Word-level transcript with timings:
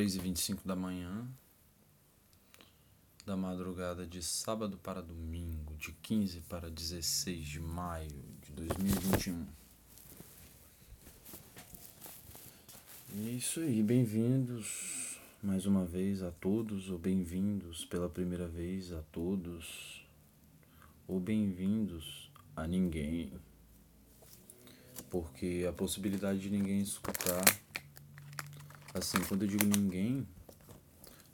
3h25 0.00 0.60
da 0.64 0.74
manhã, 0.74 1.28
da 3.26 3.36
madrugada 3.36 4.06
de 4.06 4.22
sábado 4.22 4.78
para 4.78 5.02
domingo, 5.02 5.76
de 5.76 5.92
15 5.92 6.40
para 6.48 6.70
16 6.70 7.46
de 7.46 7.60
maio 7.60 8.08
de 8.40 8.50
2021. 8.52 9.46
E 13.12 13.28
é 13.28 13.32
isso 13.32 13.60
aí, 13.60 13.82
bem-vindos 13.82 15.18
mais 15.42 15.66
uma 15.66 15.84
vez 15.84 16.22
a 16.22 16.30
todos, 16.30 16.88
ou 16.88 16.98
bem-vindos 16.98 17.84
pela 17.84 18.08
primeira 18.08 18.48
vez 18.48 18.94
a 18.94 19.02
todos, 19.12 20.02
ou 21.06 21.20
bem-vindos 21.20 22.30
a 22.56 22.66
ninguém, 22.66 23.34
porque 25.10 25.66
a 25.68 25.72
possibilidade 25.74 26.38
de 26.38 26.48
ninguém 26.48 26.80
escutar 26.80 27.59
assim, 28.94 29.18
quando 29.28 29.42
eu 29.42 29.48
digo 29.48 29.64
ninguém, 29.64 30.26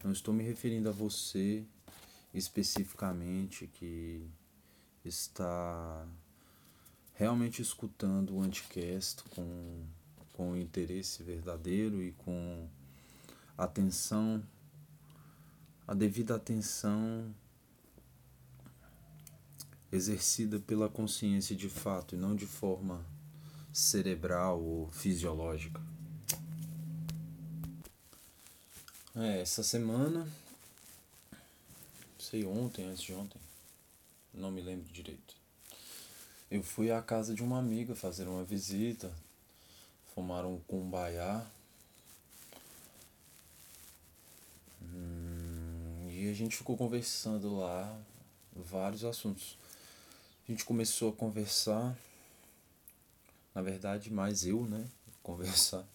não 0.04 0.12
estou 0.12 0.32
me 0.32 0.44
referindo 0.44 0.88
a 0.88 0.92
você 0.92 1.64
especificamente 2.32 3.66
que 3.66 4.28
está 5.04 6.06
realmente 7.14 7.62
escutando 7.62 8.36
o 8.36 8.42
anticast 8.42 9.22
com, 9.30 9.84
com 10.34 10.56
interesse 10.56 11.22
verdadeiro 11.22 12.02
e 12.02 12.12
com 12.12 12.68
atenção, 13.56 14.42
a 15.88 15.94
devida 15.94 16.36
atenção 16.36 17.34
exercida 19.90 20.60
pela 20.60 20.90
consciência 20.90 21.56
de 21.56 21.70
fato 21.70 22.14
e 22.14 22.18
não 22.18 22.36
de 22.36 22.46
forma 22.46 23.04
cerebral 23.72 24.62
ou 24.62 24.90
fisiológica. 24.90 25.80
É, 29.19 29.41
essa 29.41 29.62
semana 29.62 30.28
sei 32.19 32.45
ontem, 32.45 32.84
antes 32.84 33.03
de 33.03 33.14
ontem, 33.14 33.41
não 34.34 34.50
me 34.50 34.61
lembro 34.61 34.92
direito. 34.92 35.34
Eu 36.50 36.62
fui 36.62 36.91
à 36.91 37.00
casa 37.00 37.34
de 37.34 37.42
uma 37.42 37.58
amiga 37.58 37.95
fazer 37.95 38.28
uma 38.28 38.45
visita, 38.45 39.11
fumaram 40.14 40.55
um 40.55 40.61
cumbaiá. 40.61 41.47
Hum, 44.83 46.08
e 46.11 46.28
a 46.28 46.34
gente 46.34 46.56
ficou 46.56 46.77
conversando 46.77 47.56
lá 47.56 47.98
vários 48.55 49.03
assuntos. 49.03 49.56
A 50.47 50.51
gente 50.53 50.64
começou 50.64 51.11
a 51.11 51.17
conversar, 51.17 51.97
na 53.55 53.62
verdade, 53.62 54.12
mais 54.12 54.45
eu, 54.45 54.67
né? 54.67 54.86
Conversar. 55.23 55.86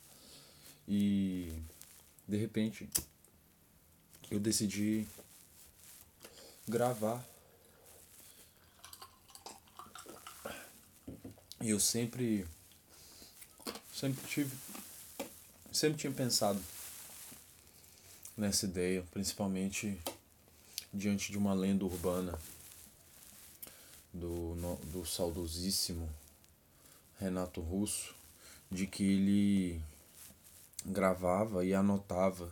E 0.88 1.54
de 2.28 2.38
repente 2.38 2.90
eu 4.32 4.40
decidi 4.40 5.06
gravar. 6.66 7.24
E 11.60 11.70
eu 11.70 11.80
sempre 11.80 12.48
sempre 13.94 14.26
tive 14.28 14.58
sempre 15.72 16.00
tinha 16.00 16.14
pensado 16.14 16.60
nessa 18.36 18.66
ideia, 18.66 19.06
principalmente 19.12 20.02
diante 20.94 21.32
de 21.32 21.38
uma 21.38 21.54
lenda 21.54 21.86
urbana 21.86 22.40
do, 24.14 24.56
do 24.92 25.06
saudosíssimo 25.06 26.10
Renato 27.20 27.62
Russo, 27.62 28.16
de 28.72 28.88
que 28.88 29.04
ele 29.04 29.82
gravava 30.86 31.64
e 31.64 31.74
anotava 31.74 32.52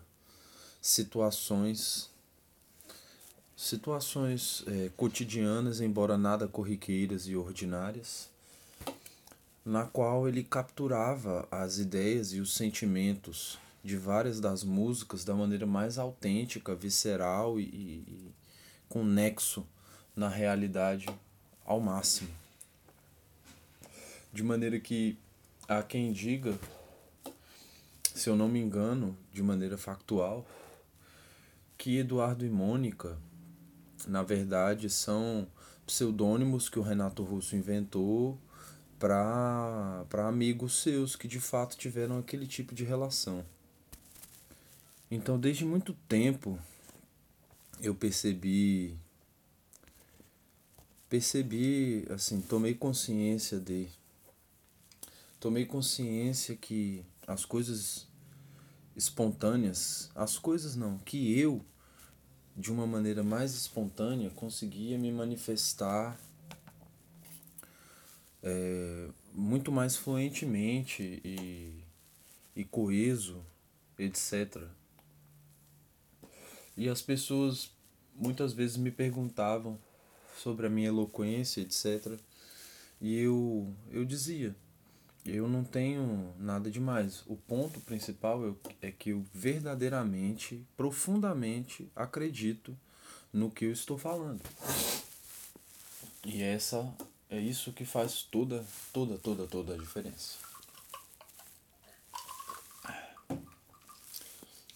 situações 0.81 2.09
situações 3.59 4.63
é, 4.67 4.89
cotidianas, 4.95 5.81
embora 5.81 6.17
nada 6.17 6.47
corriqueiras 6.47 7.27
e 7.27 7.35
ordinárias, 7.35 8.29
na 9.65 9.83
qual 9.83 10.29
ele 10.29 10.45
capturava 10.45 11.45
as 11.51 11.77
ideias 11.77 12.31
e 12.31 12.39
os 12.39 12.55
sentimentos 12.55 13.59
de 13.83 13.97
várias 13.97 14.39
das 14.39 14.63
músicas 14.63 15.25
da 15.25 15.33
maneira 15.33 15.65
mais 15.65 15.97
autêntica, 15.97 16.73
visceral 16.73 17.59
e, 17.59 17.63
e 17.63 18.31
com 18.87 19.03
nexo 19.03 19.67
na 20.15 20.29
realidade 20.29 21.07
ao 21.65 21.81
máximo. 21.81 22.29
De 24.31 24.41
maneira 24.41 24.79
que 24.79 25.17
há 25.67 25.83
quem 25.83 26.13
diga, 26.13 26.57
se 28.15 28.29
eu 28.29 28.37
não 28.37 28.47
me 28.47 28.59
engano, 28.59 29.17
de 29.33 29.43
maneira 29.43 29.77
factual, 29.77 30.45
que 31.79 31.97
Eduardo 31.97 32.45
e 32.45 32.49
Mônica 32.49 33.17
na 34.07 34.23
verdade, 34.23 34.89
são 34.89 35.47
pseudônimos 35.85 36.69
que 36.69 36.79
o 36.79 36.83
Renato 36.83 37.23
Russo 37.23 37.55
inventou 37.55 38.37
para 38.97 40.05
amigos 40.27 40.81
seus 40.81 41.15
que 41.15 41.27
de 41.27 41.39
fato 41.39 41.77
tiveram 41.77 42.19
aquele 42.19 42.45
tipo 42.45 42.75
de 42.75 42.83
relação. 42.83 43.45
Então, 45.09 45.39
desde 45.39 45.65
muito 45.65 45.93
tempo, 46.07 46.59
eu 47.81 47.95
percebi. 47.95 48.97
Percebi, 51.09 52.05
assim, 52.09 52.41
tomei 52.41 52.75
consciência 52.75 53.59
de. 53.59 53.87
Tomei 55.39 55.65
consciência 55.65 56.55
que 56.55 57.03
as 57.25 57.45
coisas 57.45 58.07
espontâneas, 58.99 60.11
as 60.13 60.37
coisas 60.37 60.75
não, 60.75 60.97
que 60.99 61.39
eu 61.39 61.65
de 62.55 62.69
uma 62.69 62.85
maneira 62.85 63.23
mais 63.23 63.53
espontânea, 63.55 64.29
conseguia 64.31 64.97
me 64.97 65.09
manifestar 65.11 66.19
é, 68.43 69.07
muito 69.33 69.71
mais 69.71 69.95
fluentemente 69.95 71.21
e, 71.23 71.81
e 72.53 72.65
coeso, 72.65 73.41
etc. 73.97 74.63
E 76.75 76.89
as 76.89 77.01
pessoas 77.01 77.71
muitas 78.13 78.51
vezes 78.51 78.75
me 78.75 78.91
perguntavam 78.91 79.79
sobre 80.37 80.67
a 80.67 80.69
minha 80.69 80.89
eloquência, 80.89 81.61
etc. 81.61 82.19
E 82.99 83.17
eu, 83.17 83.73
eu 83.89 84.03
dizia, 84.03 84.53
eu 85.25 85.47
não 85.47 85.63
tenho 85.63 86.33
nada 86.37 86.71
demais. 86.71 87.23
O 87.27 87.35
ponto 87.35 87.79
principal 87.81 88.55
é 88.81 88.91
que 88.91 89.11
eu 89.11 89.25
verdadeiramente, 89.33 90.65
profundamente 90.75 91.89
acredito 91.95 92.77
no 93.31 93.51
que 93.51 93.65
eu 93.65 93.71
estou 93.71 93.97
falando. 93.97 94.41
E 96.25 96.41
essa 96.41 96.93
é 97.29 97.39
isso 97.39 97.73
que 97.73 97.85
faz 97.85 98.23
toda, 98.23 98.65
toda, 98.91 99.17
toda, 99.17 99.47
toda 99.47 99.73
a 99.73 99.77
diferença. 99.77 100.37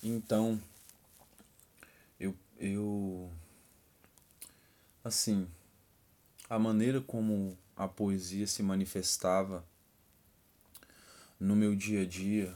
Então, 0.03 0.61
eu, 2.19 2.35
eu 2.59 3.31
assim, 5.03 5.47
a 6.49 6.59
maneira 6.59 7.01
como 7.01 7.57
a 7.75 7.87
poesia 7.87 8.45
se 8.45 8.61
manifestava 8.61 9.65
no 11.43 11.57
meu 11.57 11.75
dia 11.75 12.03
a 12.03 12.05
dia 12.05 12.55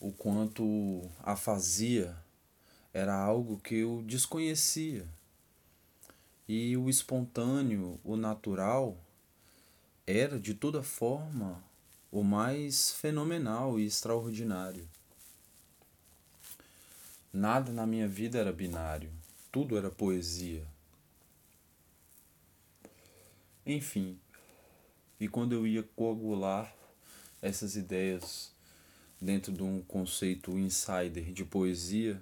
o 0.00 0.12
quanto 0.12 1.10
a 1.20 1.34
fazia 1.34 2.16
era 2.94 3.12
algo 3.12 3.58
que 3.58 3.74
eu 3.74 4.04
desconhecia. 4.06 5.04
E 6.46 6.76
o 6.76 6.88
espontâneo, 6.88 7.98
o 8.04 8.16
natural, 8.16 8.96
era 10.06 10.38
de 10.38 10.54
toda 10.54 10.80
forma 10.80 11.60
o 12.12 12.22
mais 12.22 12.92
fenomenal 12.92 13.80
e 13.80 13.86
extraordinário. 13.86 14.88
Nada 17.32 17.72
na 17.72 17.84
minha 17.84 18.06
vida 18.06 18.38
era 18.38 18.52
binário, 18.52 19.10
tudo 19.50 19.76
era 19.76 19.90
poesia. 19.90 20.64
Enfim, 23.66 24.16
e 25.18 25.26
quando 25.26 25.52
eu 25.52 25.66
ia 25.66 25.82
coagular 25.82 26.77
essas 27.40 27.76
ideias 27.76 28.52
dentro 29.20 29.52
de 29.52 29.62
um 29.62 29.82
conceito 29.82 30.58
insider 30.58 31.32
de 31.32 31.44
poesia, 31.44 32.20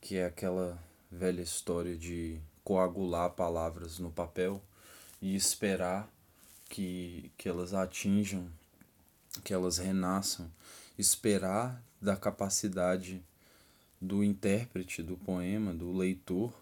que 0.00 0.16
é 0.16 0.26
aquela 0.26 0.82
velha 1.10 1.42
história 1.42 1.96
de 1.96 2.40
coagular 2.64 3.30
palavras 3.30 3.98
no 3.98 4.10
papel 4.10 4.62
e 5.20 5.34
esperar 5.34 6.08
que, 6.68 7.30
que 7.36 7.48
elas 7.48 7.74
atinjam, 7.74 8.48
que 9.44 9.52
elas 9.52 9.78
renasçam, 9.78 10.50
esperar 10.98 11.82
da 12.00 12.16
capacidade 12.16 13.22
do 14.00 14.24
intérprete 14.24 15.02
do 15.02 15.16
poema, 15.16 15.72
do 15.72 15.92
leitor, 15.92 16.52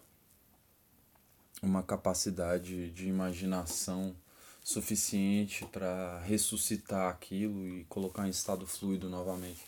uma 1.61 1.81
capacidade 1.81 2.91
de 2.91 3.07
imaginação 3.07 4.15
suficiente 4.63 5.65
para 5.65 6.19
ressuscitar 6.19 7.09
aquilo 7.09 7.67
e 7.67 7.83
colocar 7.85 8.27
em 8.27 8.29
estado 8.29 8.65
fluido 8.67 9.09
novamente. 9.09 9.61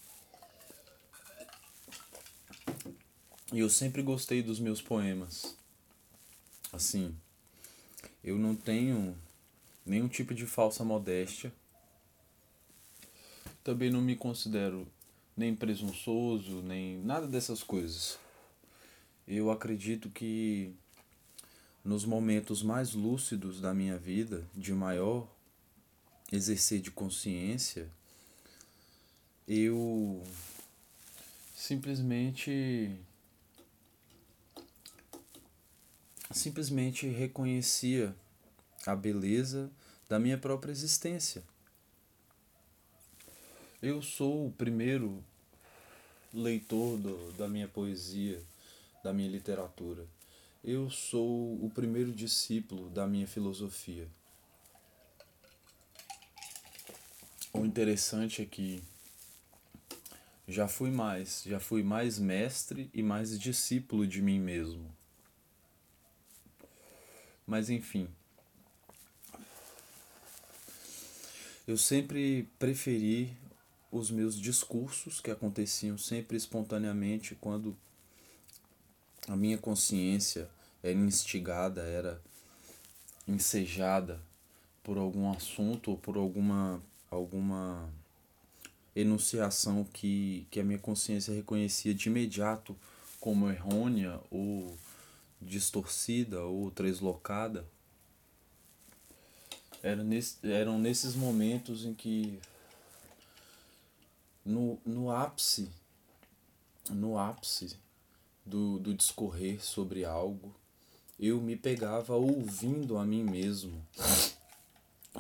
E 3.52 3.60
eu 3.60 3.70
sempre 3.70 4.02
gostei 4.02 4.42
dos 4.42 4.60
meus 4.60 4.82
poemas. 4.82 5.56
Assim, 6.72 7.16
eu 8.24 8.38
não 8.38 8.56
tenho 8.56 9.16
nenhum 9.86 10.08
tipo 10.08 10.34
de 10.34 10.46
falsa 10.46 10.84
modéstia. 10.84 11.54
Também 13.64 13.92
não 13.92 14.02
me 14.02 14.16
considero 14.16 14.88
nem 15.36 15.56
presunçoso, 15.56 16.62
nem 16.62 16.98
nada 17.00 17.28
dessas 17.28 17.62
coisas. 17.64 18.18
Eu 19.28 19.52
acredito 19.52 20.10
que 20.10 20.74
nos 21.84 22.06
momentos 22.06 22.64
mais 22.64 22.94
lúcidos 22.94 23.60
da 23.60 23.74
minha 23.74 23.98
vida, 23.98 24.48
de 24.56 24.74
maior 24.74 25.28
exercer 26.32 26.80
de 26.80 26.90
consciência, 26.90 27.90
eu 29.48 30.24
simplesmente 31.56 32.96
simplesmente 36.32 37.08
reconhecia 37.08 38.16
a 38.86 38.96
beleza 38.96 39.70
da 40.10 40.18
minha 40.18 40.38
própria 40.38 40.72
existência. 40.72 41.44
Eu 43.82 44.02
sou 44.02 44.48
o 44.48 44.52
primeiro 44.52 45.24
leitor 46.34 46.98
do, 46.98 47.32
da 47.34 47.48
minha 47.48 47.68
poesia, 47.68 48.42
da 49.04 49.14
minha 49.14 49.30
literatura. 49.30 50.08
Eu 50.64 50.90
sou 50.90 51.62
o 51.62 51.70
primeiro 51.70 52.14
discípulo 52.14 52.90
da 52.90 53.06
minha 53.06 53.28
filosofia. 53.28 54.08
O 57.52 57.66
interessante 57.66 58.42
é 58.42 58.46
que 58.46 58.82
já 60.48 60.66
fui 60.66 60.90
mais, 60.90 61.44
já 61.46 61.60
fui 61.60 61.84
mais 61.84 62.18
mestre 62.18 62.90
e 62.94 63.04
mais 63.04 63.38
discípulo 63.38 64.08
de 64.08 64.22
mim 64.22 64.40
mesmo. 64.40 64.90
Mas 67.46 67.70
enfim. 67.70 68.08
Eu 71.68 71.78
sempre 71.78 72.48
preferi 72.58 73.36
os 73.92 74.10
meus 74.10 74.40
discursos 74.40 75.20
que 75.20 75.30
aconteciam 75.30 75.98
sempre 75.98 76.38
espontaneamente 76.38 77.36
quando 77.36 77.78
a 79.28 79.36
minha 79.36 79.58
consciência 79.58 80.50
era 80.82 80.98
instigada, 80.98 81.82
era 81.82 82.22
ensejada 83.28 84.20
por 84.84 84.98
algum 84.98 85.32
assunto 85.32 85.92
ou 85.92 85.98
por 85.98 86.18
alguma 86.18 86.82
alguma 87.10 87.90
enunciação 88.96 89.84
que, 89.84 90.48
que 90.52 90.60
a 90.60 90.64
minha 90.64 90.80
consciência 90.80 91.34
reconhecia 91.34 91.94
de 91.94 92.10
imediato 92.10 92.76
como 93.20 93.50
errônea 93.50 94.20
ou 94.30 94.78
distorcida 95.42 96.42
ou 96.42 96.70
translocada. 96.72 97.66
Era 99.82 100.04
nesse, 100.04 100.38
eram 100.44 100.78
nesses 100.80 101.16
momentos 101.16 101.86
em 101.86 101.94
que 101.94 102.40
no, 104.46 104.80
no 104.86 105.12
ápice 105.12 105.70
no 106.90 107.18
ápice 107.18 107.78
do, 108.46 108.80
do 108.80 108.94
discorrer 108.94 109.64
sobre 109.64 110.06
algo, 110.06 110.54
eu 111.20 111.40
me 111.40 111.56
pegava 111.56 112.16
ouvindo 112.16 112.98
a 112.98 113.06
mim 113.06 113.24
mesmo, 113.24 113.86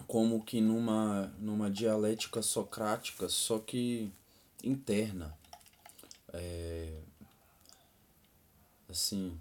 como 0.07 0.43
que 0.43 0.59
numa, 0.59 1.27
numa 1.39 1.69
dialética 1.69 2.41
socrática, 2.41 3.29
só 3.29 3.59
que 3.59 4.11
interna. 4.63 5.37
É, 6.33 6.99
assim, 8.89 9.39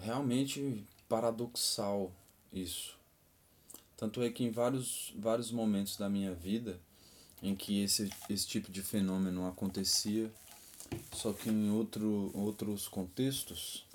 realmente 0.00 0.84
paradoxal 1.08 2.12
isso. 2.52 2.98
Tanto 3.96 4.22
é 4.22 4.30
que 4.30 4.44
em 4.44 4.50
vários, 4.50 5.14
vários 5.16 5.50
momentos 5.52 5.96
da 5.96 6.08
minha 6.08 6.34
vida 6.34 6.80
em 7.42 7.54
que 7.54 7.82
esse, 7.82 8.10
esse 8.28 8.46
tipo 8.46 8.70
de 8.70 8.82
fenômeno 8.82 9.46
acontecia, 9.46 10.30
só 11.12 11.32
que 11.32 11.48
em 11.48 11.70
outro, 11.70 12.30
outros 12.34 12.88
contextos, 12.88 13.86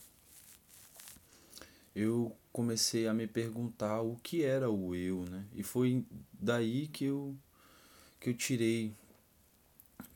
eu 1.96 2.36
comecei 2.52 3.08
a 3.08 3.14
me 3.14 3.28
perguntar 3.28 4.02
o 4.02 4.16
que 4.18 4.44
era 4.44 4.70
o 4.70 4.96
eu, 4.96 5.24
né? 5.26 5.46
E 5.54 5.64
foi 5.64 6.06
daí 6.34 6.88
que 6.88 7.06
eu, 7.06 7.36
que 8.20 8.30
eu 8.30 8.34
tirei, 8.34 8.94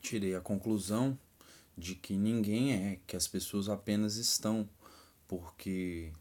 tirei 0.00 0.34
a 0.34 0.40
conclusão 0.40 1.18
de 1.76 1.94
que 1.94 2.14
ninguém 2.16 2.72
é, 2.72 2.98
que 3.06 3.16
as 3.16 3.26
pessoas 3.26 3.68
apenas 3.68 4.16
estão, 4.16 4.68
porque 5.26 6.12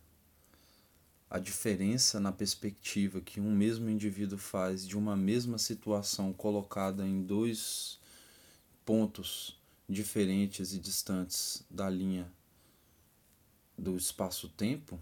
a 1.30 1.38
diferença 1.38 2.20
na 2.20 2.32
perspectiva 2.32 3.22
que 3.22 3.40
um 3.40 3.52
mesmo 3.52 3.90
indivíduo 3.90 4.38
faz 4.38 4.88
de 4.88 4.98
uma 4.98 5.16
mesma 5.16 5.58
situação 5.58 6.34
colocada 6.34 7.06
em 7.08 7.22
dois 7.22 8.00
pontos 8.84 9.56
diferentes 9.88 10.74
e 10.74 10.80
distantes 10.80 11.64
da 11.70 11.90
linha 11.90 12.32
do 13.78 13.96
espaço-tempo 13.96 15.00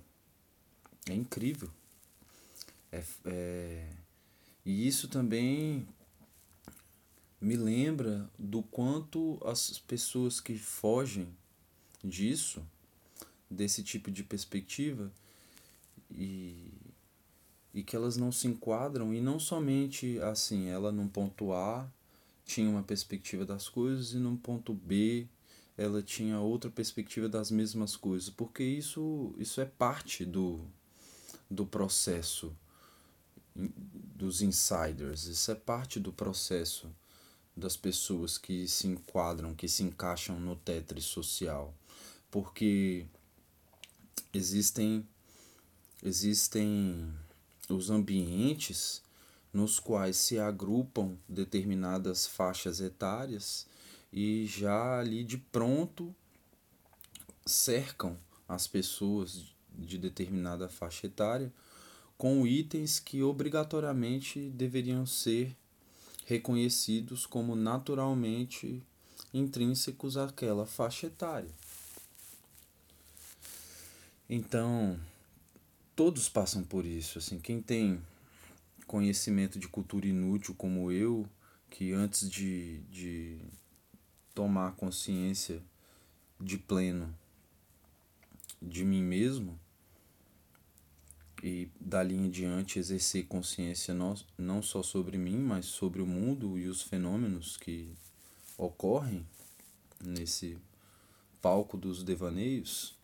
é 1.09 1.13
incrível. 1.13 1.69
É, 2.91 3.03
é, 3.25 3.89
e 4.65 4.87
isso 4.87 5.07
também 5.07 5.87
me 7.39 7.55
lembra 7.55 8.29
do 8.37 8.61
quanto 8.63 9.39
as 9.45 9.79
pessoas 9.79 10.41
que 10.41 10.57
fogem 10.57 11.27
disso, 12.03 12.61
desse 13.49 13.83
tipo 13.83 14.11
de 14.11 14.23
perspectiva, 14.23 15.11
e, 16.11 16.73
e 17.73 17.83
que 17.83 17.95
elas 17.95 18.17
não 18.17 18.31
se 18.31 18.47
enquadram 18.47 19.13
e 19.13 19.21
não 19.21 19.39
somente 19.39 20.19
assim, 20.19 20.67
ela 20.67 20.91
num 20.91 21.07
ponto 21.07 21.53
A 21.53 21.89
tinha 22.45 22.69
uma 22.69 22.83
perspectiva 22.83 23.45
das 23.45 23.67
coisas 23.67 24.13
e 24.13 24.17
num 24.17 24.37
ponto 24.37 24.73
B 24.73 25.27
ela 25.77 26.01
tinha 26.01 26.39
outra 26.39 26.71
perspectiva 26.71 27.29
das 27.29 27.51
mesmas 27.51 27.95
coisas, 27.95 28.29
porque 28.31 28.63
isso, 28.63 29.35
isso 29.37 29.61
é 29.61 29.65
parte 29.65 30.25
do, 30.25 30.59
do 31.49 31.67
processo 31.67 32.51
dos 33.55 34.41
insiders, 34.41 35.25
isso 35.25 35.51
é 35.51 35.55
parte 35.55 35.99
do 35.99 36.11
processo 36.11 36.89
das 37.55 37.77
pessoas 37.77 38.37
que 38.37 38.67
se 38.67 38.87
enquadram, 38.87 39.53
que 39.53 39.67
se 39.67 39.83
encaixam 39.83 40.39
no 40.39 40.55
Tetris 40.55 41.05
social, 41.05 41.73
porque 42.29 43.05
existem 44.33 45.07
existem 46.03 47.13
os 47.69 47.89
ambientes 47.89 49.01
nos 49.51 49.79
quais 49.79 50.17
se 50.17 50.39
agrupam 50.39 51.17
determinadas 51.27 52.27
faixas 52.27 52.79
etárias 52.79 53.65
e 54.11 54.45
já 54.45 54.99
ali 54.99 55.23
de 55.23 55.37
pronto 55.37 56.15
cercam 57.45 58.17
as 58.47 58.67
pessoas 58.67 59.53
de 59.73 59.97
determinada 59.97 60.69
faixa 60.69 61.07
etária 61.07 61.51
com 62.17 62.47
itens 62.47 62.99
que 62.99 63.21
obrigatoriamente 63.21 64.49
deveriam 64.49 65.05
ser 65.05 65.55
reconhecidos 66.25 67.25
como 67.25 67.55
naturalmente 67.55 68.83
intrínsecos 69.33 70.17
àquela 70.17 70.65
faixa 70.65 71.07
etária. 71.07 71.51
Então, 74.29 74.99
todos 75.97 76.29
passam 76.29 76.63
por 76.63 76.85
isso, 76.85 77.17
assim, 77.17 77.39
quem 77.39 77.59
tem 77.59 77.99
conhecimento 78.85 79.57
de 79.57 79.67
cultura 79.67 80.05
inútil 80.05 80.53
como 80.53 80.91
eu, 80.91 81.27
que 81.71 81.91
antes 81.91 82.29
de, 82.29 82.81
de 82.83 83.39
tomar 84.31 84.73
consciência 84.75 85.59
de 86.39 86.55
pleno 86.59 87.11
de 88.61 88.85
mim 88.85 89.01
mesmo 89.01 89.59
e 91.41 91.67
dali 91.81 92.15
em 92.15 92.29
diante 92.29 92.77
exercer 92.77 93.25
consciência 93.25 93.91
não, 93.91 94.13
não 94.37 94.61
só 94.61 94.83
sobre 94.83 95.17
mim, 95.17 95.39
mas 95.39 95.65
sobre 95.65 95.99
o 95.99 96.05
mundo 96.05 96.59
e 96.59 96.67
os 96.67 96.83
fenômenos 96.83 97.57
que 97.57 97.91
ocorrem 98.55 99.25
nesse 99.99 100.59
palco 101.41 101.75
dos 101.75 102.03
devaneios, 102.03 102.96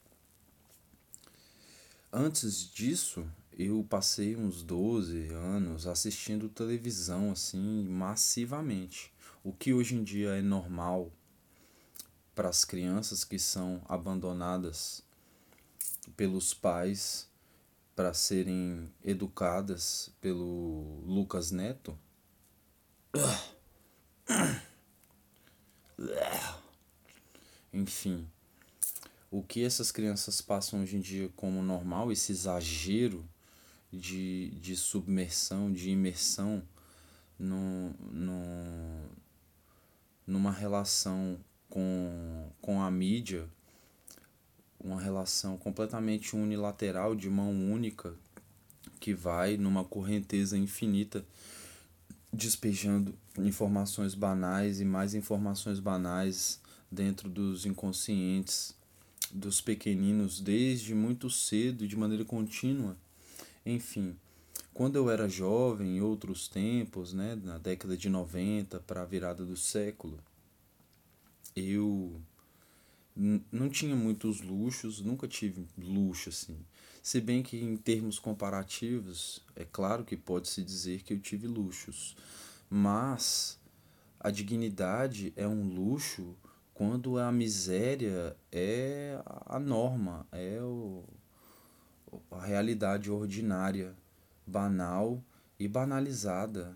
Antes 2.16 2.72
disso, 2.72 3.28
eu 3.58 3.84
passei 3.90 4.36
uns 4.36 4.62
12 4.62 5.30
anos 5.30 5.88
assistindo 5.88 6.48
televisão 6.48 7.32
assim 7.32 7.88
massivamente. 7.90 9.12
O 9.44 9.52
que 9.52 9.74
hoje 9.74 9.96
em 9.96 10.04
dia 10.04 10.36
é 10.36 10.42
normal 10.44 11.12
para 12.36 12.50
as 12.50 12.64
crianças 12.64 13.24
que 13.24 13.40
são 13.40 13.82
abandonadas 13.90 15.04
pelos 16.16 16.54
pais 16.54 17.28
para 17.96 18.14
serem 18.14 18.94
educadas 19.04 20.12
pelo 20.22 21.02
Lucas 21.08 21.50
Neto. 21.50 21.98
Enfim, 27.74 28.30
o 29.34 29.42
que 29.42 29.64
essas 29.64 29.92
crianças 29.92 30.42
passam 30.42 30.84
hoje 30.84 30.96
em 30.96 31.00
dia 31.00 31.28
como 31.36 31.64
normal, 31.64 32.12
esse 32.12 32.32
exagero 32.32 33.28
de, 33.92 34.52
de 34.62 34.76
submersão, 34.76 35.74
de 35.74 35.90
imersão 35.90 36.62
no, 37.40 37.90
no, 38.12 39.10
numa 40.28 40.52
relação 40.52 41.40
com, 41.68 42.48
com 42.62 42.80
a 42.80 42.92
mídia, 42.92 43.50
uma 44.80 45.02
relação 45.02 45.58
completamente 45.58 46.36
unilateral, 46.36 47.16
de 47.16 47.28
mão 47.28 47.50
única, 47.50 48.14
que 49.00 49.16
vai 49.16 49.58
numa 49.58 49.84
correnteza 49.84 50.56
infinita, 50.56 51.26
despejando 52.32 53.18
informações 53.40 54.14
banais 54.14 54.80
e 54.80 54.86
mais 54.86 55.16
informações 55.16 55.80
banais 55.80 56.62
dentro 56.92 57.28
dos 57.28 57.66
inconscientes 57.66 58.76
dos 59.34 59.60
pequeninos 59.60 60.40
desde 60.40 60.94
muito 60.94 61.30
cedo 61.30 61.84
e 61.84 61.88
de 61.88 61.98
maneira 61.98 62.24
contínua. 62.24 62.96
Enfim, 63.66 64.16
quando 64.74 64.96
eu 64.96 65.10
era 65.10 65.28
jovem, 65.28 65.98
em 65.98 66.02
outros 66.02 66.48
tempos, 66.48 67.14
né, 67.14 67.36
na 67.36 67.58
década 67.58 67.98
de 67.98 68.10
90 68.10 68.80
para 68.82 69.02
a 69.02 69.06
virada 69.06 69.44
do 69.44 69.58
século, 69.58 70.20
eu 71.56 72.22
não 73.52 73.70
tinha 73.70 73.96
muitos 73.96 74.42
luxos, 74.42 75.00
nunca 75.02 75.28
tive 75.28 75.66
luxo 75.78 76.30
assim. 76.30 76.58
Se 77.02 77.20
bem 77.20 77.44
que 77.44 77.58
em 77.58 77.76
termos 77.76 78.18
comparativos, 78.18 79.42
é 79.56 79.66
claro 79.66 80.04
que 80.04 80.16
pode-se 80.16 80.64
dizer 80.64 81.04
que 81.04 81.14
eu 81.14 81.20
tive 81.20 81.48
luxos, 81.48 82.16
mas 82.70 83.60
a 84.20 84.32
dignidade 84.32 85.34
é 85.36 85.48
um 85.48 85.68
luxo 85.68 86.36
quando 86.74 87.20
a 87.20 87.32
miséria 87.32 88.36
é 88.52 89.22
a 89.46 89.60
norma, 89.60 90.26
é 90.32 90.60
o, 90.62 91.04
a 92.32 92.44
realidade 92.44 93.12
ordinária, 93.12 93.96
banal 94.46 95.24
e 95.60 95.68
banalizada 95.68 96.76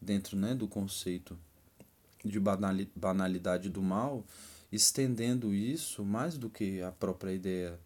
dentro 0.00 0.36
né, 0.36 0.54
do 0.54 0.66
conceito 0.66 1.38
de 2.24 2.40
banalidade 2.94 3.68
do 3.68 3.82
mal, 3.82 4.24
estendendo 4.72 5.54
isso 5.54 6.04
mais 6.04 6.36
do 6.36 6.50
que 6.50 6.82
a 6.82 6.90
própria 6.90 7.32
ideia 7.32 7.78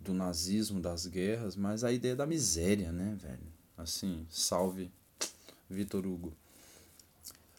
do 0.00 0.12
nazismo, 0.12 0.80
das 0.80 1.06
guerras, 1.06 1.56
mas 1.56 1.84
a 1.84 1.92
ideia 1.92 2.16
da 2.16 2.26
miséria, 2.26 2.90
né, 2.90 3.16
velho? 3.20 3.46
Assim, 3.76 4.26
salve 4.30 4.90
Vitor 5.68 6.06
Hugo. 6.06 6.32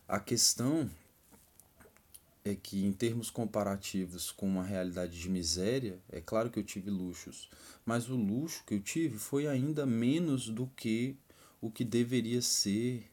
A 0.07 0.19
questão 0.19 0.89
é 2.47 2.55
que, 2.55 2.85
em 2.85 2.91
termos 2.91 3.29
comparativos 3.29 4.31
com 4.31 4.47
uma 4.47 4.63
realidade 4.63 5.19
de 5.19 5.29
miséria, 5.29 5.99
é 6.09 6.21
claro 6.21 6.49
que 6.49 6.59
eu 6.59 6.63
tive 6.63 6.89
luxos, 6.89 7.49
mas 7.85 8.09
o 8.09 8.15
luxo 8.15 8.63
que 8.65 8.73
eu 8.73 8.81
tive 8.81 9.17
foi 9.17 9.47
ainda 9.47 9.85
menos 9.85 10.49
do 10.49 10.67
que 10.67 11.15
o 11.61 11.71
que 11.71 11.83
deveria 11.83 12.41
ser 12.41 13.09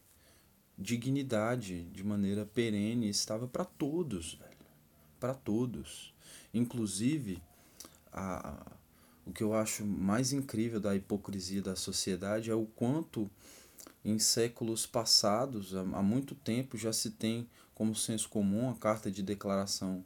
dignidade 0.77 1.83
de 1.85 2.03
maneira 2.03 2.45
perene, 2.45 3.09
estava 3.09 3.47
para 3.47 3.65
todos, 3.65 4.33
velho. 4.35 4.55
Para 5.19 5.33
todos. 5.33 6.13
Inclusive, 6.53 7.41
a, 8.11 8.71
o 9.25 9.31
que 9.31 9.43
eu 9.43 9.53
acho 9.53 9.85
mais 9.85 10.33
incrível 10.33 10.79
da 10.79 10.95
hipocrisia 10.95 11.61
da 11.61 11.75
sociedade 11.75 12.51
é 12.51 12.55
o 12.55 12.65
quanto 12.65 13.29
em 14.03 14.19
séculos 14.19 14.85
passados, 14.85 15.73
há, 15.75 15.83
muito 15.83 16.35
tempo, 16.35 16.77
já 16.77 16.93
se 16.93 17.09
tem 17.09 17.49
como 17.75 17.93
senso 17.93 18.29
comum 18.29 18.69
a 18.69 18.75
Carta 18.75 19.11
de 19.11 19.21
Declaração 19.21 20.03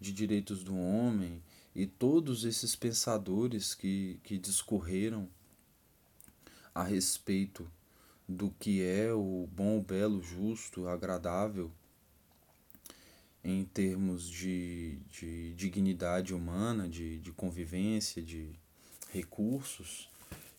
de 0.00 0.12
Direitos 0.12 0.64
do 0.64 0.76
Homem 0.76 1.42
e 1.74 1.86
todos 1.86 2.44
esses 2.44 2.74
pensadores 2.74 3.74
que, 3.74 4.18
que 4.24 4.38
discorreram 4.38 5.28
a 6.74 6.82
respeito 6.82 7.70
do 8.28 8.50
que 8.58 8.82
é 8.82 9.12
o 9.12 9.46
bom, 9.52 9.78
o 9.78 9.82
belo, 9.82 10.22
justo, 10.22 10.88
agradável 10.88 11.70
em 13.44 13.64
termos 13.66 14.26
de, 14.26 14.98
de 15.10 15.52
dignidade 15.52 16.34
humana, 16.34 16.88
de, 16.88 17.20
de 17.20 17.30
convivência, 17.32 18.22
de 18.22 18.58
recursos 19.10 20.10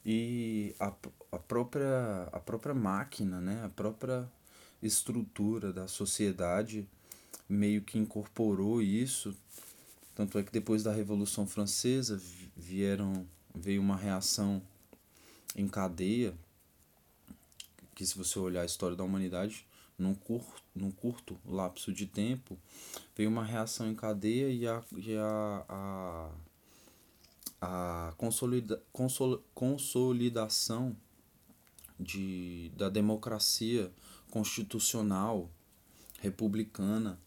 e 0.05 0.75
a, 0.79 0.93
a, 1.31 1.39
própria, 1.39 2.29
a 2.31 2.39
própria 2.39 2.75
máquina, 2.75 3.41
né? 3.41 3.63
a 3.65 3.69
própria 3.69 4.31
estrutura 4.85 5.73
da 5.73 5.87
sociedade 5.87 6.87
meio 7.47 7.81
que 7.81 7.97
incorporou 7.97 8.81
isso. 8.81 9.35
Tanto 10.13 10.37
é 10.39 10.43
que 10.43 10.51
depois 10.51 10.83
da 10.83 10.93
Revolução 10.93 11.45
Francesa 11.45 12.21
vieram 12.55 13.27
veio 13.53 13.81
uma 13.81 13.95
reação 13.95 14.61
em 15.55 15.67
cadeia, 15.67 16.33
que 17.93 18.05
se 18.05 18.17
você 18.17 18.37
olhar 18.37 18.61
a 18.61 18.65
história 18.65 18.97
da 18.97 19.03
humanidade, 19.03 19.65
num 19.97 20.13
curto, 20.13 20.61
num 20.75 20.91
curto 20.91 21.39
lapso 21.45 21.93
de 21.93 22.05
tempo, 22.05 22.57
veio 23.15 23.29
uma 23.29 23.45
reação 23.45 23.87
em 23.87 23.95
cadeia 23.95 24.49
e 24.49 24.67
a, 24.67 24.83
e 24.97 25.15
a, 25.15 25.65
a, 25.69 26.31
a 27.61 28.13
consolida, 28.17 28.81
consol, 28.91 29.41
consolidação 29.53 30.95
de, 31.97 32.71
da 32.75 32.89
democracia 32.89 33.89
constitucional 34.35 35.49
republicana 36.19 37.17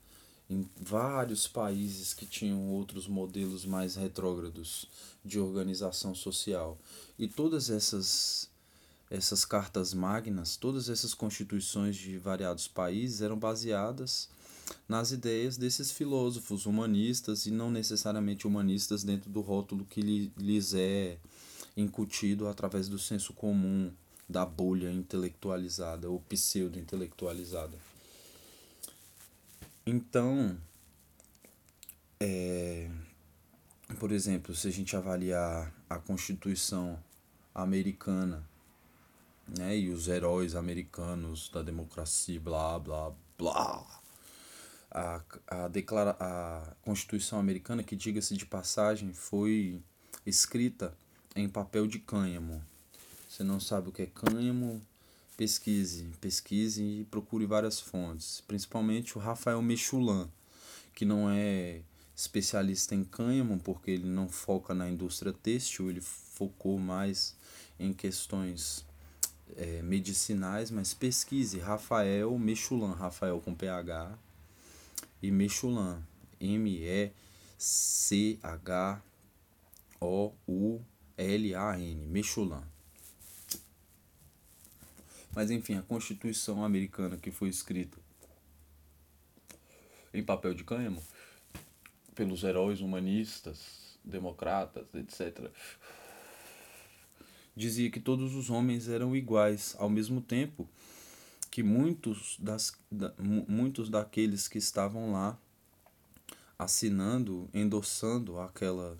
em 0.50 0.68
vários 0.78 1.48
países 1.48 2.12
que 2.12 2.26
tinham 2.26 2.68
outros 2.68 3.08
modelos 3.08 3.64
mais 3.64 3.96
retrógrados 3.96 4.86
de 5.24 5.40
organização 5.40 6.14
social. 6.14 6.78
E 7.18 7.26
todas 7.26 7.70
essas 7.70 8.50
essas 9.10 9.42
cartas 9.42 9.94
magnas, 9.94 10.58
todas 10.58 10.90
essas 10.90 11.14
constituições 11.14 11.96
de 11.96 12.18
variados 12.18 12.68
países 12.68 13.22
eram 13.22 13.38
baseadas 13.38 14.28
nas 14.86 15.10
ideias 15.10 15.56
desses 15.56 15.90
filósofos 15.90 16.66
humanistas 16.66 17.46
e 17.46 17.50
não 17.50 17.70
necessariamente 17.70 18.46
humanistas 18.46 19.02
dentro 19.02 19.30
do 19.30 19.40
rótulo 19.40 19.86
que 19.86 20.02
lhes 20.02 20.74
é 20.74 21.16
incutido 21.74 22.46
através 22.46 22.86
do 22.86 22.98
senso 22.98 23.32
comum 23.32 23.90
da 24.28 24.44
bolha 24.44 24.90
intelectualizada 24.92 26.08
ou 26.08 26.20
pseudo-intelectualizada. 26.20 27.76
Então, 29.86 30.58
é, 32.20 32.90
por 33.98 34.12
exemplo, 34.12 34.54
se 34.54 34.68
a 34.68 34.70
gente 34.70 34.94
avaliar 34.94 35.72
a 35.88 35.98
Constituição 35.98 37.02
americana 37.54 38.44
né, 39.56 39.76
e 39.78 39.88
os 39.88 40.08
heróis 40.08 40.54
americanos 40.54 41.48
da 41.48 41.62
democracia, 41.62 42.38
blá, 42.38 42.78
blá, 42.78 43.12
blá, 43.38 44.00
a, 44.90 45.22
a, 45.46 45.68
declara, 45.68 46.16
a 46.20 46.74
Constituição 46.82 47.38
americana, 47.38 47.82
que 47.82 47.96
diga-se 47.96 48.36
de 48.36 48.44
passagem, 48.44 49.12
foi 49.14 49.82
escrita 50.26 50.94
em 51.34 51.48
papel 51.48 51.86
de 51.86 51.98
cânhamo, 51.98 52.62
você 53.38 53.44
não 53.44 53.60
sabe 53.60 53.88
o 53.88 53.92
que 53.92 54.02
é 54.02 54.06
cânhamo, 54.06 54.82
pesquise, 55.36 56.06
pesquise 56.20 56.82
e 56.82 57.04
procure 57.04 57.46
várias 57.46 57.78
fontes, 57.78 58.42
principalmente 58.48 59.16
o 59.16 59.20
Rafael 59.20 59.62
Mechulan, 59.62 60.28
que 60.92 61.04
não 61.04 61.30
é 61.30 61.82
especialista 62.16 62.96
em 62.96 63.04
cânhamo, 63.04 63.60
porque 63.60 63.92
ele 63.92 64.08
não 64.08 64.28
foca 64.28 64.74
na 64.74 64.90
indústria 64.90 65.32
têxtil, 65.32 65.88
ele 65.88 66.00
focou 66.00 66.80
mais 66.80 67.36
em 67.78 67.92
questões 67.92 68.84
é, 69.54 69.82
medicinais, 69.82 70.72
mas 70.72 70.92
pesquise 70.92 71.60
Rafael 71.60 72.36
Mechulan, 72.36 72.94
Rafael 72.94 73.40
com 73.40 73.54
PH 73.54 74.18
e 75.22 75.30
Mechulan, 75.30 76.02
M-E-C-H-O-U-L-A-N, 76.40 77.14
Mechulan. 82.08 82.77
Mas 85.38 85.52
enfim, 85.52 85.76
a 85.76 85.82
Constituição 85.82 86.64
americana 86.64 87.16
que 87.16 87.30
foi 87.30 87.48
escrita 87.48 87.96
em 90.12 90.20
papel 90.20 90.52
de 90.52 90.64
cânhamo 90.64 91.00
pelos 92.12 92.42
heróis 92.42 92.80
humanistas, 92.80 93.96
democratas, 94.02 94.92
etc. 94.96 95.48
Dizia 97.54 97.88
que 97.88 98.00
todos 98.00 98.34
os 98.34 98.50
homens 98.50 98.88
eram 98.88 99.14
iguais, 99.14 99.76
ao 99.78 99.88
mesmo 99.88 100.20
tempo 100.20 100.68
que 101.52 101.62
muitos, 101.62 102.36
das, 102.40 102.72
da, 102.90 103.14
muitos 103.46 103.88
daqueles 103.88 104.48
que 104.48 104.58
estavam 104.58 105.12
lá 105.12 105.38
assinando, 106.58 107.48
endossando 107.54 108.40
aquela 108.40 108.98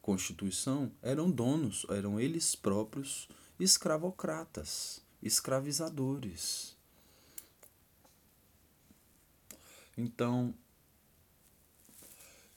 Constituição 0.00 0.92
eram 1.02 1.28
donos, 1.28 1.84
eram 1.90 2.20
eles 2.20 2.54
próprios 2.54 3.28
escravocratas, 3.58 5.03
escravizadores. 5.24 6.76
Então, 9.96 10.54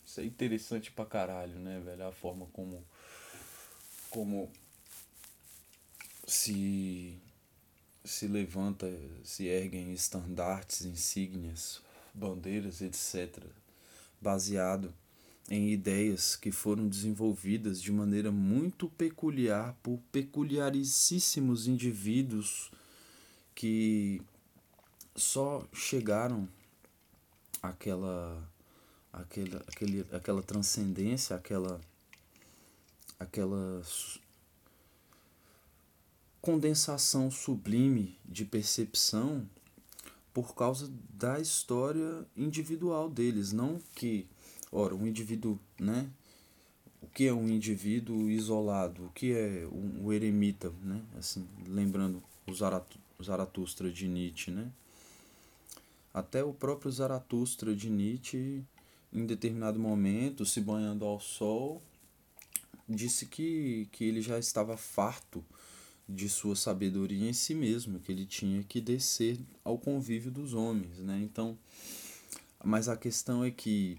isso 0.06 0.20
é 0.20 0.26
interessante 0.26 0.92
pra 0.92 1.06
caralho, 1.06 1.58
né, 1.60 1.80
velho? 1.80 2.08
A 2.08 2.12
forma 2.12 2.46
como. 2.48 2.84
Como 4.10 4.52
se. 6.28 7.20
Se 8.04 8.26
levanta, 8.26 8.88
se 9.24 9.48
erguem 9.48 9.92
estandartes, 9.92 10.86
insígnias, 10.86 11.82
bandeiras, 12.14 12.82
etc. 12.82 13.44
Baseado 14.22 14.94
em 15.50 15.70
ideias 15.70 16.36
que 16.36 16.52
foram 16.52 16.88
desenvolvidas 16.88 17.82
de 17.82 17.92
maneira 17.92 18.32
muito 18.32 18.90
peculiar 18.90 19.78
por 19.82 20.00
peculiaríssimos 20.12 21.68
indivíduos 21.68 22.70
que 23.56 24.22
só 25.16 25.66
chegaram 25.74 26.48
àquela 27.62 28.48
aquela, 29.18 29.64
aquele, 29.68 30.06
aquela 30.12 30.44
transcendência, 30.44 31.36
aquela, 31.36 31.82
aquela 33.20 33.82
condensação 36.42 37.30
sublime 37.32 38.18
de 38.24 38.46
percepção 38.46 39.48
por 40.34 40.54
causa 40.54 40.92
da 41.10 41.40
história 41.40 42.26
individual 42.36 43.10
deles, 43.10 43.52
não 43.52 43.82
que, 43.96 44.28
ora, 44.72 44.96
um 44.96 45.08
indivíduo, 45.08 45.60
né? 45.80 46.10
O 47.02 47.08
que 47.08 47.28
é 47.28 47.34
um 47.34 47.48
indivíduo 47.48 48.30
isolado? 48.30 49.06
O 49.06 49.10
que 49.12 49.32
é 49.32 49.68
um, 49.72 50.06
um 50.06 50.14
eremita, 50.14 50.72
né? 50.84 51.02
Assim, 51.18 51.48
lembrando 51.68 52.22
o 52.48 53.24
Zaratustra 53.24 53.92
de 53.92 54.08
Nietzsche, 54.08 54.52
né? 54.52 54.72
Até 56.14 56.44
o 56.44 56.54
próprio 56.54 56.92
Zaratustra 56.92 57.76
de 57.76 57.90
Nietzsche 57.90 58.64
em 59.14 59.26
determinado 59.26 59.80
momento, 59.80 60.46
se 60.46 60.60
banhando 60.60 61.06
ao 61.06 61.20
sol, 61.20 61.82
disse 62.88 63.26
que, 63.26 63.88
que 63.92 64.04
ele 64.04 64.22
já 64.22 64.38
estava 64.38 64.78
farto 64.78 65.44
de 66.08 66.30
sua 66.30 66.56
sabedoria 66.56 67.30
em 67.30 67.34
si 67.34 67.54
mesmo, 67.54 68.00
que 68.00 68.12
ele 68.12 68.26
tinha 68.26 68.64
que 68.64 68.80
descer 68.80 69.38
ao 69.64 69.78
convívio 69.78 70.32
dos 70.32 70.54
homens, 70.54 71.00
né? 71.00 71.20
Então, 71.22 71.58
mas 72.64 72.88
a 72.88 72.96
questão 72.96 73.44
é 73.44 73.52
que 73.52 73.98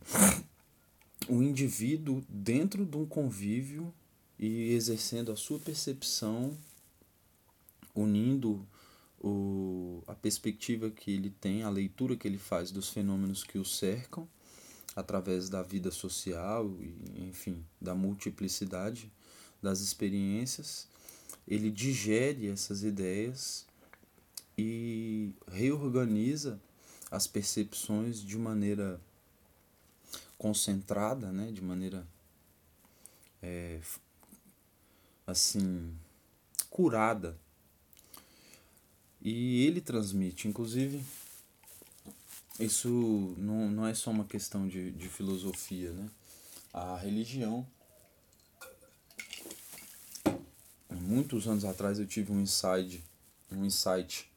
o 1.29 1.43
indivíduo 1.43 2.25
dentro 2.29 2.85
de 2.85 2.97
um 2.97 3.07
convívio 3.07 3.93
e 4.39 4.73
exercendo 4.73 5.31
a 5.31 5.37
sua 5.37 5.59
percepção, 5.59 6.57
unindo 7.95 8.67
o, 9.21 10.03
a 10.07 10.15
perspectiva 10.15 10.91
que 10.91 11.11
ele 11.11 11.31
tem, 11.31 11.63
a 11.63 11.71
leitura 11.71 12.17
que 12.17 12.27
ele 12.27 12.39
faz 12.39 12.71
dos 12.71 12.89
fenômenos 12.89 13.45
que 13.45 13.59
o 13.59 13.65
cercam, 13.65 14.29
através 14.95 15.49
da 15.49 15.63
vida 15.63 15.91
social 15.91 16.71
e, 16.81 17.29
enfim, 17.29 17.65
da 17.81 17.95
multiplicidade 17.95 19.13
das 19.63 19.81
experiências, 19.81 20.89
ele 21.47 21.71
digere 21.71 22.49
essas 22.49 22.83
ideias 22.83 23.67
e 24.57 25.33
reorganiza 25.51 26.61
as 27.11 27.27
percepções 27.27 28.21
de 28.21 28.37
maneira 28.37 29.01
concentrada, 30.39 31.33
né, 31.33 31.51
de 31.51 31.61
maneira 31.61 32.07
é, 33.43 33.81
assim 35.27 35.93
curada. 36.71 37.37
E 39.21 39.67
ele 39.67 39.81
transmite, 39.81 40.47
inclusive, 40.47 41.05
isso 42.61 42.89
não, 43.37 43.69
não 43.69 43.87
é 43.87 43.93
só 43.95 44.11
uma 44.11 44.25
questão 44.25 44.69
de, 44.69 44.93
de 44.93 45.09
filosofia, 45.09 45.93
né? 45.93 46.09
A 46.73 46.97
religião. 46.97 47.67
Muitos 50.89 51.49
anos 51.49 51.65
atrás 51.65 51.99
eu 51.99 52.07
tive 52.07 52.33
um 52.33 52.41
insight, 52.41 53.03
um 53.51 53.65
insight, 53.65 54.31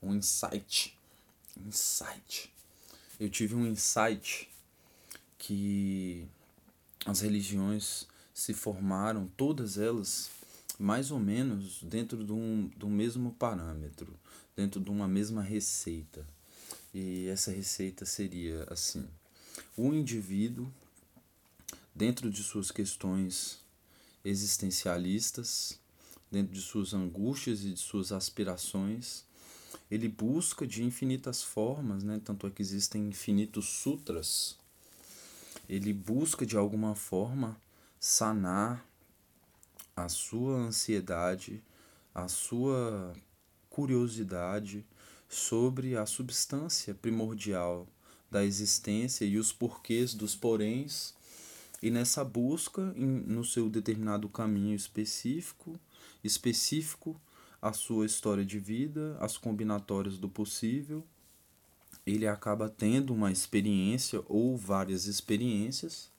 um 0.00 0.14
insight, 0.14 0.96
insight. 1.56 2.53
Eu 3.18 3.28
tive 3.30 3.54
um 3.54 3.66
insight 3.66 4.48
que 5.38 6.26
as 7.06 7.20
religiões 7.20 8.06
se 8.32 8.52
formaram, 8.52 9.28
todas 9.36 9.78
elas, 9.78 10.30
mais 10.78 11.10
ou 11.10 11.20
menos 11.20 11.82
dentro 11.82 12.24
de 12.24 12.32
um, 12.32 12.68
do 12.76 12.88
mesmo 12.88 13.32
parâmetro, 13.32 14.18
dentro 14.56 14.80
de 14.80 14.90
uma 14.90 15.06
mesma 15.06 15.42
receita. 15.42 16.26
E 16.92 17.28
essa 17.28 17.52
receita 17.52 18.04
seria 18.04 18.64
assim: 18.64 19.06
o 19.76 19.92
indivíduo, 19.92 20.72
dentro 21.94 22.30
de 22.30 22.42
suas 22.42 22.70
questões 22.70 23.60
existencialistas, 24.24 25.78
dentro 26.30 26.52
de 26.52 26.60
suas 26.60 26.92
angústias 26.92 27.62
e 27.64 27.72
de 27.72 27.80
suas 27.80 28.10
aspirações, 28.10 29.24
ele 29.90 30.08
busca 30.08 30.66
de 30.66 30.82
infinitas 30.82 31.42
formas, 31.42 32.02
né? 32.02 32.20
tanto 32.24 32.46
é 32.46 32.50
que 32.50 32.62
existem 32.62 33.08
infinitos 33.08 33.66
sutras. 33.66 34.58
Ele 35.68 35.92
busca 35.92 36.44
de 36.44 36.56
alguma 36.56 36.94
forma 36.94 37.56
sanar 38.00 38.84
a 39.96 40.08
sua 40.08 40.56
ansiedade, 40.56 41.62
a 42.14 42.28
sua 42.28 43.14
curiosidade, 43.70 44.84
sobre 45.28 45.96
a 45.96 46.06
substância 46.06 46.94
primordial 46.94 47.88
da 48.30 48.44
existência 48.44 49.24
e 49.24 49.38
os 49.38 49.52
porquês 49.52 50.14
dos 50.14 50.34
poréns, 50.34 51.14
e 51.82 51.90
nessa 51.90 52.24
busca, 52.24 52.92
em, 52.96 53.06
no 53.06 53.44
seu 53.44 53.68
determinado 53.68 54.28
caminho 54.28 54.74
específico, 54.74 55.78
específico, 56.22 57.20
a 57.64 57.72
sua 57.72 58.04
história 58.04 58.44
de 58.44 58.58
vida, 58.58 59.16
as 59.18 59.38
combinatórias 59.38 60.18
do 60.18 60.28
possível, 60.28 61.02
ele 62.04 62.26
acaba 62.26 62.68
tendo 62.68 63.14
uma 63.14 63.32
experiência 63.32 64.22
ou 64.28 64.54
várias 64.54 65.06
experiências, 65.06 66.12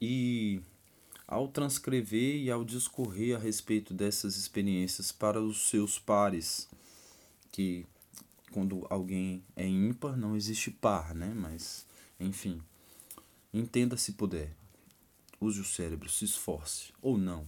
e 0.00 0.62
ao 1.28 1.48
transcrever 1.48 2.36
e 2.36 2.50
ao 2.50 2.64
discorrer 2.64 3.36
a 3.36 3.38
respeito 3.38 3.92
dessas 3.92 4.38
experiências 4.38 5.12
para 5.12 5.38
os 5.38 5.68
seus 5.68 5.98
pares, 5.98 6.66
que 7.52 7.84
quando 8.52 8.86
alguém 8.88 9.44
é 9.54 9.68
ímpar 9.68 10.16
não 10.16 10.34
existe 10.34 10.70
par, 10.70 11.14
né? 11.14 11.30
Mas, 11.36 11.86
enfim, 12.18 12.62
entenda 13.52 13.98
se 13.98 14.12
puder. 14.12 14.50
Use 15.38 15.60
o 15.60 15.64
cérebro, 15.64 16.08
se 16.08 16.24
esforce 16.24 16.90
ou 17.02 17.18
não. 17.18 17.44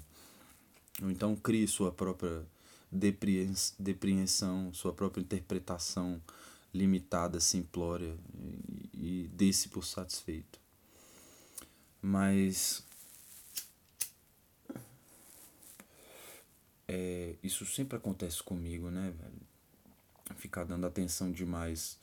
Ou 1.03 1.11
então 1.11 1.37
crie 1.37 1.67
sua 1.67 1.93
própria 1.93 2.45
depreensão, 3.79 4.73
sua 4.73 4.93
própria 4.93 5.21
interpretação 5.21 6.21
limitada, 6.73 7.41
simplória 7.41 8.17
e, 8.95 9.25
e 9.25 9.31
dê-se 9.33 9.69
por 9.69 9.85
satisfeito. 9.85 10.59
Mas 12.01 12.85
é, 16.87 17.35
isso 17.43 17.67
sempre 17.67 17.97
acontece 17.97 18.43
comigo, 18.43 18.91
né, 18.91 19.13
velho? 19.17 19.57
ficar 20.35 20.65
dando 20.65 20.87
atenção 20.87 21.31
demais 21.31 21.99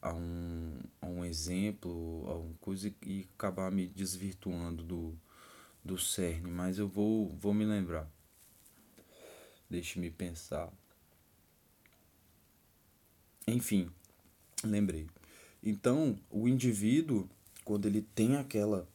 a 0.00 0.12
um, 0.12 0.78
a 1.00 1.06
um 1.06 1.24
exemplo, 1.24 2.24
a 2.28 2.34
uma 2.34 2.54
coisa 2.60 2.92
e 3.02 3.26
acabar 3.34 3.70
me 3.70 3.86
desvirtuando 3.86 4.82
do, 4.82 5.18
do 5.84 5.98
cerne, 5.98 6.50
mas 6.50 6.78
eu 6.78 6.86
vou, 6.86 7.28
vou 7.40 7.54
me 7.54 7.64
lembrar. 7.64 8.08
Deixe-me 9.68 10.10
pensar. 10.10 10.72
Enfim, 13.46 13.90
lembrei. 14.62 15.06
Então, 15.62 16.18
o 16.30 16.48
indivíduo, 16.48 17.28
quando 17.64 17.86
ele 17.86 18.02
tem 18.14 18.36
aquela 18.36 18.88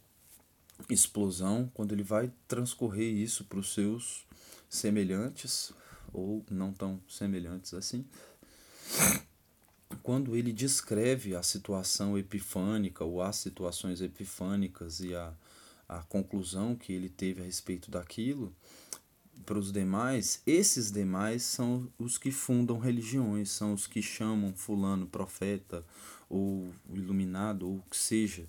explosão, 0.89 1.69
quando 1.73 1.93
ele 1.93 2.03
vai 2.03 2.31
transcorrer 2.47 3.13
isso 3.13 3.43
para 3.45 3.59
os 3.59 3.73
seus 3.73 4.25
semelhantes, 4.69 5.73
ou 6.13 6.43
não 6.49 6.73
tão 6.73 7.01
semelhantes 7.07 7.73
assim, 7.73 8.05
quando 10.01 10.35
ele 10.35 10.53
descreve 10.53 11.35
a 11.35 11.43
situação 11.43 12.17
epifânica 12.17 13.03
ou 13.03 13.21
as 13.21 13.35
situações 13.35 14.01
epifânicas 14.01 14.99
e 14.99 15.13
a, 15.13 15.33
a 15.87 16.01
conclusão 16.03 16.75
que 16.75 16.93
ele 16.93 17.09
teve 17.09 17.41
a 17.41 17.45
respeito 17.45 17.91
daquilo, 17.91 18.55
para 19.45 19.57
os 19.57 19.71
demais, 19.71 20.41
esses 20.45 20.91
demais 20.91 21.43
são 21.43 21.91
os 21.97 22.17
que 22.17 22.31
fundam 22.31 22.77
religiões, 22.77 23.49
são 23.49 23.73
os 23.73 23.87
que 23.87 24.01
chamam 24.01 24.53
fulano 24.53 25.07
profeta 25.07 25.85
ou 26.29 26.71
iluminado 26.93 27.67
ou 27.67 27.77
o 27.77 27.83
que 27.89 27.97
seja. 27.97 28.45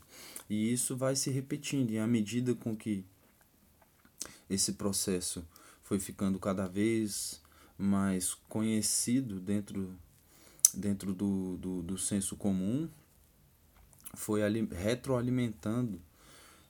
E 0.48 0.72
isso 0.72 0.96
vai 0.96 1.16
se 1.16 1.30
repetindo, 1.30 1.90
e 1.90 1.98
à 1.98 2.06
medida 2.06 2.54
com 2.54 2.76
que 2.76 3.04
esse 4.48 4.72
processo 4.72 5.46
foi 5.82 5.98
ficando 5.98 6.38
cada 6.38 6.66
vez 6.66 7.40
mais 7.78 8.34
conhecido 8.48 9.40
dentro, 9.40 9.96
dentro 10.74 11.14
do, 11.14 11.56
do, 11.56 11.82
do 11.82 11.98
senso 11.98 12.36
comum, 12.36 12.88
foi 14.14 14.42
ali, 14.42 14.68
retroalimentando 14.70 16.00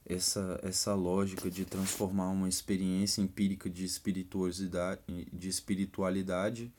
essa, 0.07 0.59
essa 0.63 0.95
lógica 0.95 1.51
de 1.51 1.65
transformar 1.65 2.31
uma 2.31 2.49
experiência 2.49 3.21
empírica 3.21 3.69
de 3.69 3.85
espiritualidade, 3.85 5.01
de 5.33 5.49
espiritualidade 5.49 6.73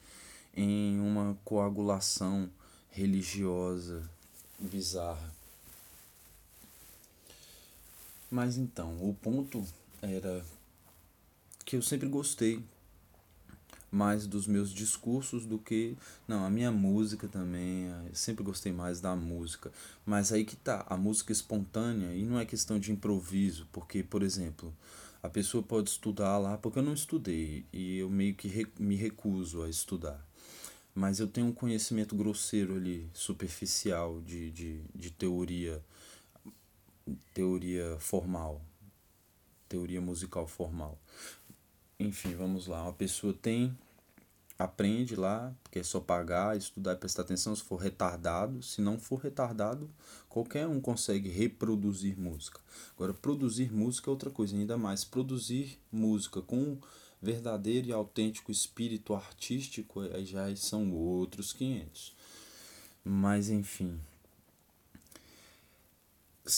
em 0.54 1.00
uma 1.00 1.38
coagulação 1.46 2.50
religiosa 2.90 4.10
bizarra. 4.60 5.34
Mas 8.30 8.58
então, 8.58 8.98
o 9.02 9.14
ponto 9.14 9.66
era 10.02 10.44
que 11.66 11.76
eu 11.76 11.82
sempre 11.82 12.08
gostei 12.08 12.64
mais 13.92 14.26
dos 14.26 14.48
meus 14.48 14.74
discursos 14.74 15.46
do 15.46 15.60
que. 15.60 15.98
Não, 16.28 16.46
a 16.46 16.50
minha 16.50 16.72
música 16.72 17.28
também. 17.28 17.88
Eu 18.08 18.16
sempre 18.16 18.44
gostei 18.44 18.72
mais 18.72 19.02
da 19.02 19.16
música. 19.16 19.72
Mas 20.06 20.32
aí 20.32 20.46
que 20.46 20.56
tá, 20.56 20.86
a 20.90 20.96
música 20.96 21.32
espontânea, 21.32 22.16
e 22.16 22.24
não 22.24 22.40
é 22.40 22.46
questão 22.46 22.80
de 22.80 22.92
improviso, 22.92 23.68
porque, 23.72 24.02
por 24.02 24.24
exemplo, 24.24 24.74
a 25.22 25.30
pessoa 25.30 25.62
pode 25.62 25.90
estudar 25.90 26.38
lá, 26.38 26.58
porque 26.58 26.80
eu 26.80 26.84
não 26.84 26.94
estudei, 26.94 27.66
e 27.72 27.98
eu 27.98 28.10
meio 28.10 28.34
que 28.34 28.48
re, 28.48 28.66
me 28.80 28.96
recuso 28.96 29.62
a 29.62 29.70
estudar. 29.70 30.26
Mas 30.96 31.20
eu 31.20 31.28
tenho 31.28 31.48
um 31.48 31.54
conhecimento 31.54 32.16
grosseiro 32.16 32.76
ali, 32.76 33.10
superficial, 33.14 34.22
de, 34.22 34.52
de, 34.52 34.82
de 34.94 35.12
teoria, 35.12 35.82
teoria 37.34 37.98
formal, 38.00 38.62
teoria 39.70 40.02
musical 40.02 40.48
formal. 40.48 41.00
Enfim, 42.02 42.34
vamos 42.34 42.66
lá. 42.66 42.82
Uma 42.82 42.94
pessoa 42.94 43.32
tem, 43.32 43.78
aprende 44.58 45.16
lá, 45.16 45.54
porque 45.62 45.80
é 45.80 45.84
só 45.84 46.00
pagar, 46.00 46.58
estudar 46.58 46.94
e 46.94 46.96
prestar 46.96 47.22
atenção 47.22 47.56
se 47.56 47.62
for 47.62 47.78
retardado. 47.78 48.64
Se 48.64 48.82
não 48.82 49.00
for 49.00 49.20
retardado, 49.20 49.88
qualquer 50.28 50.68
um 50.68 50.82
consegue 50.82 51.30
reproduzir 51.30 52.18
música. 52.18 52.60
Agora, 52.96 53.14
produzir 53.14 53.72
música 53.72 54.10
é 54.10 54.12
outra 54.12 54.32
coisa, 54.32 54.56
ainda 54.56 54.78
mais. 54.78 55.06
Produzir 55.06 55.80
música 55.92 56.42
com 56.42 56.78
verdadeiro 57.22 57.90
e 57.90 57.92
autêntico 57.92 58.52
espírito 58.52 59.14
artístico 59.14 60.02
aí 60.02 60.26
já 60.26 60.54
são 60.56 60.92
outros 60.92 61.54
500. 61.54 62.16
Mas, 63.04 63.50
enfim. 63.50 64.00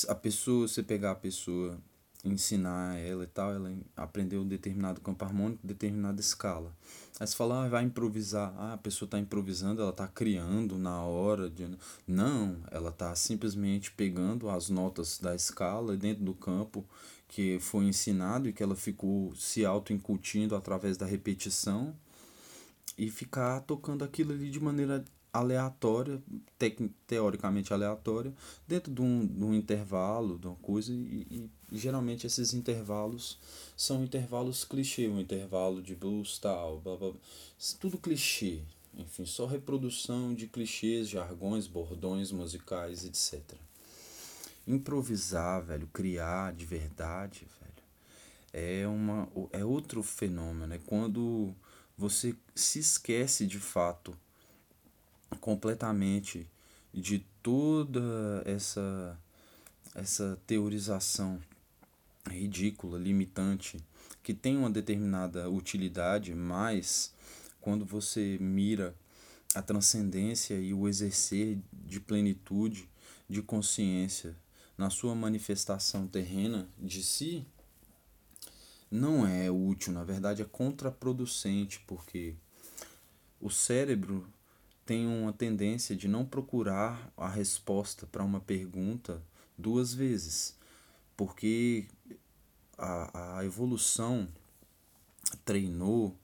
A 0.08 0.16
pessoa, 0.16 0.70
você 0.70 0.82
pegar 0.82 1.12
a 1.12 1.16
pessoa 1.16 1.78
ensinar 2.24 2.98
ela 2.98 3.24
e 3.24 3.28
tal, 3.28 3.54
ela 3.54 3.76
aprendeu 3.96 4.42
um 4.42 4.48
determinado 4.48 5.02
campo 5.02 5.26
harmônico, 5.26 5.66
determinada 5.66 6.22
escala. 6.22 6.74
Aí 7.20 7.28
você 7.28 7.36
fala, 7.36 7.66
ah, 7.66 7.70
vai 7.70 7.84
improvisar. 7.84 8.54
Ah, 8.58 8.74
a 8.74 8.78
pessoa 8.78 9.08
está 9.08 9.20
improvisando, 9.20 9.82
ela 9.82 9.92
está 9.92 10.08
criando 10.08 10.78
na 10.78 11.02
hora. 11.04 11.50
De... 11.50 11.78
Não, 12.08 12.58
ela 12.72 12.90
está 12.90 13.14
simplesmente 13.16 13.92
pegando 13.92 14.50
as 14.50 14.70
notas 14.70 15.20
da 15.20 15.36
escala 15.36 15.98
dentro 15.98 16.24
do 16.24 16.34
campo 16.34 16.86
que 17.28 17.60
foi 17.60 17.86
ensinado 17.86 18.48
e 18.48 18.54
que 18.54 18.62
ela 18.62 18.76
ficou 18.76 19.36
se 19.36 19.66
auto-incutindo 19.66 20.56
através 20.56 20.98
da 20.98 21.06
repetição 21.06 21.96
e 22.98 23.10
ficar 23.10 23.62
tocando 23.62 24.04
aquilo 24.04 24.34
ali 24.34 24.50
de 24.52 24.60
maneira 24.60 25.04
aleatória, 25.34 26.22
te, 26.60 26.70
teoricamente 27.08 27.74
aleatória, 27.74 28.32
dentro 28.68 28.94
de 28.94 29.02
um, 29.02 29.26
de 29.26 29.44
um 29.44 29.54
intervalo, 29.54 30.38
de 30.38 30.46
uma 30.46 30.56
coisa, 30.58 30.94
e, 30.94 31.50
e, 31.72 31.78
geralmente 31.78 32.28
esses 32.28 32.54
intervalos 32.54 33.40
são 33.76 34.04
intervalos 34.04 34.64
clichê, 34.64 35.08
um 35.08 35.20
intervalo 35.20 35.82
de 35.82 35.96
blues, 35.96 36.38
tal, 36.38 36.80
blá, 36.80 36.96
blá, 36.96 37.10
blá. 37.10 37.20
tudo 37.80 37.98
clichê, 37.98 38.62
enfim, 38.96 39.26
só 39.26 39.48
reprodução 39.48 40.36
de 40.36 40.46
clichês, 40.46 41.10
jargões, 41.10 41.66
bordões 41.66 42.32
musicais, 42.32 43.04
etc. 43.04 43.42
Improvisar, 44.68 45.64
velho, 45.64 45.88
criar 45.88 46.54
de 46.54 46.64
verdade, 46.64 47.48
velho, 47.60 47.74
é, 48.54 48.88
uma, 48.88 49.28
é 49.52 49.66
outro 49.66 50.04
fenômeno, 50.04 50.76
é 50.76 50.78
quando 50.78 51.56
você 51.98 52.36
se 52.54 52.78
esquece 52.78 53.48
de 53.48 53.60
fato 53.60 54.16
completamente 55.36 56.50
de 56.94 57.20
toda 57.42 58.44
essa 58.46 59.20
essa 59.96 60.40
teorização 60.48 61.40
ridícula, 62.28 62.98
limitante, 62.98 63.78
que 64.24 64.34
tem 64.34 64.58
uma 64.58 64.70
determinada 64.70 65.50
utilidade, 65.50 66.34
mas 66.34 67.14
quando 67.62 67.86
você 67.86 68.38
mira 68.40 68.96
a 69.54 69.62
transcendência 69.62 70.56
e 70.56 70.74
o 70.74 70.88
exercer 70.88 71.60
de 71.72 72.00
plenitude 72.00 72.90
de 73.30 73.42
consciência 73.42 74.36
na 74.78 74.90
sua 74.90 75.14
manifestação 75.14 76.08
terrena 76.08 76.68
de 76.80 77.04
si, 77.04 77.46
não 78.90 79.28
é 79.28 79.52
útil, 79.52 79.94
na 79.94 80.04
verdade 80.04 80.42
é 80.42 80.46
contraproducente, 80.46 81.80
porque 81.86 82.36
o 83.40 83.50
cérebro 83.50 84.28
tem 84.86 85.08
uma 85.08 85.32
tendência 85.32 85.96
de 85.96 86.08
não 86.08 86.26
procurar 86.26 87.12
a 87.16 87.30
resposta 87.30 88.06
para 88.06 88.24
uma 88.24 88.40
pergunta 88.40 89.22
duas 89.58 89.94
vezes, 89.94 90.58
porque 91.16 91.88
a, 92.78 93.38
a 93.38 93.46
evolução 93.46 94.28
treinou 95.46 96.16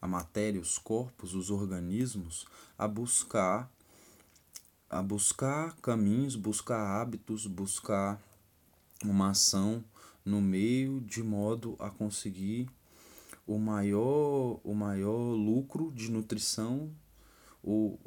a 0.00 0.06
matéria, 0.06 0.60
os 0.60 0.78
corpos, 0.78 1.34
os 1.34 1.50
organismos 1.50 2.46
a 2.78 2.86
buscar 2.86 3.70
a 4.88 5.02
buscar 5.02 5.74
caminhos, 5.76 6.36
buscar 6.36 7.00
hábitos, 7.00 7.46
buscar 7.46 8.22
uma 9.04 9.30
ação 9.30 9.84
no 10.24 10.40
meio 10.40 11.00
de 11.00 11.22
modo 11.24 11.74
a 11.80 11.90
conseguir 11.90 12.68
o 13.46 13.58
maior 13.58 14.60
o 14.62 14.74
maior 14.74 15.34
lucro 15.34 15.92
de 15.92 16.10
nutrição 16.10 16.90
o, 17.66 17.98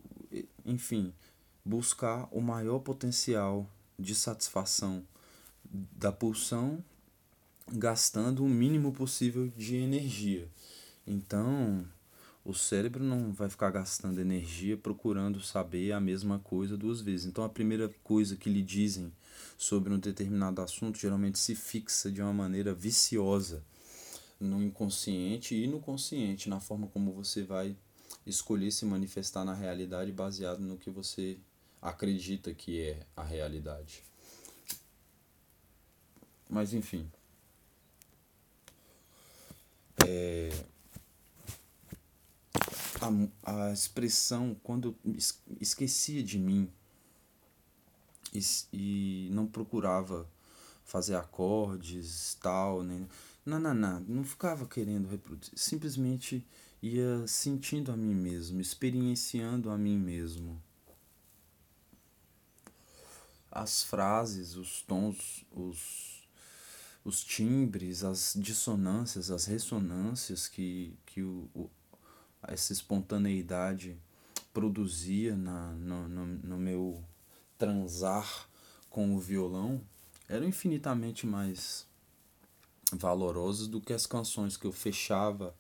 enfim, 0.66 1.14
buscar 1.66 2.28
o 2.32 2.42
maior 2.42 2.80
potencial 2.80 3.70
de 4.00 4.16
satisfação 4.16 5.04
da 5.70 6.12
pulsão 6.12 6.84
gastando 7.72 8.44
o 8.44 8.50
mínimo 8.50 8.92
possível 8.94 9.52
de 9.56 9.76
energia. 9.76 10.48
Então, 11.06 11.86
o 12.44 12.54
cérebro 12.54 13.04
não 13.04 13.32
vai 13.32 13.50
ficar 13.50 13.70
gastando 13.70 14.20
energia 14.20 14.78
procurando 14.78 15.42
saber 15.42 15.92
a 15.92 16.00
mesma 16.00 16.40
coisa 16.40 16.78
duas 16.78 17.02
vezes. 17.02 17.26
Então, 17.28 17.44
a 17.44 17.50
primeira 17.50 17.94
coisa 18.04 18.36
que 18.36 18.50
lhe 18.50 18.64
dizem 18.64 19.12
sobre 19.58 19.94
um 19.94 20.00
determinado 20.00 20.62
assunto 20.62 20.98
geralmente 20.98 21.38
se 21.38 21.54
fixa 21.54 22.10
de 22.10 22.22
uma 22.22 22.34
maneira 22.34 22.74
viciosa 22.74 23.64
no 24.40 24.64
inconsciente 24.64 25.54
e 25.54 25.68
no 25.68 25.80
consciente, 25.80 26.50
na 26.50 26.60
forma 26.60 26.88
como 26.88 27.12
você 27.12 27.44
vai 27.44 27.76
escolher 28.30 28.72
se 28.72 28.86
manifestar 28.86 29.44
na 29.44 29.54
realidade 29.54 30.12
baseado 30.12 30.60
no 30.60 30.78
que 30.78 30.90
você 30.90 31.38
acredita 31.82 32.54
que 32.54 32.82
é 32.82 33.06
a 33.16 33.24
realidade. 33.24 34.04
Mas 36.50 36.74
enfim. 36.74 37.10
É, 40.08 40.50
a, 43.44 43.68
a 43.68 43.74
expressão 43.74 44.56
quando 44.64 44.96
esquecia 45.60 46.24
de 46.24 46.40
mim 46.40 46.72
e, 48.34 48.40
e 48.72 49.30
não 49.32 49.46
procurava 49.46 50.28
fazer 50.86 51.16
acordes 51.16 52.36
tal, 52.42 52.84
nem, 52.84 53.08
não, 53.46 53.60
não, 53.60 53.74
não, 53.74 54.00
não 54.02 54.24
ficava 54.24 54.66
querendo 54.66 55.08
reproduzir, 55.08 55.58
simplesmente 55.58 56.46
ia 56.82 57.28
sentindo 57.28 57.92
a 57.92 57.98
mim 57.98 58.16
mesmo, 58.16 58.62
experienciando 58.62 59.70
a 59.70 59.78
mim 59.78 59.98
mesmo. 59.98 60.62
As 63.52 63.84
frases, 63.84 64.56
os 64.56 64.82
tons, 64.82 65.46
os, 65.52 66.28
os 67.04 67.24
timbres, 67.24 68.04
as 68.04 68.34
dissonâncias, 68.38 69.32
as 69.32 69.46
ressonâncias 69.46 70.48
que, 70.48 70.98
que 71.06 71.22
o, 71.22 71.50
o 71.54 71.70
essa 72.48 72.72
espontaneidade 72.72 73.98
produzia 74.54 75.36
na, 75.36 75.72
no, 75.74 76.08
no, 76.08 76.26
no 76.26 76.58
meu 76.58 77.04
transar 77.58 78.48
com 78.90 79.14
o 79.14 79.20
violão 79.20 79.82
eram 80.28 80.48
infinitamente 80.48 81.28
mais 81.28 81.86
valorosas 82.94 83.68
do 83.68 83.82
que 83.82 83.94
as 83.94 84.06
canções 84.06 84.56
que 84.56 84.66
eu 84.66 84.72
fechava 84.72 85.54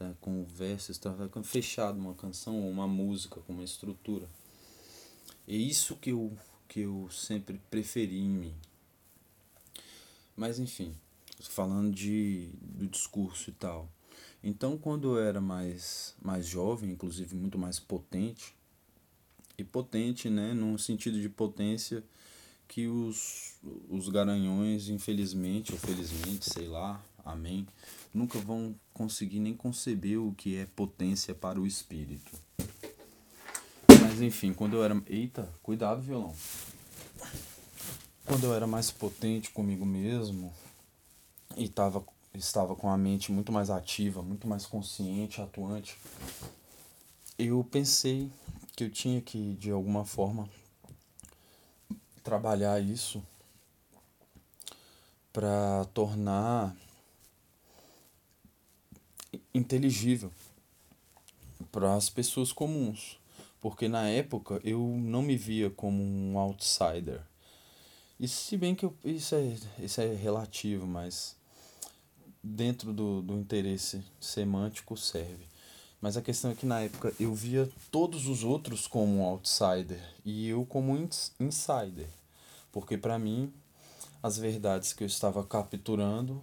tá, 0.00 0.14
com 0.18 0.40
o 0.40 0.44
verso, 0.46 0.90
estava 0.90 1.28
fechado 1.42 1.98
uma 1.98 2.14
canção 2.14 2.62
ou 2.62 2.70
uma 2.70 2.88
música 2.88 3.38
com 3.42 3.52
uma 3.52 3.62
estrutura. 3.62 4.26
É 5.46 5.54
isso 5.54 5.94
que 5.96 6.10
eu, 6.10 6.32
que 6.66 6.80
eu 6.80 7.06
sempre 7.10 7.60
preferi 7.70 8.18
em 8.18 8.30
mim. 8.30 8.54
Mas 10.34 10.58
enfim, 10.58 10.94
falando 11.38 11.94
de, 11.94 12.48
do 12.62 12.86
discurso 12.86 13.50
e 13.50 13.52
tal. 13.52 13.90
Então, 14.42 14.78
quando 14.78 15.18
eu 15.18 15.22
era 15.22 15.40
mais, 15.40 16.14
mais 16.22 16.46
jovem, 16.46 16.92
inclusive 16.92 17.36
muito 17.36 17.58
mais 17.58 17.78
potente, 17.78 18.54
e 19.58 19.64
potente, 19.64 20.30
né, 20.30 20.54
no 20.54 20.78
sentido 20.78 21.20
de 21.20 21.28
potência 21.28 22.02
que 22.66 22.86
os, 22.86 23.56
os 23.90 24.08
garanhões, 24.08 24.88
infelizmente 24.88 25.72
ou 25.72 25.78
felizmente, 25.78 26.50
sei 26.50 26.68
lá, 26.68 27.04
amém, 27.24 27.66
nunca 28.12 28.38
vão 28.38 28.74
conseguir 28.92 29.40
nem 29.40 29.54
conceber 29.54 30.18
o 30.20 30.32
que 30.32 30.56
é 30.56 30.66
potência 30.66 31.34
para 31.34 31.60
o 31.60 31.66
espírito. 31.66 32.32
Mas 34.02 34.20
enfim, 34.20 34.52
quando 34.52 34.76
eu 34.76 34.84
era. 34.84 35.00
Eita, 35.06 35.48
cuidado, 35.62 36.00
violão. 36.00 36.34
Quando 38.24 38.44
eu 38.44 38.54
era 38.54 38.66
mais 38.66 38.90
potente 38.90 39.50
comigo 39.50 39.84
mesmo 39.84 40.52
e 41.56 41.68
tava, 41.68 42.04
estava 42.34 42.76
com 42.76 42.88
a 42.88 42.96
mente 42.96 43.32
muito 43.32 43.50
mais 43.50 43.70
ativa, 43.70 44.22
muito 44.22 44.46
mais 44.46 44.66
consciente, 44.66 45.40
atuante, 45.40 45.98
eu 47.38 47.64
pensei 47.64 48.30
que 48.76 48.84
eu 48.84 48.90
tinha 48.90 49.20
que, 49.20 49.54
de 49.54 49.70
alguma 49.70 50.04
forma, 50.04 50.48
trabalhar 52.22 52.80
isso 52.80 53.22
para 55.32 55.84
tornar 55.94 56.76
inteligível 59.54 60.32
para 61.70 61.94
as 61.94 62.08
pessoas 62.08 62.52
comuns, 62.52 63.18
porque 63.60 63.88
na 63.88 64.08
época 64.08 64.60
eu 64.64 64.80
não 64.80 65.22
me 65.22 65.36
via 65.36 65.70
como 65.70 66.02
um 66.02 66.38
outsider. 66.38 67.20
E 68.18 68.28
se 68.28 68.56
bem 68.56 68.74
que 68.74 68.84
eu, 68.84 68.94
isso, 69.04 69.34
é, 69.34 69.56
isso 69.78 70.00
é 70.00 70.14
relativo, 70.14 70.86
mas 70.86 71.36
dentro 72.42 72.92
do, 72.92 73.22
do 73.22 73.34
interesse 73.34 74.02
semântico 74.20 74.96
serve. 74.96 75.48
Mas 76.00 76.16
a 76.16 76.22
questão 76.22 76.50
é 76.50 76.54
que 76.54 76.64
na 76.64 76.80
época 76.80 77.12
eu 77.20 77.34
via 77.34 77.68
todos 77.90 78.26
os 78.26 78.42
outros 78.42 78.86
como 78.86 79.22
outsider 79.22 80.00
e 80.24 80.48
eu 80.48 80.64
como 80.64 80.96
insider. 81.38 82.08
Porque 82.72 82.96
para 82.96 83.18
mim 83.18 83.52
as 84.22 84.38
verdades 84.38 84.92
que 84.92 85.02
eu 85.02 85.06
estava 85.06 85.44
capturando 85.44 86.42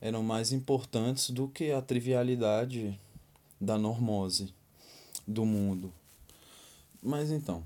eram 0.00 0.22
mais 0.22 0.52
importantes 0.52 1.30
do 1.30 1.48
que 1.48 1.72
a 1.72 1.82
trivialidade 1.82 2.98
da 3.60 3.76
normose 3.76 4.54
do 5.26 5.44
mundo. 5.44 5.92
Mas 7.02 7.30
então, 7.30 7.64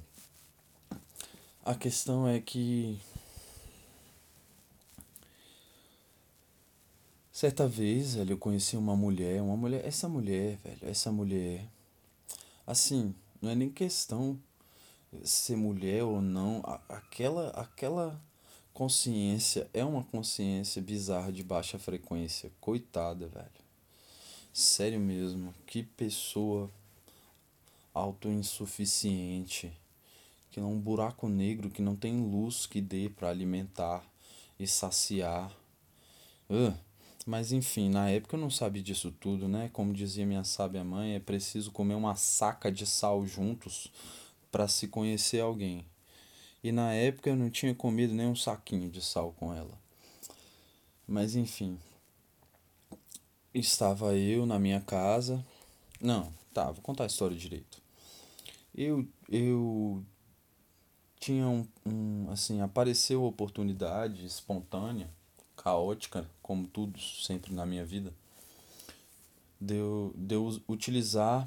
a 1.64 1.74
questão 1.74 2.26
é 2.26 2.40
que 2.40 2.98
certa 7.32 7.66
vez, 7.66 8.14
velho, 8.14 8.32
eu 8.32 8.38
conheci 8.38 8.76
uma 8.76 8.96
mulher, 8.96 9.42
uma 9.42 9.56
mulher, 9.56 9.84
essa 9.84 10.08
mulher, 10.08 10.58
velho, 10.64 10.78
essa 10.82 11.10
mulher, 11.12 11.68
assim, 12.66 13.14
não 13.40 13.50
é 13.50 13.54
nem 13.54 13.70
questão 13.70 14.38
ser 15.22 15.56
mulher 15.56 16.02
ou 16.02 16.20
não, 16.20 16.62
aquela, 16.88 17.48
aquela 17.50 18.20
consciência 18.74 19.70
é 19.72 19.84
uma 19.84 20.02
consciência 20.02 20.82
bizarra 20.82 21.32
de 21.32 21.44
baixa 21.44 21.78
frequência. 21.78 22.50
Coitada, 22.60 23.28
velho. 23.28 23.64
Sério 24.52 25.00
mesmo, 25.00 25.54
que 25.66 25.82
pessoa 25.82 26.70
autoinsuficiente, 27.94 29.72
que 30.50 30.58
é 30.58 30.62
um 30.62 30.78
buraco 30.78 31.28
negro 31.28 31.70
que 31.70 31.80
não 31.80 31.94
tem 31.94 32.20
luz 32.20 32.66
que 32.66 32.80
dê 32.80 33.08
para 33.08 33.30
alimentar 33.30 34.04
e 34.58 34.66
saciar. 34.66 35.50
Uh, 36.50 36.74
mas 37.24 37.52
enfim, 37.52 37.88
na 37.88 38.10
época 38.10 38.36
eu 38.36 38.40
não 38.40 38.50
sabia 38.50 38.82
disso 38.82 39.12
tudo, 39.12 39.48
né? 39.48 39.70
Como 39.72 39.94
dizia 39.94 40.26
minha 40.26 40.44
sábia 40.44 40.84
mãe, 40.84 41.14
é 41.14 41.20
preciso 41.20 41.70
comer 41.70 41.94
uma 41.94 42.16
saca 42.16 42.70
de 42.70 42.86
sal 42.86 43.24
juntos 43.26 43.90
para 44.50 44.68
se 44.68 44.88
conhecer 44.88 45.40
alguém. 45.40 45.86
E 46.64 46.72
na 46.72 46.94
época 46.94 47.28
eu 47.28 47.36
não 47.36 47.50
tinha 47.50 47.74
comido 47.74 48.14
nem 48.14 48.26
um 48.26 48.34
saquinho 48.34 48.88
de 48.88 49.02
sal 49.02 49.34
com 49.38 49.52
ela. 49.52 49.78
Mas 51.06 51.36
enfim. 51.36 51.78
Estava 53.52 54.16
eu 54.16 54.46
na 54.46 54.58
minha 54.58 54.80
casa. 54.80 55.44
Não, 56.00 56.32
tá, 56.54 56.72
vou 56.72 56.80
contar 56.80 57.04
a 57.04 57.06
história 57.06 57.36
direito. 57.36 57.82
Eu 58.74 59.06
eu 59.28 60.02
tinha 61.20 61.46
um, 61.46 61.68
um 61.84 62.30
assim, 62.30 62.62
apareceu 62.62 63.24
oportunidade 63.24 64.24
espontânea, 64.24 65.10
caótica, 65.54 66.26
como 66.42 66.66
tudo 66.66 66.98
sempre 66.98 67.52
na 67.52 67.66
minha 67.66 67.84
vida, 67.84 68.10
de 69.60 69.74
eu, 69.74 70.14
de 70.16 70.34
eu 70.34 70.62
utilizar 70.66 71.46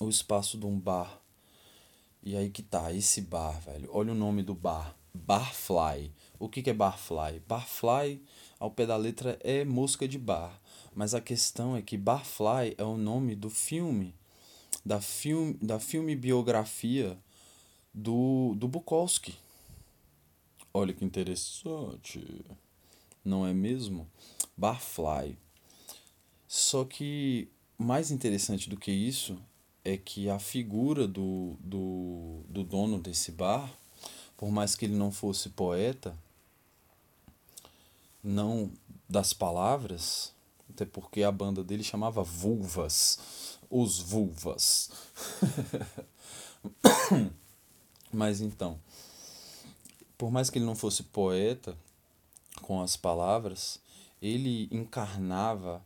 o 0.00 0.08
espaço 0.08 0.56
de 0.56 0.66
um 0.66 0.78
bar 0.78 1.20
e 2.24 2.34
aí 2.38 2.48
que 2.48 2.62
tá, 2.62 2.90
esse 2.90 3.20
bar, 3.20 3.60
velho. 3.60 3.90
Olha 3.92 4.12
o 4.12 4.14
nome 4.14 4.42
do 4.42 4.54
bar. 4.54 4.96
Barfly. 5.12 6.10
O 6.38 6.48
que, 6.48 6.62
que 6.62 6.70
é 6.70 6.74
Barfly? 6.74 7.40
Barfly, 7.46 8.22
ao 8.58 8.70
pé 8.70 8.86
da 8.86 8.96
letra, 8.96 9.38
é 9.44 9.62
mosca 9.62 10.08
de 10.08 10.18
bar. 10.18 10.58
Mas 10.94 11.14
a 11.14 11.20
questão 11.20 11.76
é 11.76 11.82
que 11.82 11.98
Barfly 11.98 12.74
é 12.78 12.82
o 12.82 12.96
nome 12.96 13.34
do 13.36 13.50
filme, 13.50 14.14
da 14.82 15.02
filme, 15.02 15.52
da 15.60 15.78
filme 15.78 16.16
biografia 16.16 17.18
do, 17.92 18.54
do 18.56 18.66
Bukowski. 18.66 19.34
Olha 20.72 20.94
que 20.94 21.04
interessante. 21.04 22.42
Não 23.22 23.46
é 23.46 23.52
mesmo? 23.52 24.08
Barfly. 24.56 25.36
Só 26.48 26.86
que 26.86 27.48
mais 27.76 28.10
interessante 28.10 28.70
do 28.70 28.78
que 28.78 28.90
isso 28.90 29.38
é 29.84 29.96
que 29.98 30.30
a 30.30 30.38
figura 30.38 31.06
do, 31.06 31.56
do, 31.60 32.40
do 32.48 32.64
dono 32.64 32.98
desse 32.98 33.30
bar, 33.30 33.70
por 34.36 34.50
mais 34.50 34.74
que 34.74 34.86
ele 34.86 34.96
não 34.96 35.12
fosse 35.12 35.50
poeta, 35.50 36.16
não 38.22 38.72
das 39.08 39.34
palavras, 39.34 40.32
até 40.70 40.86
porque 40.86 41.22
a 41.22 41.30
banda 41.30 41.62
dele 41.62 41.84
chamava 41.84 42.22
Vulvas, 42.22 43.58
os 43.70 44.00
Vulvas. 44.00 44.90
Mas 48.10 48.40
então, 48.40 48.80
por 50.16 50.30
mais 50.30 50.48
que 50.48 50.58
ele 50.58 50.64
não 50.64 50.74
fosse 50.74 51.02
poeta 51.02 51.76
com 52.62 52.80
as 52.80 52.96
palavras, 52.96 53.78
ele 54.22 54.68
encarnava 54.70 55.84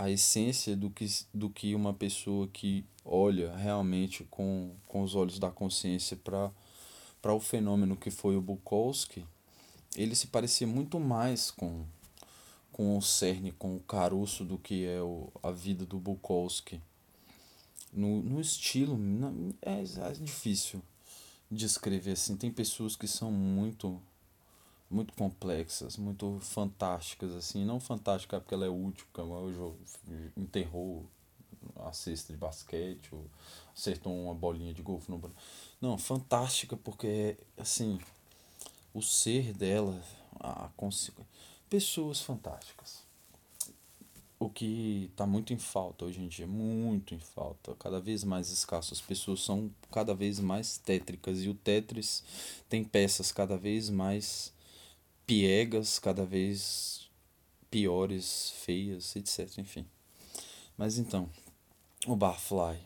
a 0.00 0.10
essência 0.10 0.74
do 0.74 0.88
que, 0.88 1.06
do 1.32 1.50
que 1.50 1.74
uma 1.74 1.92
pessoa 1.92 2.48
que 2.48 2.86
olha 3.04 3.54
realmente 3.54 4.24
com, 4.30 4.74
com 4.88 5.02
os 5.02 5.14
olhos 5.14 5.38
da 5.38 5.50
consciência 5.50 6.16
para 6.16 7.34
o 7.34 7.38
fenômeno 7.38 7.94
que 7.94 8.10
foi 8.10 8.34
o 8.34 8.40
Bukowski, 8.40 9.26
ele 9.94 10.14
se 10.14 10.28
parecia 10.28 10.66
muito 10.66 10.98
mais 10.98 11.50
com, 11.50 11.84
com 12.72 12.96
o 12.96 13.02
cerne, 13.02 13.52
com 13.52 13.76
o 13.76 13.80
caroço 13.80 14.42
do 14.42 14.56
que 14.56 14.86
é 14.86 15.02
o, 15.02 15.30
a 15.42 15.50
vida 15.50 15.84
do 15.84 15.98
Bukowski. 15.98 16.80
No, 17.92 18.22
no 18.22 18.40
estilo, 18.40 18.98
é, 19.60 19.82
é 19.82 20.12
difícil 20.12 20.80
descrever 21.50 22.12
assim. 22.12 22.38
Tem 22.38 22.50
pessoas 22.50 22.96
que 22.96 23.06
são 23.06 23.30
muito 23.30 24.00
muito 24.90 25.14
complexas, 25.14 25.96
muito 25.96 26.38
fantásticas 26.40 27.32
assim, 27.32 27.64
não 27.64 27.78
fantástica 27.78 28.40
porque 28.40 28.54
ela 28.54 28.66
é 28.66 28.68
útil, 28.68 29.06
como 29.12 29.34
o 29.34 29.54
jogo 29.54 29.78
enterrou 30.36 31.06
a 31.76 31.92
cesta 31.92 32.32
de 32.32 32.38
basquete, 32.38 33.14
ou 33.14 33.24
acertou 33.76 34.12
uma 34.12 34.34
bolinha 34.34 34.74
de 34.74 34.82
golfe 34.82 35.10
no 35.10 35.22
Não, 35.80 35.96
fantástica 35.96 36.76
porque 36.76 37.36
assim, 37.56 38.00
o 38.92 39.00
ser 39.00 39.52
dela, 39.52 40.02
a 40.40 40.68
cons... 40.76 41.10
pessoas 41.68 42.20
fantásticas. 42.20 43.08
O 44.38 44.48
que 44.48 45.10
está 45.12 45.26
muito 45.26 45.52
em 45.52 45.58
falta 45.58 46.06
hoje 46.06 46.18
em 46.18 46.26
dia, 46.26 46.46
muito 46.46 47.14
em 47.14 47.18
falta, 47.18 47.74
cada 47.74 48.00
vez 48.00 48.24
mais 48.24 48.50
escasso. 48.50 48.94
As 48.94 49.00
pessoas 49.00 49.42
são 49.42 49.70
cada 49.92 50.14
vez 50.14 50.40
mais 50.40 50.78
tétricas 50.78 51.42
e 51.42 51.48
o 51.50 51.54
Tetris 51.54 52.24
tem 52.66 52.82
peças 52.82 53.30
cada 53.30 53.58
vez 53.58 53.90
mais 53.90 54.50
piegas, 55.30 56.00
cada 56.00 56.26
vez 56.26 57.08
piores, 57.70 58.52
feias, 58.64 59.14
etc. 59.14 59.58
Enfim. 59.58 59.86
Mas 60.76 60.98
então, 60.98 61.30
o 62.04 62.16
Barfly. 62.16 62.80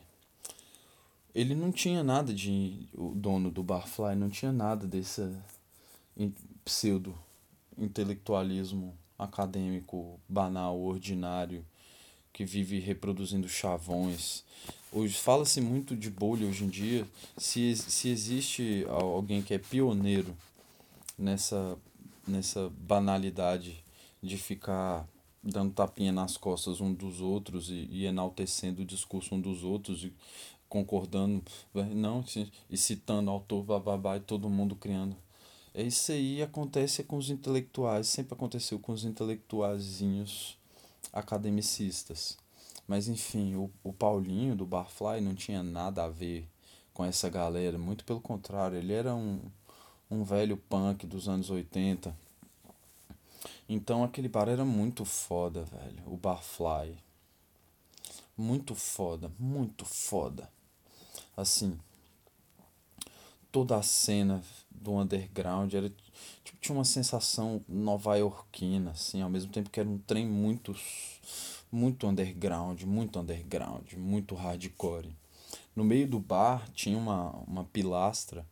Ele 1.33 1.55
não 1.55 1.71
tinha 1.71 2.03
nada 2.03 2.31
de. 2.31 2.87
O 2.93 3.15
dono 3.15 3.49
do 3.49 3.63
Barfly 3.63 4.15
não 4.15 4.29
tinha 4.29 4.51
nada 4.51 4.85
desse 4.85 5.27
pseudo 6.63 7.17
intelectualismo 7.79 8.95
acadêmico 9.17 10.19
banal, 10.29 10.79
ordinário, 10.79 11.65
que 12.31 12.45
vive 12.45 12.77
reproduzindo 12.77 13.49
chavões. 13.49 14.43
Hoje 14.91 15.17
fala-se 15.17 15.59
muito 15.59 15.95
de 15.95 16.11
bolha 16.11 16.45
hoje 16.45 16.63
em 16.63 16.69
dia. 16.69 17.07
Se, 17.39 17.75
se 17.75 18.07
existe 18.07 18.85
alguém 18.87 19.41
que 19.41 19.55
é 19.55 19.57
pioneiro 19.57 20.37
nessa, 21.17 21.75
nessa 22.27 22.69
banalidade 22.69 23.83
de 24.21 24.37
ficar 24.37 25.07
dando 25.43 25.73
tapinha 25.73 26.11
nas 26.11 26.37
costas 26.37 26.81
um 26.81 26.93
dos 26.93 27.21
outros 27.21 27.69
e, 27.69 27.87
e 27.91 28.05
enaltecendo 28.05 28.81
o 28.81 28.85
discurso 28.85 29.35
um 29.35 29.39
dos 29.39 29.63
outros 29.63 30.03
e 30.03 30.13
concordando, 30.67 31.43
não, 31.93 32.23
e 32.69 32.77
citando 32.77 33.29
autor, 33.29 33.63
bababá, 33.63 34.17
e 34.17 34.19
todo 34.19 34.49
mundo 34.49 34.75
criando. 34.75 35.15
É 35.73 35.83
isso 35.83 36.11
aí 36.11 36.41
acontece 36.41 37.03
com 37.03 37.17
os 37.17 37.29
intelectuais, 37.29 38.07
sempre 38.07 38.33
aconteceu 38.33 38.79
com 38.79 38.91
os 38.91 39.05
intelectuaizinhos 39.05 40.57
academicistas. 41.13 42.37
Mas 42.87 43.07
enfim, 43.07 43.55
o, 43.55 43.69
o 43.83 43.93
Paulinho 43.93 44.55
do 44.55 44.65
Barfly 44.65 45.21
não 45.21 45.35
tinha 45.35 45.61
nada 45.61 46.03
a 46.03 46.09
ver 46.09 46.47
com 46.93 47.03
essa 47.03 47.29
galera, 47.29 47.77
muito 47.77 48.05
pelo 48.05 48.21
contrário, 48.21 48.77
ele 48.77 48.93
era 48.93 49.13
um, 49.13 49.41
um 50.15 50.23
velho 50.23 50.57
punk 50.57 51.05
dos 51.05 51.27
anos 51.27 51.49
80. 51.49 52.15
Então 53.67 54.03
aquele 54.03 54.29
bar 54.29 54.47
era 54.47 54.63
muito 54.63 55.03
foda, 55.03 55.63
velho, 55.63 56.03
o 56.05 56.15
Barfly. 56.15 56.97
Muito 58.37 58.75
foda, 58.75 59.31
muito 59.39 59.85
foda. 59.85 60.49
Assim, 61.35 61.77
toda 63.51 63.77
a 63.77 63.83
cena 63.83 64.43
do 64.69 64.93
underground 64.93 65.73
era 65.73 65.89
tipo, 66.43 66.57
tinha 66.59 66.77
uma 66.77 66.85
sensação 66.85 67.63
nova-iorquina, 67.67 68.91
assim, 68.91 69.21
ao 69.21 69.29
mesmo 69.29 69.51
tempo 69.51 69.69
que 69.69 69.79
era 69.79 69.89
um 69.89 69.97
trem 69.97 70.25
muito 70.25 70.75
muito 71.71 72.07
underground, 72.07 72.83
muito 72.83 73.19
underground, 73.19 73.93
muito 73.93 74.35
hardcore. 74.35 75.13
No 75.75 75.83
meio 75.83 76.07
do 76.07 76.19
bar 76.19 76.69
tinha 76.73 76.97
uma, 76.97 77.31
uma 77.47 77.65
pilastra 77.65 78.45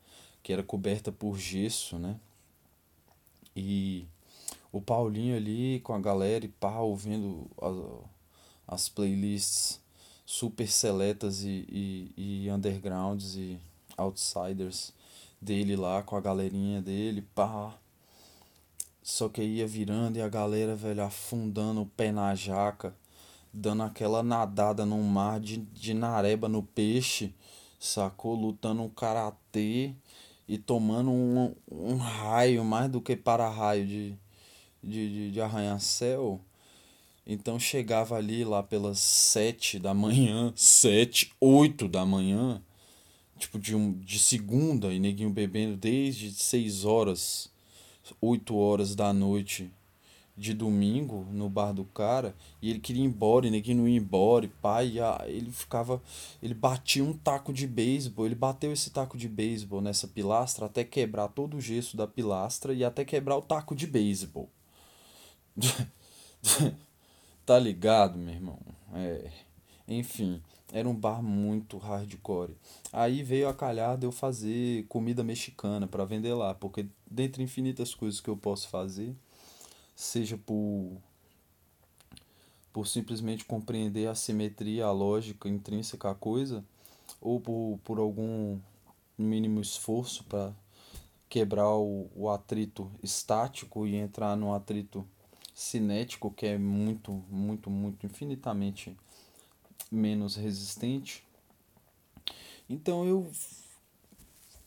que 0.43 0.53
era 0.53 0.61
coberta 0.61 1.11
por 1.11 1.37
gesso, 1.37 1.97
né? 1.97 2.19
E 3.55 4.05
o 4.71 4.81
Paulinho 4.81 5.35
ali 5.35 5.79
com 5.79 5.93
a 5.93 5.99
galera 5.99 6.45
e 6.45 6.49
pá, 6.49 6.79
ouvindo 6.79 7.49
as, 8.67 8.75
as 8.75 8.89
playlists 8.89 9.81
super 10.25 10.67
seletas 10.67 11.43
e, 11.43 11.65
e, 12.17 12.45
e 12.45 12.51
undergrounds 12.51 13.35
e 13.35 13.57
outsiders 13.97 14.93
dele 15.41 15.75
lá 15.75 16.03
com 16.03 16.15
a 16.15 16.21
galerinha 16.21 16.81
dele, 16.81 17.21
pá. 17.33 17.73
Só 19.01 19.29
que 19.29 19.41
ia 19.41 19.67
virando 19.67 20.17
e 20.17 20.21
a 20.21 20.29
galera, 20.29 20.75
velho, 20.75 21.03
afundando 21.03 21.81
o 21.81 21.85
pé 21.85 22.11
na 22.11 22.35
jaca 22.35 22.95
dando 23.53 23.83
aquela 23.83 24.23
nadada 24.23 24.85
no 24.85 24.97
mar 25.03 25.39
de, 25.39 25.57
de 25.57 25.93
nareba 25.93 26.49
no 26.49 26.63
peixe, 26.63 27.35
sacou? 27.79 28.33
Lutando 28.33 28.81
um 28.81 28.89
karatê 28.89 29.93
e 30.47 30.57
tomando 30.57 31.11
um, 31.11 31.55
um 31.71 31.95
raio, 31.97 32.63
mais 32.63 32.89
do 32.89 33.01
que 33.01 33.15
para-raio 33.15 33.85
de, 33.85 34.13
de, 34.83 35.09
de, 35.09 35.31
de 35.31 35.41
arranha-céu. 35.41 36.41
Então 37.25 37.57
chegava 37.57 38.15
ali 38.15 38.43
lá 38.43 38.61
pelas 38.61 38.99
sete 38.99 39.79
da 39.79 39.93
manhã, 39.93 40.51
sete, 40.55 41.31
oito 41.39 41.87
da 41.87 42.05
manhã, 42.05 42.61
tipo 43.39 43.57
de, 43.57 43.75
um, 43.75 43.93
de 43.93 44.19
segunda, 44.19 44.93
e 44.93 44.99
neguinho 44.99 45.29
bebendo 45.29 45.77
desde 45.77 46.31
seis 46.33 46.83
horas, 46.83 47.49
oito 48.19 48.55
horas 48.57 48.95
da 48.95 49.13
noite 49.13 49.71
de 50.35 50.53
domingo 50.53 51.27
no 51.31 51.47
bar 51.47 51.73
do 51.73 51.85
cara 51.85 52.35
e 52.61 52.69
ele 52.69 52.79
queria 52.79 53.03
ir 53.03 53.05
embora 53.05 53.45
e 53.45 53.51
ninguém 53.51 53.75
não 53.75 53.87
ia 53.87 53.97
embora 53.97 54.45
e 54.45 54.47
pai 54.47 54.93
ele 55.27 55.51
ficava 55.51 56.01
ele 56.41 56.55
batia 56.55 57.03
um 57.03 57.13
taco 57.13 57.53
de 57.53 57.67
beisebol 57.67 58.25
ele 58.25 58.33
bateu 58.33 58.71
esse 58.73 58.89
taco 58.89 59.15
de 59.15 59.29
beisebol 59.29 59.79
nessa 59.79 60.07
pilastra 60.07 60.65
até 60.65 60.83
quebrar 60.83 61.27
todo 61.27 61.57
o 61.57 61.61
gesso 61.61 61.95
da 61.95 62.07
pilastra 62.07 62.73
e 62.73 62.83
até 62.83 63.05
quebrar 63.05 63.37
o 63.37 63.41
taco 63.41 63.75
de 63.75 63.87
beisebol. 63.87 64.49
Tá 67.45 67.59
ligado 67.59 68.17
meu 68.17 68.33
irmão? 68.33 68.57
É 68.93 69.29
enfim 69.85 70.41
era 70.71 70.89
um 70.89 70.95
bar 70.95 71.21
muito 71.21 71.77
hardcore. 71.77 72.55
Aí 72.91 73.21
veio 73.21 73.47
a 73.47 73.53
calhar 73.53 73.97
de 73.97 74.07
eu 74.07 74.11
fazer 74.11 74.85
comida 74.87 75.23
mexicana 75.23 75.85
para 75.85 76.05
vender 76.05 76.33
lá 76.33 76.53
porque 76.55 76.87
dentre 77.05 77.43
infinitas 77.43 77.93
coisas 77.93 78.19
que 78.19 78.29
eu 78.29 78.35
posso 78.35 78.69
fazer 78.69 79.13
seja 79.95 80.37
por 80.37 80.97
por 82.73 82.87
simplesmente 82.87 83.45
compreender 83.45 84.07
a 84.07 84.15
simetria, 84.15 84.85
a 84.85 84.91
lógica 84.91 85.47
intrínseca 85.47 86.09
à 86.09 86.15
coisa, 86.15 86.65
ou 87.21 87.39
por, 87.39 87.79
por 87.83 87.99
algum 87.99 88.59
mínimo 89.15 89.61
esforço 89.61 90.23
para 90.23 90.51
quebrar 91.29 91.69
o, 91.69 92.09
o 92.15 92.29
atrito 92.29 92.91
estático 93.01 93.85
e 93.85 93.95
entrar 93.95 94.35
no 94.35 94.53
atrito 94.53 95.07
cinético, 95.53 96.31
que 96.31 96.47
é 96.47 96.57
muito, 96.57 97.11
muito, 97.29 97.69
muito, 97.69 98.05
infinitamente 98.07 98.97
menos 99.91 100.35
resistente. 100.35 101.23
Então 102.67 103.05
eu 103.05 103.31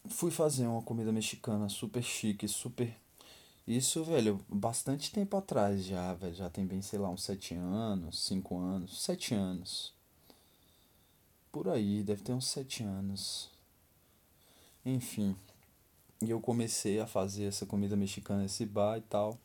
fui 0.09 0.31
fazer 0.31 0.67
uma 0.69 0.83
comida 0.83 1.11
mexicana 1.11 1.69
super 1.69 2.03
chique, 2.03 2.47
super 2.47 2.97
isso, 3.67 4.05
velho, 4.05 4.41
bastante 4.49 5.11
tempo 5.11 5.37
atrás 5.37 5.85
já, 5.85 6.15
velho. 6.15 6.35
Já 6.35 6.49
tem 6.49 6.65
bem, 6.65 6.81
sei 6.81 6.99
lá, 6.99 7.11
uns 7.11 7.25
sete 7.25 7.55
anos, 7.55 8.25
cinco 8.25 8.59
anos, 8.59 9.03
sete 9.03 9.35
anos. 9.35 9.93
Por 11.51 11.69
aí, 11.69 12.03
deve 12.05 12.23
ter 12.23 12.33
uns 12.33 12.47
sete 12.47 12.85
anos. 12.85 13.51
Enfim. 14.85 15.35
E 16.23 16.31
eu 16.31 16.41
comecei 16.41 17.01
a 17.01 17.07
fazer 17.07 17.45
essa 17.45 17.67
comida 17.67 17.97
mexicana 17.97 18.43
nesse 18.43 18.65
bar 18.65 18.99
e 18.99 19.03
tal. 19.03 19.39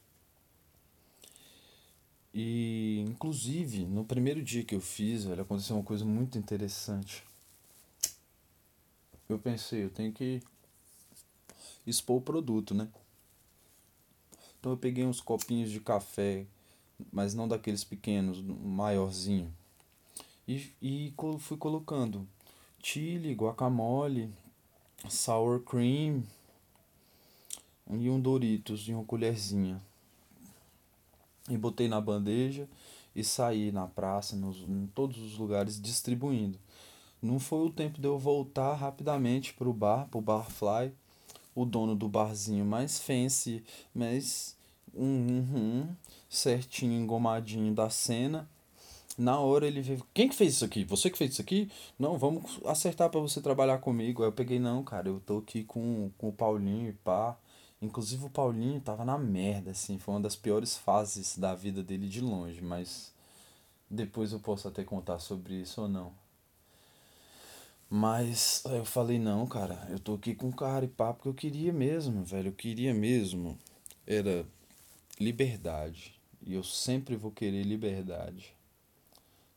E, 2.34 3.04
inclusive, 3.08 3.86
no 3.86 4.06
primeiro 4.06 4.42
dia 4.44 4.64
que 4.64 4.76
eu 4.76 4.82
fiz, 4.82 5.24
velho, 5.24 5.42
aconteceu 5.42 5.76
uma 5.76 5.84
coisa 5.84 6.06
muito 6.06 6.38
interessante. 6.38 7.24
Eu 9.28 9.40
pensei, 9.40 9.84
eu 9.84 9.90
tenho 9.90 10.14
que 10.14 10.42
expor 11.86 12.18
o 12.18 12.22
produto, 12.22 12.74
né? 12.74 12.88
Então 14.62 14.74
eu 14.74 14.78
peguei 14.78 15.04
uns 15.04 15.20
copinhos 15.20 15.72
de 15.72 15.80
café, 15.80 16.46
mas 17.12 17.34
não 17.34 17.48
daqueles 17.48 17.84
pequenos, 17.84 18.40
maiorzinho. 18.40 19.52
E, 20.48 20.72
e 20.80 21.14
fui 21.40 21.58
colocando 21.58 22.28
chili, 22.80 23.34
guacamole, 23.34 24.32
sour 25.10 25.62
cream 25.62 26.24
e 27.90 28.08
um 28.08 28.20
Doritos 28.20 28.88
e 28.88 28.94
uma 28.94 29.04
colherzinha. 29.04 29.82
E 31.50 31.58
botei 31.58 31.88
na 31.88 32.00
bandeja 32.00 32.70
e 33.16 33.24
saí 33.24 33.72
na 33.72 33.88
praça, 33.88 34.36
nos, 34.36 34.58
em 34.58 34.86
todos 34.94 35.18
os 35.18 35.40
lugares 35.40 35.82
distribuindo. 35.82 36.60
Não 37.20 37.40
foi 37.40 37.66
o 37.66 37.72
tempo 37.72 38.00
de 38.00 38.08
eu 38.08 38.20
voltar 38.20 38.76
rapidamente 38.76 39.56
pro 39.56 39.74
bar, 39.74 40.08
pro 40.08 40.22
Barfly, 40.22 40.94
o 41.56 41.66
dono 41.66 41.96
do 41.96 42.08
barzinho 42.08 42.66
mais 42.66 43.00
fancy, 43.00 43.64
mais 43.94 44.56
uhum, 44.94 45.88
certinho, 46.30 46.94
engomadinho 46.94 47.74
da 47.74 47.90
cena. 47.90 48.50
Na 49.18 49.40
hora 49.40 49.68
ele 49.68 49.82
veio, 49.82 50.06
quem 50.14 50.30
que 50.30 50.36
fez 50.36 50.54
isso 50.56 50.66
aqui? 50.66 50.84
Você 50.86 51.10
que 51.10 51.18
fez 51.18 51.34
isso 51.34 51.42
aqui? 51.42 51.70
Não, 52.00 52.18
vamos 52.18 52.60
acertar 52.66 53.10
para 53.10 53.20
você 53.20 53.42
trabalhar 53.42 53.78
comigo. 53.80 54.24
Aí 54.24 54.30
eu 54.30 54.34
peguei, 54.34 54.60
não, 54.60 54.84
cara, 54.84 55.10
eu 55.10 55.20
tô 55.20 55.40
aqui 55.40 55.64
com, 55.64 56.10
com 56.18 56.30
o 56.30 56.34
Paulinho 56.34 56.90
e 56.90 56.94
pá. 56.94 57.38
Inclusive 57.82 58.26
o 58.26 58.30
Paulinho 58.30 58.80
tava 58.80 59.04
na 59.04 59.18
merda, 59.18 59.72
assim, 59.72 59.98
foi 59.98 60.14
uma 60.14 60.22
das 60.22 60.36
piores 60.36 60.78
fases 60.78 61.36
da 61.38 61.56
vida 61.56 61.82
dele 61.82 62.08
de 62.08 62.22
longe, 62.22 62.62
mas 62.62 63.12
depois 63.90 64.32
eu 64.32 64.40
posso 64.40 64.68
até 64.68 64.84
contar 64.84 65.18
sobre 65.18 65.56
isso 65.56 65.82
ou 65.82 65.88
não. 65.88 66.21
Mas 67.94 68.64
eu 68.68 68.86
falei, 68.86 69.20
não, 69.20 69.46
cara, 69.46 69.86
eu 69.90 70.00
tô 70.00 70.14
aqui 70.14 70.34
com 70.34 70.50
cara 70.50 70.86
e 70.86 70.88
pá, 70.88 71.14
porque 71.14 71.28
eu 71.28 71.34
queria 71.34 71.74
mesmo, 71.74 72.24
velho, 72.24 72.48
eu 72.48 72.54
queria 72.54 72.94
mesmo. 72.94 73.60
Era 74.08 74.46
liberdade. 75.20 76.18
E 76.42 76.54
eu 76.54 76.64
sempre 76.64 77.18
vou 77.18 77.32
querer 77.32 77.64
liberdade. 77.64 78.56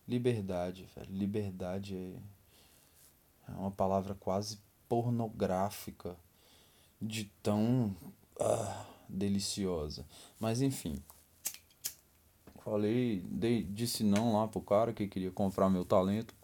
Liberdade, 0.09 0.85
velho. 0.97 1.13
Liberdade 1.13 1.97
é, 1.97 3.53
é 3.53 3.57
uma 3.57 3.71
palavra 3.71 4.17
quase 4.17 4.59
pornográfica 4.89 6.17
de 7.01 7.31
tão 7.41 7.95
ah, 8.41 8.85
deliciosa. 9.09 10.05
Mas 10.41 10.61
enfim. 10.61 11.01
Falei, 12.65 13.21
dei, 13.21 13.63
disse 13.63 14.03
não 14.03 14.33
lá 14.33 14.49
pro 14.49 14.61
cara 14.61 14.93
que 14.93 15.07
queria 15.07 15.31
comprar 15.31 15.71
meu 15.71 15.85
talento. 15.85 16.35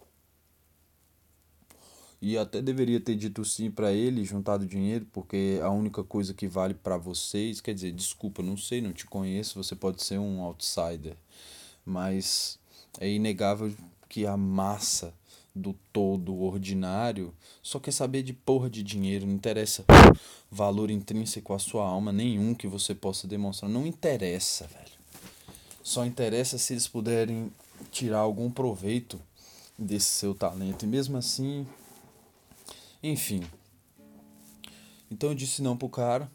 E 2.23 2.37
até 2.37 2.61
deveria 2.61 3.01
ter 3.01 3.17
dito 3.17 3.45
sim 3.45 3.71
para 3.71 3.93
ele, 3.93 4.25
juntado 4.25 4.67
dinheiro, 4.67 5.07
porque 5.11 5.59
a 5.63 5.71
única 5.71 6.05
coisa 6.05 6.35
que 6.35 6.47
vale 6.47 6.75
para 6.75 6.99
vocês, 6.99 7.61
quer 7.61 7.73
dizer, 7.73 7.93
desculpa, 7.93 8.43
não 8.43 8.59
sei, 8.59 8.83
não 8.83 8.93
te 8.93 9.07
conheço, 9.07 9.63
você 9.63 9.75
pode 9.75 10.03
ser 10.03 10.19
um 10.19 10.43
outsider, 10.43 11.17
mas 11.85 12.59
é 12.99 13.09
inegável 13.09 13.73
que 14.07 14.27
a 14.27 14.37
massa 14.37 15.15
do 15.55 15.75
todo 15.93 16.43
ordinário 16.43 17.35
só 17.63 17.81
quer 17.81 17.93
saber 17.93 18.23
de 18.23 18.33
porra 18.33 18.69
de 18.69 18.83
dinheiro, 18.83 19.27
não 19.27 19.35
interessa 19.35 19.85
valor 20.51 20.91
intrínseco 20.91 21.55
à 21.55 21.59
sua 21.59 21.87
alma 21.87 22.13
nenhum 22.13 22.55
que 22.55 22.67
você 22.67 22.95
possa 22.95 23.27
demonstrar, 23.27 23.71
não 23.71 23.87
interessa, 23.87 24.67
velho. 24.67 25.01
Só 25.83 26.05
interessa 26.05 26.59
se 26.59 26.75
eles 26.75 26.87
puderem 26.87 27.51
tirar 27.91 28.19
algum 28.19 28.51
proveito 28.51 29.19
desse 29.79 30.09
seu 30.09 30.35
talento. 30.35 30.85
E 30.85 30.87
mesmo 30.87 31.17
assim, 31.17 31.67
enfim. 33.03 33.43
Então 35.11 35.31
eu 35.31 35.35
disse 35.35 35.63
não 35.63 35.77
pro 35.77 35.89
cara 35.89 36.31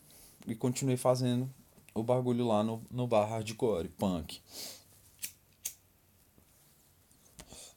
e 0.47 0.53
continuei 0.55 0.97
fazendo 0.97 1.49
o 1.93 2.03
bagulho 2.03 2.45
lá 2.45 2.63
no, 2.63 2.83
no 2.91 3.07
bar 3.07 3.25
hardcore, 3.25 3.89
punk. 3.89 4.41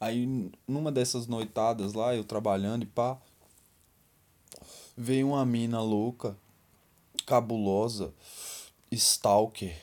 Aí 0.00 0.50
numa 0.66 0.92
dessas 0.92 1.26
noitadas 1.26 1.92
lá, 1.92 2.14
eu 2.14 2.24
trabalhando 2.24 2.82
e 2.82 2.86
pá, 2.86 3.20
veio 4.96 5.28
uma 5.28 5.44
mina 5.46 5.80
louca, 5.80 6.36
cabulosa, 7.26 8.12
stalker. 8.90 9.76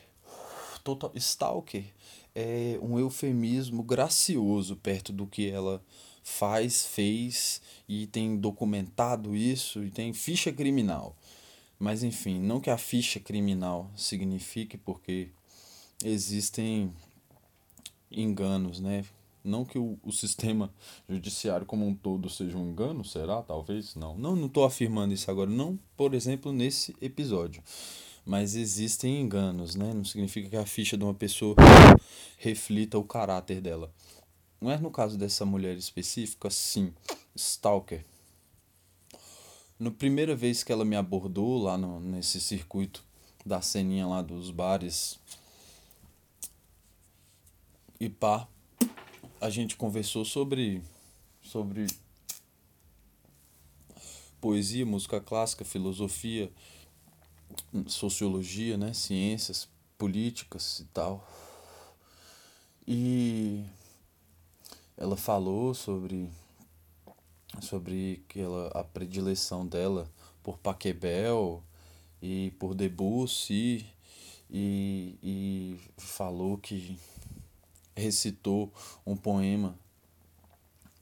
Total, 0.83 1.11
stalker 1.15 1.85
é 2.35 2.77
um 2.81 2.99
eufemismo 2.99 3.81
gracioso 3.81 4.75
perto 4.75 5.13
do 5.13 5.25
que 5.25 5.49
ela 5.49 5.81
faz, 6.26 6.88
fez 6.88 7.61
e 7.88 8.07
tem 8.07 8.36
documentado 8.36 9.36
isso 9.36 9.84
e 9.84 9.91
tem 9.91 10.11
ficha 10.11 10.51
criminal. 10.51 11.15
Mas 11.80 12.03
enfim, 12.03 12.39
não 12.39 12.59
que 12.59 12.71
a 12.71 12.78
ficha 12.80 13.19
criminal 13.19 13.91
signifique 13.95 14.76
porque 14.76 15.30
existem 16.03 16.91
enganos, 18.11 18.80
né? 18.80 19.05
Não 19.43 19.63
que 19.63 19.78
o, 19.78 19.99
o 20.03 20.11
sistema 20.11 20.73
judiciário 21.07 21.67
como 21.67 21.86
um 21.86 21.93
todo 21.93 22.28
seja 22.28 22.57
um 22.57 22.71
engano, 22.71 23.05
será? 23.05 23.43
Talvez 23.43 23.93
não. 23.95 24.17
Não, 24.17 24.36
não 24.36 24.47
estou 24.47 24.65
afirmando 24.65 25.13
isso 25.13 25.30
agora, 25.30 25.49
não, 25.49 25.78
por 25.95 26.15
exemplo, 26.15 26.51
nesse 26.51 26.95
episódio. 26.99 27.61
Mas 28.26 28.55
existem 28.55 29.21
enganos, 29.21 29.76
né? 29.76 29.93
Não 29.93 30.03
significa 30.03 30.49
que 30.49 30.57
a 30.57 30.65
ficha 30.65 30.97
de 30.97 31.03
uma 31.03 31.13
pessoa 31.13 31.55
reflita 32.39 32.97
o 32.97 33.03
caráter 33.03 33.61
dela. 33.61 33.93
Não 34.59 34.71
é 34.71 34.77
no 34.77 34.89
caso 34.89 35.17
dessa 35.17 35.45
mulher 35.45 35.77
específica, 35.77 36.49
sim. 36.49 36.93
Stalker. 37.35 38.03
Na 39.77 39.91
primeira 39.91 40.35
vez 40.35 40.63
que 40.63 40.71
ela 40.71 40.85
me 40.85 40.95
abordou 40.95 41.61
lá 41.61 41.77
no, 41.77 41.99
nesse 41.99 42.39
circuito 42.39 43.03
da 43.45 43.61
ceninha 43.61 44.07
lá 44.07 44.21
dos 44.21 44.49
bares 44.49 45.19
e 47.99 48.09
pá, 48.09 48.47
a 49.39 49.49
gente 49.49 49.75
conversou 49.75 50.25
sobre 50.25 50.81
sobre 51.41 51.87
poesia, 54.41 54.85
música 54.85 55.19
clássica, 55.19 55.65
filosofia, 55.65 56.51
sociologia, 57.87 58.77
né, 58.77 58.93
ciências 58.93 59.67
políticas 59.97 60.79
e 60.79 60.85
tal. 60.85 61.27
E 62.87 63.63
ela 64.97 65.17
falou 65.17 65.73
sobre 65.73 66.29
sobre 67.61 68.23
que 68.27 68.39
ela 68.39 68.67
a 68.69 68.83
predileção 68.83 69.65
dela 69.65 70.09
por 70.43 70.57
Paquebel 70.57 71.63
e 72.21 72.51
por 72.59 72.73
Debussy 72.73 73.85
e, 74.49 75.17
e 75.23 75.79
falou 75.97 76.57
que 76.57 76.99
recitou 77.95 78.73
um 79.05 79.15
poema 79.15 79.77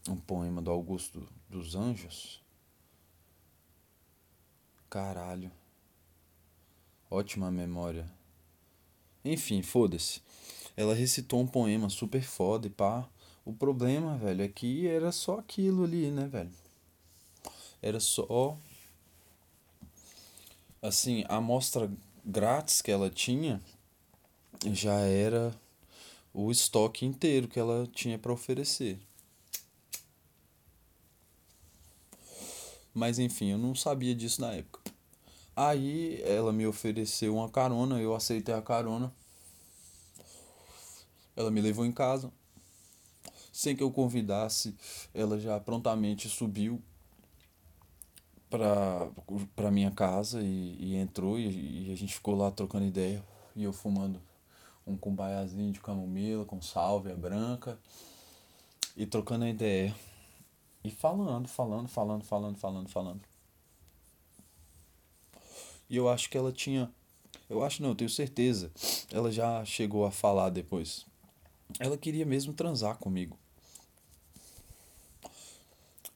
um 0.08 0.18
poema 0.18 0.62
do 0.62 0.70
Augusto 0.70 1.28
dos 1.50 1.76
Anjos. 1.76 2.42
Caralho. 4.90 5.52
Ótima 7.10 7.50
memória. 7.50 8.10
Enfim 9.24 9.62
foda-se. 9.62 10.22
Ela 10.76 10.94
recitou 10.94 11.40
um 11.40 11.48
poema 11.48 11.90
super 11.90 12.22
foda 12.22 12.68
e 12.68 12.70
pá 12.70 13.08
o 13.46 13.52
problema, 13.54 14.18
velho, 14.18 14.42
é 14.44 14.48
que 14.48 14.88
era 14.88 15.12
só 15.12 15.40
aquilo 15.40 15.84
ali, 15.84 16.10
né, 16.12 16.28
velho? 16.28 16.52
Era 17.82 18.00
só. 18.00 18.58
Assim, 20.82 21.24
a 21.28 21.38
amostra 21.38 21.92
grátis 22.24 22.82
que 22.82 22.92
ela 22.92 23.10
tinha 23.10 23.62
já 24.72 25.00
era 25.00 25.54
o 26.34 26.50
estoque 26.52 27.06
inteiro 27.06 27.48
que 27.48 27.60
ela 27.60 27.88
tinha 27.88 28.18
para 28.18 28.32
oferecer. 28.32 29.00
Mas 32.94 33.20
enfim, 33.20 33.52
eu 33.52 33.58
não 33.58 33.76
sabia 33.76 34.16
disso 34.16 34.40
na 34.42 34.54
época. 34.54 34.80
Aí 35.56 36.22
ela 36.24 36.54
me 36.54 36.66
ofereceu 36.66 37.36
uma 37.36 37.50
carona, 37.50 38.00
eu 38.00 38.16
aceitei 38.16 38.54
a 38.54 38.62
carona. 38.62 39.14
Ela 41.36 41.52
me 41.52 41.62
levou 41.62 41.86
em 41.86 41.92
casa 41.92 42.32
sem 43.54 43.76
que 43.76 43.84
eu 43.84 43.92
convidasse, 43.92 44.76
ela 45.14 45.40
já 45.40 45.60
prontamente 45.60 46.28
subiu 46.28 46.82
para 48.50 49.72
minha 49.72 49.92
casa 49.92 50.42
e, 50.42 50.76
e 50.80 50.96
entrou 50.96 51.40
e, 51.40 51.88
e, 51.88 51.94
a 51.94 51.96
gente 51.96 52.16
ficou 52.16 52.36
lá 52.36 52.50
trocando 52.50 52.86
ideia 52.86 53.24
e 53.56 53.64
eu 53.64 53.72
fumando 53.72 54.20
um 54.86 54.98
cumbaiazinho 54.98 55.72
de 55.72 55.80
camomila 55.80 56.46
com 56.46 56.62
sálvia 56.62 57.16
branca 57.16 57.78
e 58.98 59.06
trocando 59.06 59.48
ideia 59.48 59.96
e 60.84 60.90
falando, 60.90 61.48
falando, 61.48 61.88
falando, 61.88 62.24
falando, 62.24 62.58
falando, 62.58 62.90
falando. 62.90 63.22
E 65.88 65.96
eu 65.96 66.10
acho 66.10 66.28
que 66.28 66.38
ela 66.38 66.52
tinha, 66.52 66.92
eu 67.48 67.64
acho 67.64 67.84
não, 67.84 67.90
eu 67.90 67.96
tenho 67.96 68.10
certeza, 68.10 68.72
ela 69.12 69.32
já 69.32 69.64
chegou 69.64 70.06
a 70.06 70.12
falar 70.12 70.50
depois. 70.50 71.06
Ela 71.80 71.98
queria 71.98 72.26
mesmo 72.26 72.54
transar 72.54 72.98
comigo. 72.98 73.38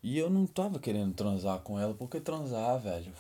E 0.10 0.18
eu 0.18 0.30
não 0.30 0.47
tava 0.47 0.80
querendo 0.80 1.14
transar 1.14 1.60
com 1.60 1.78
ela, 1.78 1.93
porque 1.93 2.22
transar, 2.22 2.80
velho. 2.80 3.12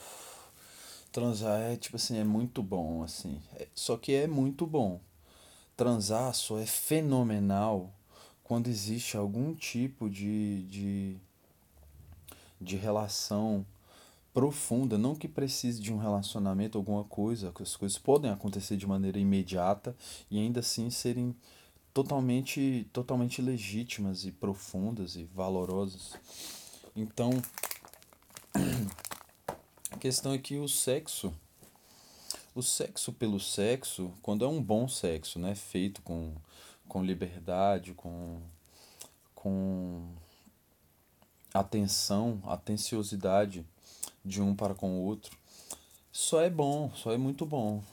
Transar 1.11 1.59
é 1.59 1.75
tipo 1.75 1.97
assim, 1.97 2.17
é 2.17 2.23
muito 2.23 2.63
bom, 2.63 3.03
assim. 3.03 3.41
É, 3.57 3.67
só 3.75 3.97
que 3.97 4.13
é 4.13 4.25
muito 4.25 4.65
bom. 4.65 5.01
Transar 5.75 6.33
só 6.33 6.57
é 6.57 6.65
fenomenal 6.65 7.93
quando 8.41 8.69
existe 8.69 9.17
algum 9.17 9.53
tipo 9.53 10.09
de, 10.09 10.63
de, 10.63 11.17
de 12.61 12.77
relação 12.77 13.65
profunda, 14.33 14.97
não 14.97 15.13
que 15.13 15.27
precise 15.27 15.81
de 15.81 15.91
um 15.91 15.97
relacionamento, 15.97 16.77
alguma 16.77 17.03
coisa, 17.03 17.51
as 17.59 17.75
coisas 17.75 17.97
podem 17.97 18.31
acontecer 18.31 18.77
de 18.77 18.87
maneira 18.87 19.19
imediata 19.19 19.93
e 20.31 20.39
ainda 20.39 20.61
assim 20.61 20.89
serem 20.89 21.35
totalmente, 21.93 22.87
totalmente 22.93 23.41
legítimas 23.41 24.23
e 24.23 24.31
profundas 24.31 25.17
e 25.17 25.25
valorosas. 25.25 26.15
Então, 26.99 27.29
a 29.91 29.97
questão 29.99 30.33
é 30.33 30.39
que 30.39 30.57
o 30.57 30.67
sexo, 30.67 31.31
o 32.55 32.63
sexo 32.63 33.13
pelo 33.13 33.39
sexo, 33.39 34.11
quando 34.23 34.43
é 34.43 34.47
um 34.47 34.59
bom 34.59 34.87
sexo, 34.87 35.37
né, 35.37 35.53
feito 35.53 36.01
com, 36.01 36.33
com 36.87 37.05
liberdade, 37.05 37.93
com, 37.93 38.41
com 39.35 40.09
atenção, 41.53 42.41
atenciosidade 42.47 43.63
de 44.25 44.41
um 44.41 44.55
para 44.55 44.73
com 44.73 44.97
o 44.97 45.03
outro, 45.03 45.37
só 46.11 46.41
é 46.41 46.49
bom, 46.49 46.91
só 46.95 47.11
é 47.11 47.17
muito 47.17 47.45
bom. 47.45 47.83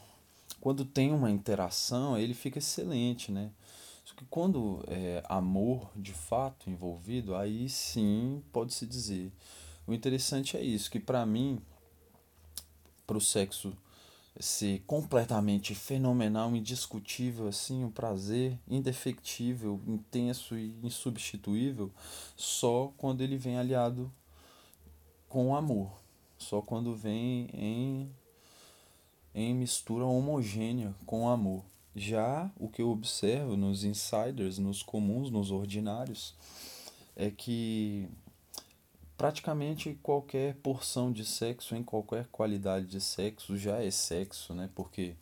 Quando 0.62 0.82
tem 0.82 1.12
uma 1.12 1.30
interação, 1.30 2.16
ele 2.16 2.32
fica 2.32 2.59
excelente, 2.59 3.30
né? 3.30 3.50
Que 4.16 4.24
quando 4.26 4.84
é 4.88 5.22
amor 5.28 5.90
de 5.96 6.12
fato 6.12 6.70
envolvido, 6.70 7.34
aí 7.34 7.68
sim 7.68 8.42
pode-se 8.52 8.86
dizer. 8.86 9.32
O 9.86 9.92
interessante 9.92 10.56
é 10.56 10.62
isso, 10.62 10.90
que 10.90 11.00
para 11.00 11.24
mim, 11.26 11.60
para 13.06 13.18
o 13.18 13.20
sexo 13.20 13.76
ser 14.40 14.82
completamente 14.86 15.74
fenomenal, 15.74 16.54
indiscutível, 16.56 17.46
assim, 17.46 17.84
um 17.84 17.90
prazer 17.90 18.58
indefectível, 18.66 19.80
intenso 19.86 20.56
e 20.56 20.74
insubstituível, 20.82 21.92
só 22.36 22.92
quando 22.96 23.20
ele 23.20 23.36
vem 23.36 23.58
aliado 23.58 24.12
com 25.28 25.54
amor. 25.54 25.90
Só 26.36 26.60
quando 26.60 26.94
vem 26.94 27.48
em, 27.52 28.10
em 29.34 29.54
mistura 29.54 30.04
homogênea 30.04 30.94
com 31.06 31.28
amor. 31.28 31.64
Já 31.97 32.51
o 32.59 32.68
que 32.68 32.82
eu 32.82 32.90
observo 32.90 33.57
nos 33.57 33.84
insiders, 33.84 34.59
nos 34.59 34.82
comuns, 34.82 35.30
nos 35.30 35.51
ordinários, 35.51 36.34
é 37.14 37.30
que 37.30 38.09
praticamente 39.16 39.97
qualquer 40.03 40.57
porção 40.57 41.12
de 41.12 41.24
sexo, 41.24 41.76
em 41.76 41.84
qualquer 41.84 42.26
qualidade 42.26 42.86
de 42.86 43.01
sexo, 43.01 43.57
já 43.57 43.82
é 43.82 43.90
sexo, 43.90 44.53
né? 44.55 44.68
Porque 44.74 45.14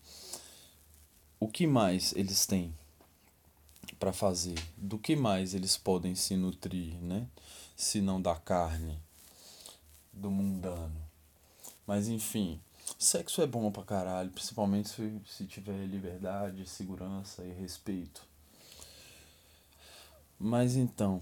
o 1.39 1.47
que 1.47 1.67
mais 1.67 2.15
eles 2.17 2.47
têm 2.47 2.75
para 3.99 4.13
fazer? 4.13 4.59
Do 4.77 4.99
que 4.99 5.15
mais 5.15 5.55
eles 5.55 5.77
podem 5.77 6.15
se 6.15 6.37
nutrir, 6.37 6.95
né? 7.03 7.27
Se 7.77 8.01
não 8.01 8.21
da 8.21 8.35
carne, 8.35 8.99
do 10.13 10.31
mundano. 10.31 11.01
Mas 11.87 12.09
enfim, 12.09 12.61
Sexo 12.99 13.43
é 13.43 13.47
bom 13.47 13.71
pra 13.71 13.83
caralho, 13.83 14.31
principalmente 14.31 14.89
se, 14.89 15.21
se 15.27 15.47
tiver 15.47 15.87
liberdade, 15.87 16.69
segurança 16.69 17.45
e 17.45 17.53
respeito. 17.53 18.23
Mas 20.39 20.77
então, 20.77 21.21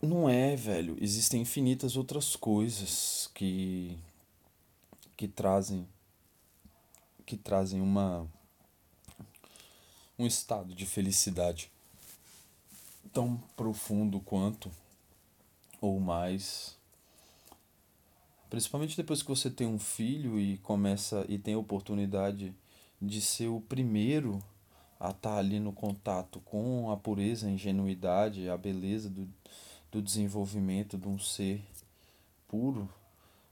não 0.00 0.28
é, 0.28 0.56
velho. 0.56 0.96
Existem 1.00 1.40
infinitas 1.42 1.96
outras 1.96 2.36
coisas 2.36 3.30
que 3.34 3.96
que 5.16 5.28
trazem 5.28 5.86
que 7.24 7.36
trazem 7.36 7.80
uma 7.80 8.26
um 10.18 10.26
estado 10.26 10.74
de 10.74 10.84
felicidade 10.84 11.70
tão 13.12 13.36
profundo 13.56 14.20
quanto 14.20 14.70
ou 15.80 16.00
mais 16.00 16.76
principalmente 18.52 18.98
depois 18.98 19.22
que 19.22 19.30
você 19.30 19.48
tem 19.48 19.66
um 19.66 19.78
filho 19.78 20.38
e 20.38 20.58
começa 20.58 21.24
e 21.26 21.38
tem 21.38 21.54
a 21.54 21.58
oportunidade 21.58 22.54
de 23.00 23.18
ser 23.18 23.48
o 23.48 23.62
primeiro 23.62 24.44
a 25.00 25.08
estar 25.08 25.30
tá 25.30 25.36
ali 25.38 25.58
no 25.58 25.72
contato 25.72 26.38
com 26.40 26.90
a 26.90 26.96
pureza, 26.98 27.46
a 27.46 27.50
ingenuidade, 27.50 28.50
a 28.50 28.56
beleza 28.58 29.08
do, 29.08 29.26
do 29.90 30.02
desenvolvimento 30.02 30.98
de 30.98 31.08
um 31.08 31.18
ser 31.18 31.64
puro, 32.46 32.90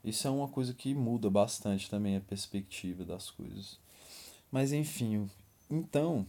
isso 0.04 0.28
é 0.28 0.30
uma 0.30 0.48
coisa 0.48 0.74
que 0.74 0.94
muda 0.94 1.30
bastante 1.30 1.88
também 1.88 2.18
a 2.18 2.20
perspectiva 2.20 3.02
das 3.02 3.30
coisas. 3.30 3.78
Mas 4.52 4.70
enfim, 4.70 5.30
então 5.70 6.26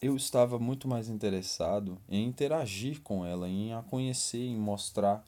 eu 0.00 0.16
estava 0.16 0.58
muito 0.58 0.88
mais 0.88 1.10
interessado 1.10 1.98
em 2.08 2.24
interagir 2.24 3.02
com 3.02 3.22
ela, 3.22 3.46
em 3.46 3.74
a 3.74 3.82
conhecer, 3.82 4.46
em 4.46 4.56
mostrar 4.56 5.22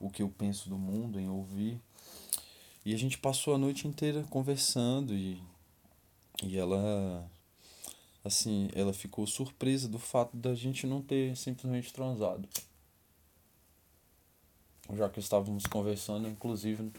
o 0.00 0.10
que 0.10 0.20
eu 0.20 0.28
penso 0.28 0.68
do 0.68 0.76
mundo, 0.76 1.20
em 1.20 1.28
ouvir. 1.28 1.80
E 2.88 2.94
a 2.94 2.96
gente 2.96 3.18
passou 3.18 3.54
a 3.54 3.58
noite 3.58 3.86
inteira 3.86 4.24
conversando 4.30 5.14
e, 5.14 5.42
e 6.42 6.56
ela 6.56 7.30
assim, 8.24 8.70
ela 8.74 8.94
ficou 8.94 9.26
surpresa 9.26 9.86
do 9.86 9.98
fato 9.98 10.34
da 10.34 10.54
gente 10.54 10.86
não 10.86 11.02
ter 11.02 11.36
simplesmente 11.36 11.92
transado. 11.92 12.48
Já 14.96 15.06
que 15.10 15.20
estávamos 15.20 15.66
conversando, 15.66 16.28
inclusive 16.28 16.90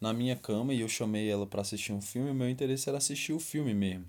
na 0.00 0.10
minha 0.14 0.36
cama, 0.36 0.72
e 0.72 0.80
eu 0.80 0.88
chamei 0.88 1.28
ela 1.30 1.46
para 1.46 1.60
assistir 1.60 1.92
um 1.92 2.00
filme, 2.00 2.32
meu 2.32 2.48
interesse 2.48 2.88
era 2.88 2.96
assistir 2.96 3.34
o 3.34 3.38
filme 3.38 3.74
mesmo. 3.74 4.06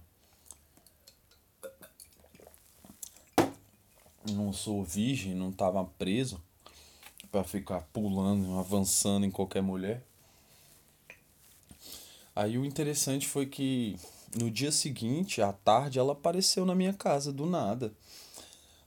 Não 4.32 4.54
sou 4.54 4.82
virgem, 4.82 5.36
não 5.36 5.50
estava 5.50 5.84
preso 5.84 6.42
para 7.30 7.44
ficar 7.44 7.82
pulando, 7.92 8.58
avançando 8.58 9.26
em 9.26 9.32
qualquer 9.32 9.62
mulher. 9.62 10.08
Aí 12.38 12.56
o 12.56 12.64
interessante 12.64 13.28
foi 13.28 13.48
que 13.48 13.96
no 14.40 14.52
dia 14.52 14.72
seguinte, 14.72 15.42
à 15.42 15.52
tarde, 15.52 15.98
ela 15.98 16.12
apareceu 16.14 16.68
na 16.68 16.76
minha 16.76 16.94
casa 16.94 17.34
do 17.34 17.48
nada. 17.48 17.92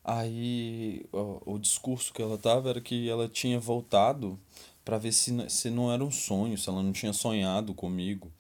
Aí 0.05 1.05
o, 1.13 1.55
o 1.55 1.59
discurso 1.59 2.13
que 2.13 2.23
ela 2.23 2.39
tava 2.39 2.71
era 2.71 2.81
que 2.81 3.11
ela 3.11 3.29
tinha 3.29 3.59
voltado 3.59 4.39
para 4.85 4.99
ver 4.99 5.11
se, 5.11 5.35
se 5.51 5.69
não 5.69 5.93
era 5.93 6.05
um 6.05 6.13
sonho, 6.13 6.57
se 6.57 6.69
ela 6.69 6.81
não 6.81 6.93
tinha 6.93 7.13
sonhado 7.13 7.75
comigo, 7.75 8.31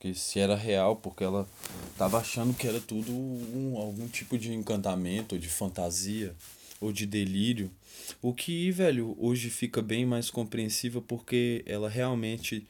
que 0.00 0.14
se 0.14 0.38
era 0.38 0.56
real, 0.56 0.96
porque 0.96 1.24
ela 1.24 1.46
tava 1.98 2.16
achando 2.16 2.54
que 2.54 2.66
era 2.66 2.80
tudo 2.80 3.12
um, 3.12 3.76
algum 3.76 4.08
tipo 4.08 4.38
de 4.38 4.54
encantamento, 4.54 5.34
ou 5.34 5.38
de 5.38 5.48
fantasia, 5.48 6.34
ou 6.80 6.90
de 6.90 7.04
delírio. 7.04 7.70
O 8.22 8.32
que, 8.32 8.70
velho, 8.70 9.14
hoje 9.20 9.50
fica 9.50 9.82
bem 9.82 10.06
mais 10.06 10.30
compreensível 10.30 11.02
porque 11.02 11.62
ela 11.66 11.90
realmente 11.90 12.66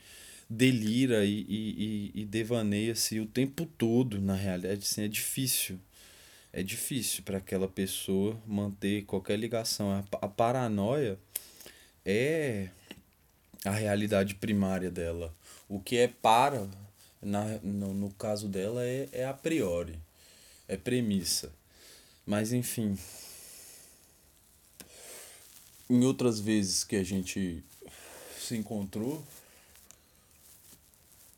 delira 0.49 1.25
e, 1.25 1.45
e, 1.49 2.13
e, 2.15 2.25
devaneia-se 2.25 3.19
o 3.21 3.27
tempo 3.27 3.67
todo, 3.67 4.21
na 4.21 4.35
realidade, 4.35 4.85
assim, 4.85 5.03
é 5.03 5.09
difícil. 5.09 5.79
É 6.53 6.63
difícil 6.63 7.25
para 7.25 7.39
aquela 7.39 7.67
pessoa 7.67 8.41
manter 8.47 9.05
qualquer 9.05 9.37
ligação. 9.39 9.91
A, 9.91 10.05
a 10.25 10.29
paranoia 10.29 11.19
é 12.05 12.69
a 13.65 13.73
realidade 13.73 14.37
primária 14.37 14.91
dela. 14.91 15.35
O 15.69 15.81
que 15.81 15.97
é 15.97 16.07
para, 16.07 16.69
na, 17.21 17.59
no, 17.63 17.93
no 17.93 18.11
caso 18.11 18.47
dela, 18.47 18.85
é, 18.85 19.09
é 19.11 19.25
a 19.25 19.33
priori, 19.33 19.99
é 20.69 20.77
premissa. 20.77 21.53
Mas 22.25 22.53
enfim. 22.53 22.97
Em 25.91 26.05
outras 26.05 26.39
vezes 26.39 26.85
que 26.85 26.97
a 26.97 27.03
gente 27.03 27.63
se 28.39 28.57
encontrou, 28.57 29.25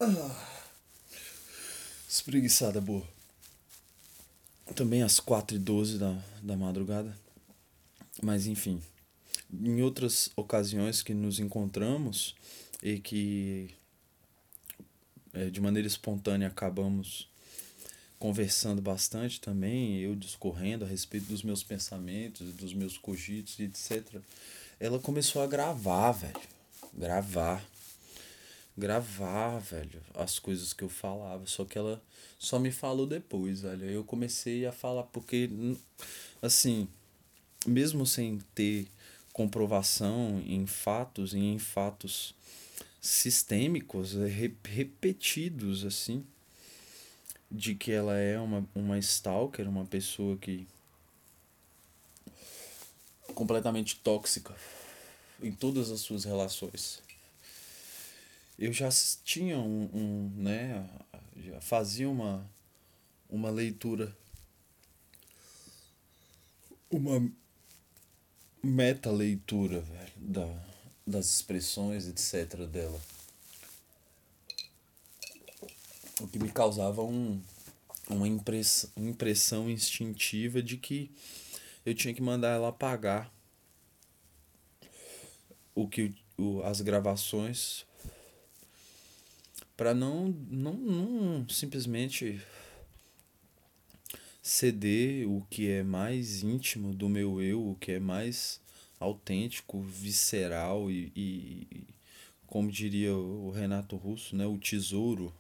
ah. 0.01 0.57
Espreguiçada 2.09 2.81
boa. 2.81 3.07
Também 4.75 5.03
às 5.03 5.21
4h12 5.21 5.99
da, 5.99 6.23
da 6.43 6.57
madrugada. 6.57 7.17
Mas 8.23 8.47
enfim. 8.47 8.83
Em 9.53 9.81
outras 9.83 10.31
ocasiões 10.35 11.03
que 11.03 11.15
nos 11.15 11.39
encontramos 11.39 12.35
e 12.83 12.99
que 12.99 13.71
é, 15.33 15.51
de 15.51 15.61
maneira 15.61 15.87
espontânea 15.87 16.49
acabamos 16.49 17.29
conversando 18.19 18.81
bastante 18.83 19.41
também, 19.41 19.99
eu 19.99 20.15
discorrendo 20.15 20.85
a 20.85 20.89
respeito 20.89 21.27
dos 21.27 21.43
meus 21.43 21.63
pensamentos, 21.63 22.53
dos 22.55 22.73
meus 22.73 22.97
cogitos, 22.97 23.61
etc. 23.61 24.21
Ela 24.81 24.99
começou 24.99 25.43
a 25.43 25.47
gravar, 25.47 26.13
velho. 26.13 26.41
Gravar 26.95 27.63
gravar, 28.77 29.59
velho, 29.59 30.03
as 30.15 30.39
coisas 30.39 30.73
que 30.73 30.85
eu 30.85 30.89
falava. 30.89 31.47
Só 31.47 31.65
que 31.65 31.79
ela 31.79 32.03
só 32.39 32.59
me 32.59 32.71
falou 32.71 33.07
depois, 33.07 33.63
velho. 33.63 33.85
Eu 33.89 34.05
comecei 34.05 34.67
a 34.67 34.73
falar, 34.73 35.05
porque, 35.05 35.49
assim, 36.43 36.89
mesmo 37.67 38.07
sem 38.07 38.39
ter 38.55 38.89
comprovação 39.33 40.43
em 40.47 40.67
fatos 40.67 41.35
e 41.35 41.39
em 41.39 41.59
fatos 41.59 42.35
sistêmicos, 43.01 44.17
é, 44.17 44.27
repetidos, 44.27 45.85
assim, 45.85 46.25
de 47.51 47.75
que 47.75 47.93
ela 47.93 48.17
é 48.17 48.39
uma, 48.39 48.67
uma 48.75 48.99
stalker, 48.99 49.69
uma 49.69 49.85
pessoa 49.85 50.37
que. 50.37 50.67
completamente 53.35 53.97
tóxica 53.97 54.55
em 55.43 55.53
todas 55.53 55.91
as 55.91 56.01
suas 56.01 56.25
relações 56.25 57.03
eu 58.59 58.73
já 58.73 58.89
tinha 59.23 59.59
um, 59.59 59.91
um 59.93 60.33
né, 60.37 60.89
já 61.37 61.61
fazia 61.61 62.09
uma, 62.09 62.49
uma 63.29 63.51
leitura, 63.51 64.17
uma 66.91 67.31
meta-leitura 68.63 69.85
da, 70.17 70.47
das 71.07 71.27
expressões, 71.27 72.09
etc. 72.09 72.67
dela. 72.67 73.01
O 76.21 76.27
que 76.27 76.39
me 76.39 76.51
causava 76.51 77.03
um, 77.03 77.43
uma 78.09 78.27
impress, 78.27 78.91
impressão 78.97 79.71
instintiva 79.71 80.63
de 80.63 80.79
que 80.79 81.11
eu 81.85 81.95
tinha 81.95 82.15
que 82.15 82.23
mandar 82.23 82.55
ela 82.55 82.69
apagar 82.69 83.31
o 85.75 85.87
que 85.87 86.15
o, 86.39 86.63
as 86.63 86.81
gravações 86.81 87.85
para 89.77 89.95
não, 89.95 90.29
não, 90.49 90.73
não 90.73 91.49
simplesmente 91.49 92.41
ceder 94.43 95.29
o 95.29 95.45
que 95.51 95.69
é 95.69 95.83
mais 95.83 96.43
íntimo 96.43 96.95
do 96.95 97.09
meu 97.09 97.43
eu, 97.43 97.71
o 97.71 97.75
que 97.75 97.93
é 97.93 98.01
mais 98.01 98.61
autêntico, 98.99 99.83
visceral 99.83 100.91
e, 100.91 101.13
e 101.15 101.67
como 102.47 102.71
diria 102.71 103.15
o 103.15 103.51
Renato 103.51 103.97
Russo, 103.97 104.35
né, 104.37 104.47
o 104.47 104.57
tesouro. 104.57 105.35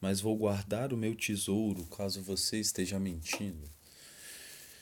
Mas 0.00 0.20
vou 0.20 0.36
guardar 0.36 0.92
o 0.92 0.96
meu 0.96 1.14
tesouro 1.14 1.84
caso 1.84 2.22
você 2.22 2.58
esteja 2.58 2.98
mentindo. 2.98 3.70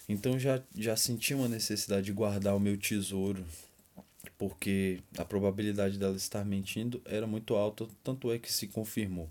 Então 0.09 0.39
já, 0.39 0.63
já 0.75 0.97
senti 0.97 1.35
uma 1.35 1.49
necessidade 1.49 2.07
de 2.07 2.13
guardar 2.13 2.57
o 2.57 2.61
meu 2.61 2.79
tesouro 2.79 3.45
porque 4.37 5.01
a 5.17 5.25
probabilidade 5.25 5.99
dela 5.99 6.17
estar 6.17 6.45
mentindo 6.45 7.01
era 7.05 7.27
muito 7.27 7.55
alta, 7.55 7.87
tanto 8.03 8.31
é 8.31 8.39
que 8.39 8.53
se 8.53 8.69
confirmou. 8.69 9.31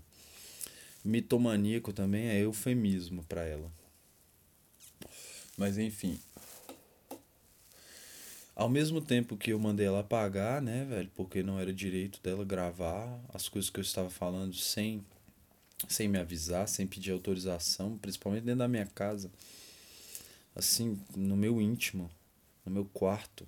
Mitomaníaco 1.04 1.92
também 1.92 2.28
é 2.28 2.40
eufemismo 2.40 3.24
para 3.24 3.44
ela. 3.44 3.70
Mas 5.56 5.78
enfim. 5.78 6.18
Ao 8.54 8.68
mesmo 8.68 9.00
tempo 9.00 9.36
que 9.36 9.52
eu 9.52 9.58
mandei 9.58 9.86
ela 9.86 10.00
apagar, 10.00 10.60
né, 10.60 10.84
velho, 10.84 11.10
porque 11.14 11.42
não 11.42 11.58
era 11.58 11.72
direito 11.72 12.20
dela 12.22 12.44
gravar 12.44 13.18
as 13.32 13.48
coisas 13.48 13.70
que 13.70 13.80
eu 13.80 13.82
estava 13.82 14.10
falando 14.10 14.54
sem 14.54 15.02
sem 15.88 16.08
me 16.08 16.18
avisar, 16.18 16.68
sem 16.68 16.86
pedir 16.86 17.10
autorização, 17.10 17.96
principalmente 17.96 18.44
dentro 18.44 18.58
da 18.58 18.68
minha 18.68 18.86
casa. 18.86 19.30
Assim, 20.54 21.00
no 21.16 21.36
meu 21.36 21.60
íntimo, 21.60 22.10
no 22.66 22.72
meu 22.72 22.84
quarto. 22.84 23.46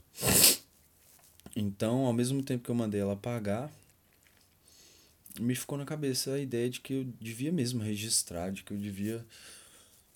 Então, 1.55 2.07
ao 2.07 2.13
mesmo 2.13 2.43
tempo 2.43 2.65
que 2.65 2.71
eu 2.71 2.75
mandei 2.75 3.01
ela 3.01 3.17
pagar, 3.17 3.71
me 5.41 5.55
ficou 5.55 5.79
na 5.79 5.85
cabeça 5.85 6.33
a 6.35 6.39
ideia 6.41 6.69
de 6.69 6.81
que 6.81 6.93
eu 6.95 7.05
devia 7.21 7.53
mesmo 7.53 7.83
registrar, 7.83 8.51
de 8.51 8.63
que 8.63 8.73
eu 8.73 8.79
devia 8.79 9.25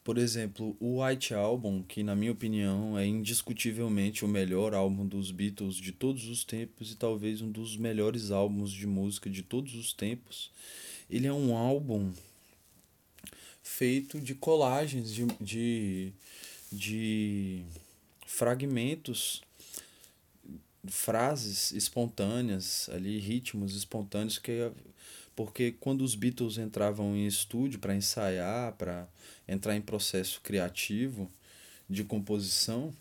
Por 0.05 0.19
exemplo, 0.19 0.77
o 0.79 1.03
White 1.03 1.35
Album, 1.35 1.83
que 1.83 2.05
na 2.05 2.15
minha 2.15 2.31
opinião 2.31 2.97
é 2.97 3.05
indiscutivelmente 3.05 4.25
o 4.25 4.29
melhor 4.29 4.73
álbum 4.73 5.05
dos 5.05 5.33
Beatles 5.33 5.75
de 5.75 5.91
todos 5.91 6.29
os 6.29 6.45
tempos 6.45 6.93
e 6.93 6.97
talvez 6.97 7.43
um 7.43 7.51
dos 7.51 7.77
melhores 7.77 8.31
álbuns 8.31 8.71
de 8.71 8.87
música 8.87 9.29
de 9.29 9.43
todos 9.43 9.75
os 9.75 9.93
tempos. 9.93 10.53
Ele 11.11 11.27
é 11.27 11.33
um 11.33 11.57
álbum 11.57 12.13
feito 13.65 14.21
de 14.21 14.35
colagens 14.35 15.13
de, 15.13 15.27
de, 15.41 16.13
de 16.71 17.63
fragmentos, 18.27 19.43
frases 20.89 21.73
espontâneas 21.73 22.89
ali, 22.91 23.19
ritmos 23.19 23.75
espontâneos 23.75 24.39
que 24.39 24.71
porque 25.35 25.73
quando 25.73 26.03
os 26.03 26.15
Beatles 26.15 26.57
entravam 26.57 27.15
em 27.15 27.27
estúdio 27.27 27.79
para 27.79 27.95
ensaiar, 27.95 28.73
para 28.73 29.07
entrar 29.47 29.77
em 29.77 29.83
processo 29.83 30.41
criativo 30.41 31.31
de 31.89 32.03
composição, 32.03 32.93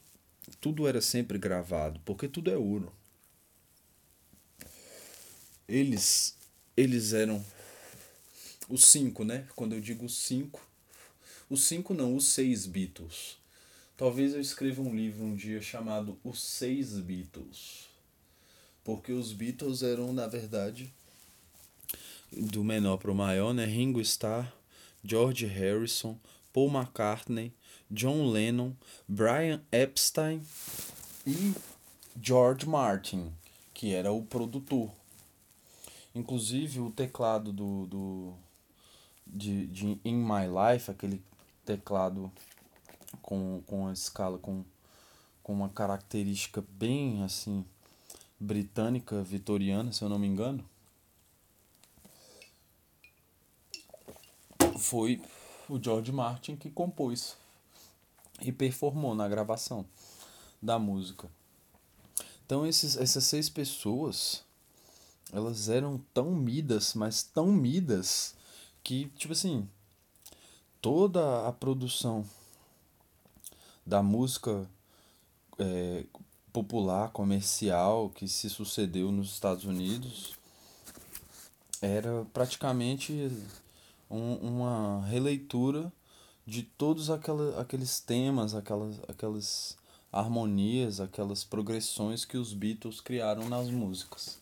tudo 0.59 0.85
era 0.85 0.99
sempre 0.99 1.37
gravado, 1.37 1.99
porque 2.03 2.27
tudo 2.27 2.51
é 2.51 2.57
ouro. 2.57 2.91
Eles 5.67 6.35
eles 6.75 7.13
eram 7.13 7.43
os 8.67 8.85
cinco, 8.85 9.23
né? 9.23 9.47
Quando 9.55 9.73
eu 9.73 9.81
digo 9.81 10.09
cinco, 10.09 10.61
os 11.49 11.63
cinco 11.63 11.93
não, 11.93 12.15
os 12.15 12.27
seis 12.27 12.65
Beatles. 12.65 13.37
Talvez 13.97 14.33
eu 14.33 14.41
escreva 14.41 14.81
um 14.81 14.93
livro 14.93 15.23
um 15.23 15.35
dia 15.35 15.61
chamado 15.61 16.19
Os 16.23 16.41
Seis 16.41 16.99
Beatles. 16.99 17.87
Porque 18.83 19.13
os 19.13 19.31
Beatles 19.31 19.83
eram, 19.83 20.11
na 20.11 20.27
verdade, 20.27 20.93
do 22.31 22.63
menor 22.63 22.97
para 22.97 23.11
o 23.11 23.15
maior, 23.15 23.53
né? 23.53 23.65
Ringo 23.65 24.01
Starr, 24.01 24.53
George 25.03 25.45
Harrison, 25.45 26.19
Paul 26.51 26.69
McCartney, 26.69 27.53
John 27.89 28.29
Lennon, 28.29 28.73
Brian 29.07 29.61
Epstein 29.71 30.41
e 31.25 31.53
George 32.21 32.67
Martin, 32.67 33.31
que 33.73 33.93
era 33.93 34.11
o 34.11 34.23
produtor. 34.23 34.91
Inclusive 36.13 36.81
o 36.81 36.91
teclado 36.91 37.53
do, 37.53 37.85
do 37.87 38.33
de, 39.25 39.67
de 39.67 39.99
In 40.03 40.15
My 40.15 40.47
Life, 40.47 40.91
aquele 40.91 41.21
teclado 41.65 42.31
com, 43.25 43.63
com 43.65 43.87
a 43.87 43.91
escala 43.91 44.37
com, 44.37 44.63
com 45.41 45.51
uma 45.51 45.67
característica 45.67 46.63
bem 46.69 47.23
assim 47.23 47.65
britânica, 48.39 49.23
vitoriana, 49.23 49.91
se 49.91 50.03
eu 50.03 50.09
não 50.09 50.19
me 50.19 50.27
engano. 50.27 50.63
Foi 54.77 55.19
o 55.67 55.81
George 55.81 56.11
Martin 56.11 56.55
que 56.55 56.69
compôs 56.69 57.35
e 58.41 58.51
performou 58.51 59.15
na 59.15 59.27
gravação 59.27 59.87
da 60.61 60.77
música. 60.77 61.27
Então 62.45 62.63
esses, 62.67 62.95
essas 62.95 63.23
seis 63.23 63.49
pessoas, 63.49 64.43
elas 65.33 65.67
eram 65.67 65.99
tão 66.13 66.35
midas, 66.35 66.93
mas 66.93 67.23
tão 67.23 67.47
midas 67.47 68.35
que 68.83 69.09
tipo 69.17 69.33
assim, 69.33 69.67
toda 70.79 71.47
a 71.47 71.51
produção 71.51 72.23
da 73.85 74.01
música 74.01 74.67
é, 75.59 76.05
popular, 76.51 77.09
comercial 77.11 78.09
que 78.09 78.27
se 78.27 78.49
sucedeu 78.49 79.11
nos 79.11 79.33
Estados 79.33 79.65
Unidos 79.65 80.33
era 81.81 82.25
praticamente 82.33 83.31
um, 84.09 84.35
uma 84.35 85.05
releitura 85.05 85.91
de 86.45 86.63
todos 86.63 87.09
aquela, 87.09 87.59
aqueles 87.59 87.99
temas, 87.99 88.55
aquelas, 88.55 88.99
aquelas 89.07 89.77
harmonias, 90.11 90.99
aquelas 90.99 91.43
progressões 91.43 92.23
que 92.23 92.37
os 92.37 92.53
Beatles 92.53 93.01
criaram 93.01 93.49
nas 93.49 93.69
músicas. 93.69 94.37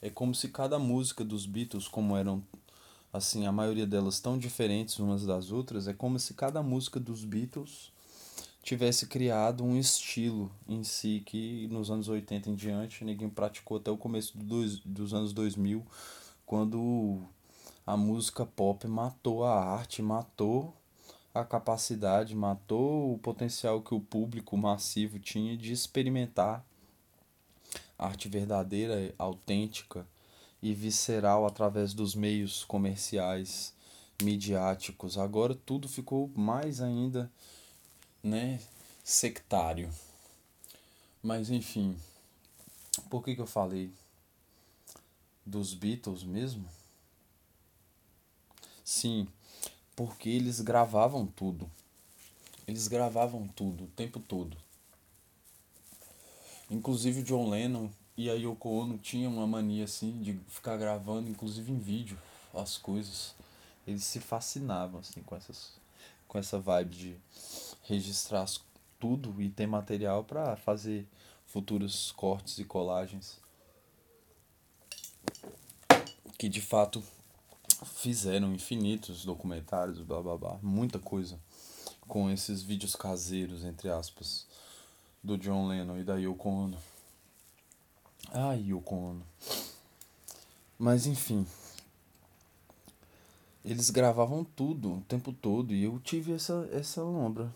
É 0.00 0.08
como 0.08 0.34
se 0.34 0.48
cada 0.48 0.78
música 0.78 1.24
dos 1.24 1.44
Beatles, 1.44 1.86
como 1.86 2.16
eram 2.16 2.42
assim, 3.12 3.46
a 3.46 3.52
maioria 3.52 3.86
delas 3.86 4.20
tão 4.20 4.38
diferentes 4.38 4.98
umas 4.98 5.26
das 5.26 5.50
outras, 5.50 5.88
é 5.88 5.92
como 5.92 6.18
se 6.18 6.32
cada 6.34 6.62
música 6.62 6.98
dos 6.98 7.24
Beatles 7.24 7.92
tivesse 8.62 9.06
criado 9.06 9.64
um 9.64 9.76
estilo 9.76 10.50
em 10.68 10.84
si 10.84 11.22
que 11.24 11.66
nos 11.68 11.90
anos 11.90 12.08
80 12.08 12.50
em 12.50 12.54
diante 12.54 13.04
ninguém 13.04 13.28
praticou 13.28 13.78
até 13.78 13.90
o 13.90 13.96
começo 13.96 14.36
do 14.36 14.44
dois, 14.44 14.78
dos 14.80 15.14
anos 15.14 15.32
2000, 15.32 15.84
quando 16.44 17.22
a 17.86 17.96
música 17.96 18.44
pop 18.44 18.86
matou 18.86 19.44
a 19.44 19.64
arte, 19.64 20.02
matou 20.02 20.74
a 21.32 21.44
capacidade, 21.44 22.34
matou 22.34 23.14
o 23.14 23.18
potencial 23.18 23.80
que 23.80 23.94
o 23.94 24.00
público 24.00 24.56
massivo 24.56 25.18
tinha 25.18 25.56
de 25.56 25.72
experimentar 25.72 26.64
arte 27.98 28.28
verdadeira, 28.28 29.14
autêntica 29.18 30.06
e 30.62 30.74
visceral 30.74 31.46
através 31.46 31.94
dos 31.94 32.14
meios 32.14 32.64
comerciais, 32.64 33.74
midiáticos. 34.22 35.18
Agora 35.18 35.54
tudo 35.54 35.88
ficou 35.88 36.30
mais 36.34 36.80
ainda, 36.80 37.30
né, 38.22 38.60
sectário. 39.04 39.90
Mas 41.22 41.50
enfim, 41.50 41.96
por 43.08 43.22
que 43.24 43.34
que 43.34 43.40
eu 43.40 43.46
falei 43.46 43.90
dos 45.44 45.74
Beatles 45.74 46.22
mesmo? 46.22 46.68
Sim, 48.84 49.28
porque 49.94 50.28
eles 50.28 50.60
gravavam 50.60 51.26
tudo. 51.26 51.70
Eles 52.66 52.88
gravavam 52.88 53.48
tudo, 53.48 53.84
o 53.84 53.88
tempo 53.88 54.20
todo. 54.20 54.56
Inclusive 56.70 57.20
o 57.20 57.24
John 57.24 57.50
Lennon 57.50 57.90
e 58.16 58.30
a 58.30 58.34
Yoko 58.34 58.68
Ono 58.68 58.96
tinha 58.98 59.28
uma 59.28 59.46
mania 59.46 59.84
assim 59.84 60.22
de 60.22 60.34
ficar 60.48 60.76
gravando, 60.76 61.28
inclusive 61.28 61.72
em 61.72 61.78
vídeo, 61.78 62.18
as 62.54 62.76
coisas. 62.76 63.34
Eles 63.86 64.04
se 64.04 64.20
fascinavam 64.20 65.00
assim 65.00 65.22
com 65.22 65.34
essas 65.34 65.72
com 66.28 66.38
essa 66.38 66.60
vibe 66.60 66.94
de 66.94 67.16
registrar 67.90 68.46
tudo 68.98 69.42
e 69.42 69.50
ter 69.50 69.66
material 69.66 70.22
para 70.22 70.56
fazer 70.56 71.06
futuros 71.46 72.12
cortes 72.12 72.58
e 72.58 72.64
colagens. 72.64 73.40
Que 76.38 76.48
de 76.48 76.60
fato 76.60 77.02
fizeram 77.96 78.54
infinitos 78.54 79.24
documentários, 79.24 80.00
blá 80.00 80.22
blá 80.22 80.36
blá, 80.36 80.58
muita 80.62 80.98
coisa 80.98 81.38
com 82.06 82.30
esses 82.30 82.62
vídeos 82.62 82.94
caseiros, 82.94 83.64
entre 83.64 83.88
aspas, 83.88 84.46
do 85.22 85.36
John 85.36 85.66
Lennon 85.66 85.98
e 85.98 86.04
da 86.04 86.16
Yoko 86.16 86.48
Ono. 86.48 86.78
Ai, 88.32 88.60
Yoko 88.68 88.94
Ono. 88.94 89.26
Mas 90.78 91.06
enfim. 91.06 91.46
Eles 93.64 93.90
gravavam 93.90 94.42
tudo 94.42 94.94
o 94.94 95.00
tempo 95.02 95.32
todo 95.32 95.74
e 95.74 95.84
eu 95.84 96.00
tive 96.00 96.32
essa, 96.32 96.68
essa 96.72 97.02
lombra. 97.02 97.52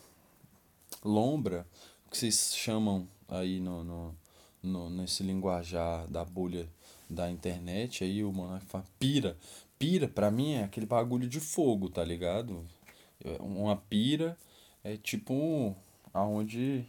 Lombra, 1.05 1.67
que 2.15 2.19
vocês 2.19 2.55
chamam 2.55 3.09
aí 3.29 3.59
no, 3.59 3.83
no, 3.83 4.17
no, 4.63 4.89
nesse 4.89 5.23
linguajar 5.25 6.07
da 6.09 6.25
bolha 6.25 6.69
da 7.11 7.31
internet, 7.31 8.05
aí 8.05 8.25
o 8.25 8.33
Monark 8.33 8.65
fala 8.67 8.85
pira. 8.99 9.37
Pira, 9.79 10.09
pra 10.09 10.31
mim, 10.31 10.53
é 10.53 10.65
aquele 10.65 10.87
bagulho 10.87 11.29
de 11.29 11.41
fogo, 11.41 11.91
tá 11.91 12.05
ligado? 12.05 12.65
Uma 13.41 13.77
pira 13.77 14.39
é 14.83 14.97
tipo 14.97 15.77
aonde 16.13 16.87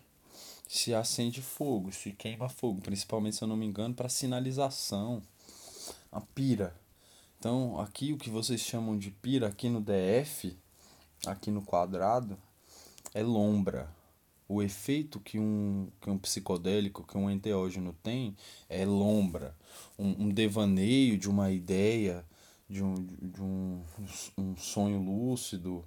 se 0.68 0.94
acende 0.94 1.42
fogo, 1.42 1.92
se 1.92 2.12
queima 2.12 2.48
fogo, 2.48 2.82
principalmente 2.82 3.36
se 3.36 3.44
eu 3.44 3.48
não 3.48 3.58
me 3.58 3.66
engano, 3.66 3.96
para 3.96 4.10
sinalização. 4.10 5.22
A 6.12 6.22
pira. 6.22 6.76
Então, 7.40 7.80
aqui 7.80 8.14
o 8.14 8.18
que 8.18 8.30
vocês 8.30 8.62
chamam 8.62 8.98
de 8.98 9.12
pira 9.12 9.48
aqui 9.48 9.70
no 9.70 9.82
DF, 9.82 10.58
aqui 11.26 11.50
no 11.52 11.62
quadrado, 11.62 12.38
é 13.14 13.24
lombra. 13.24 13.90
O 14.48 14.62
efeito 14.62 15.20
que 15.20 15.40
um, 15.40 15.88
que 16.00 16.10
um 16.10 16.18
psicodélico, 16.18 17.04
que 17.04 17.18
um 17.18 17.30
enteógeno 17.30 17.96
tem, 18.04 18.36
é 18.70 18.86
lombra. 18.86 19.56
Um, 19.98 20.26
um 20.26 20.30
devaneio 20.30 21.18
de 21.18 21.28
uma 21.28 21.52
ideia, 21.52 22.24
de 22.70 22.84
um, 22.84 22.94
de 22.94 23.42
um, 23.42 23.82
um 24.38 24.56
sonho 24.56 25.02
lúcido, 25.02 25.84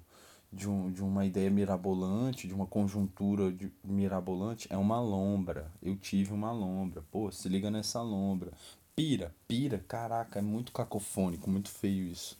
de, 0.51 0.67
um, 0.67 0.91
de 0.91 1.01
uma 1.01 1.25
ideia 1.25 1.49
mirabolante, 1.49 2.47
de 2.47 2.53
uma 2.53 2.65
conjuntura 2.65 3.51
de, 3.51 3.71
mirabolante, 3.83 4.67
é 4.69 4.77
uma 4.77 4.99
lombra. 4.99 5.71
Eu 5.81 5.95
tive 5.95 6.33
uma 6.33 6.51
lombra. 6.51 7.03
Pô, 7.11 7.31
se 7.31 7.47
liga 7.47 7.69
nessa 7.71 8.01
lombra. 8.01 8.51
Pira, 8.95 9.33
pira, 9.47 9.79
caraca, 9.87 10.39
é 10.39 10.41
muito 10.41 10.73
cacofônico, 10.73 11.49
muito 11.49 11.69
feio 11.69 12.07
isso. 12.07 12.37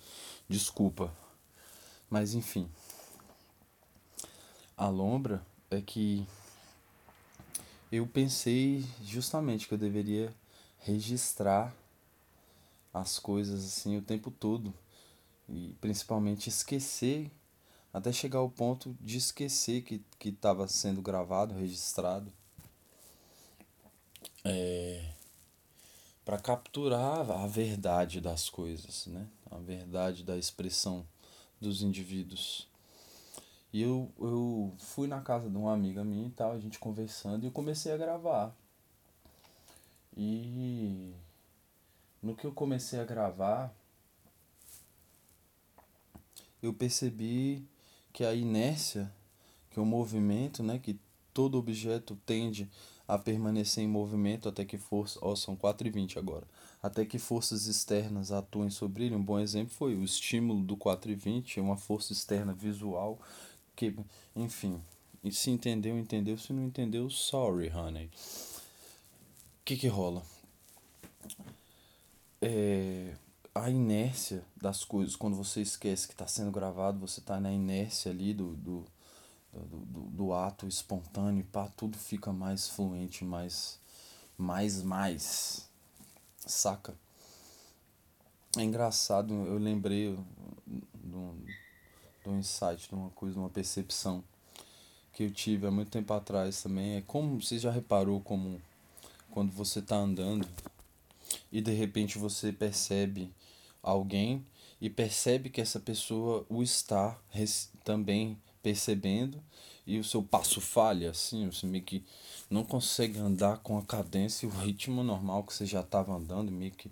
Desculpa. 0.50 1.14
Mas 2.10 2.34
enfim. 2.34 2.68
A 4.76 4.90
lombra 4.90 5.46
é 5.72 5.82
que 5.82 6.28
eu 7.92 8.06
pensei 8.08 8.86
justamente 9.04 9.68
que 9.68 9.74
eu 9.74 9.78
deveria 9.78 10.34
registrar 10.80 11.74
as 12.94 13.20
coisas 13.20 13.66
assim 13.66 13.98
o 13.98 14.02
tempo 14.02 14.32
todo 14.32 14.74
e 15.48 15.76
principalmente 15.82 16.50
esquecer 16.50 17.32
até 17.94 18.12
chegar 18.12 18.40
ao 18.40 18.50
ponto 18.50 18.96
de 19.02 19.18
esquecer 19.18 19.82
que 19.82 20.02
que 20.20 20.30
estava 20.30 20.68
sendo 20.68 21.02
gravado, 21.02 21.56
registrado. 21.56 22.32
É, 24.44 25.14
para 26.24 26.38
capturar 26.38 27.30
a 27.32 27.48
verdade 27.48 28.22
das 28.22 28.50
coisas, 28.50 29.08
né? 29.08 29.28
A 29.50 29.58
verdade 29.58 30.24
da 30.24 30.38
expressão 30.38 31.06
dos 31.60 31.82
indivíduos. 31.82 32.68
E 33.72 33.82
eu, 33.82 34.12
eu 34.20 34.74
fui 34.80 35.08
na 35.08 35.22
casa 35.22 35.50
de 35.50 35.56
uma 35.56 35.74
amiga 35.74 36.04
minha 36.04 36.28
e 36.28 36.32
tal, 36.32 36.52
a 36.52 36.60
gente 36.60 36.80
conversando, 36.80 37.44
e 37.44 37.48
eu 37.48 37.52
comecei 37.52 37.92
a 37.92 37.98
gravar. 37.98 38.56
E 40.18 41.14
no 42.22 42.36
que 42.36 42.46
eu 42.46 42.52
comecei 42.52 43.00
a 43.00 43.06
gravar, 43.06 43.74
eu 46.62 46.74
percebi 46.74 47.64
que 48.12 48.26
a 48.26 48.34
inércia, 48.34 49.12
que 49.70 49.80
o 49.80 49.86
movimento, 49.86 50.64
né, 50.64 50.80
que 50.80 51.00
todo 51.34 51.58
objeto 51.58 52.18
tende 52.26 52.70
a 53.08 53.18
permanecer 53.18 53.84
em 53.84 53.88
movimento 53.88 54.50
até 54.50 54.66
que 54.66 54.78
forças, 54.78 55.22
ó, 55.24 55.32
oh, 55.32 55.36
são 55.36 55.56
4 55.56 55.88
e 55.88 55.92
20 55.92 56.20
agora, 56.20 56.46
até 56.82 57.06
que 57.06 57.18
forças 57.18 57.66
externas 57.66 58.32
atuem 58.32 58.70
sobre 58.70 59.06
ele. 59.06 59.16
Um 59.16 59.24
bom 59.24 59.40
exemplo 59.40 59.74
foi 59.74 59.96
o 59.96 60.04
estímulo 60.04 60.62
do 60.64 60.76
4 60.76 61.10
e 61.12 61.16
20, 61.16 61.60
uma 61.60 61.78
força 61.78 62.14
externa 62.14 62.54
visual 62.54 63.20
que, 63.80 63.96
enfim, 64.36 64.84
e 65.24 65.32
se 65.32 65.50
entendeu, 65.50 65.98
entendeu, 65.98 66.38
se 66.38 66.52
não 66.52 66.66
entendeu, 66.66 67.10
sorry, 67.10 67.72
honey. 67.72 68.08
O 68.08 69.64
que 69.64 69.78
que 69.78 69.88
rola? 69.88 70.22
É, 72.42 73.16
a 73.56 73.70
inércia 73.70 74.44
das 74.58 74.84
coisas, 74.84 75.16
quando 75.16 75.38
você 75.38 75.62
esquece 75.62 76.08
que 76.08 76.14
está 76.14 76.28
sendo 76.28 76.52
gravado, 76.52 77.00
você 77.00 77.22
está 77.22 77.40
na 77.40 77.54
inércia 77.54 78.12
ali 78.12 78.34
do, 78.34 78.54
do, 78.58 78.86
do, 79.54 79.78
do, 79.78 80.02
do 80.10 80.34
ato 80.34 80.68
espontâneo, 80.68 81.46
pá, 81.46 81.70
tudo 81.70 81.98
fica 81.98 82.34
mais 82.34 82.68
fluente, 82.68 83.24
mais, 83.24 83.80
mais, 84.38 84.84
mais, 84.84 85.70
saca? 86.46 86.94
É 88.58 88.62
engraçado, 88.62 89.34
eu 89.34 89.58
lembrei 89.58 90.18
do, 92.24 92.32
do 92.32 92.38
insight, 92.38 92.88
de 92.88 92.96
uma 92.96 93.10
coisa, 93.12 93.34
de 93.34 93.40
uma 93.40 93.50
percepção 93.50 94.24
que 95.14 95.24
eu 95.24 95.32
tive 95.32 95.68
há 95.68 95.72
muito 95.72 95.92
tempo 95.92 96.14
atrás 96.14 96.62
também. 96.64 96.96
É 96.96 97.02
como, 97.02 97.42
você 97.42 97.60
já 97.60 97.72
reparou 97.72 98.22
como 98.22 98.62
quando 99.32 99.52
você 99.52 99.80
está 99.80 99.96
andando 99.96 100.48
e 101.52 101.62
de 101.62 101.72
repente 101.72 102.18
você 102.18 102.52
percebe 102.52 103.32
alguém 103.82 104.46
e 104.82 104.90
percebe 104.90 105.50
que 105.50 105.62
essa 105.62 105.80
pessoa 105.80 106.46
o 106.50 106.64
está 106.64 107.20
também 107.84 108.38
percebendo 108.62 109.42
e 109.86 109.98
o 109.98 110.04
seu 110.04 110.22
passo 110.22 110.62
falha, 110.62 111.10
assim, 111.10 111.50
você 111.50 111.66
meio 111.66 111.84
que 111.84 112.04
não 112.50 112.64
consegue 112.64 113.18
andar 113.18 113.58
com 113.58 113.78
a 113.78 113.82
cadência 113.82 114.46
e 114.46 114.50
o 114.50 114.52
ritmo 114.52 115.04
normal 115.04 115.44
que 115.44 115.54
você 115.54 115.66
já 115.66 115.82
estava 115.82 116.14
andando, 116.14 116.52
meio 116.52 116.72
que. 116.72 116.92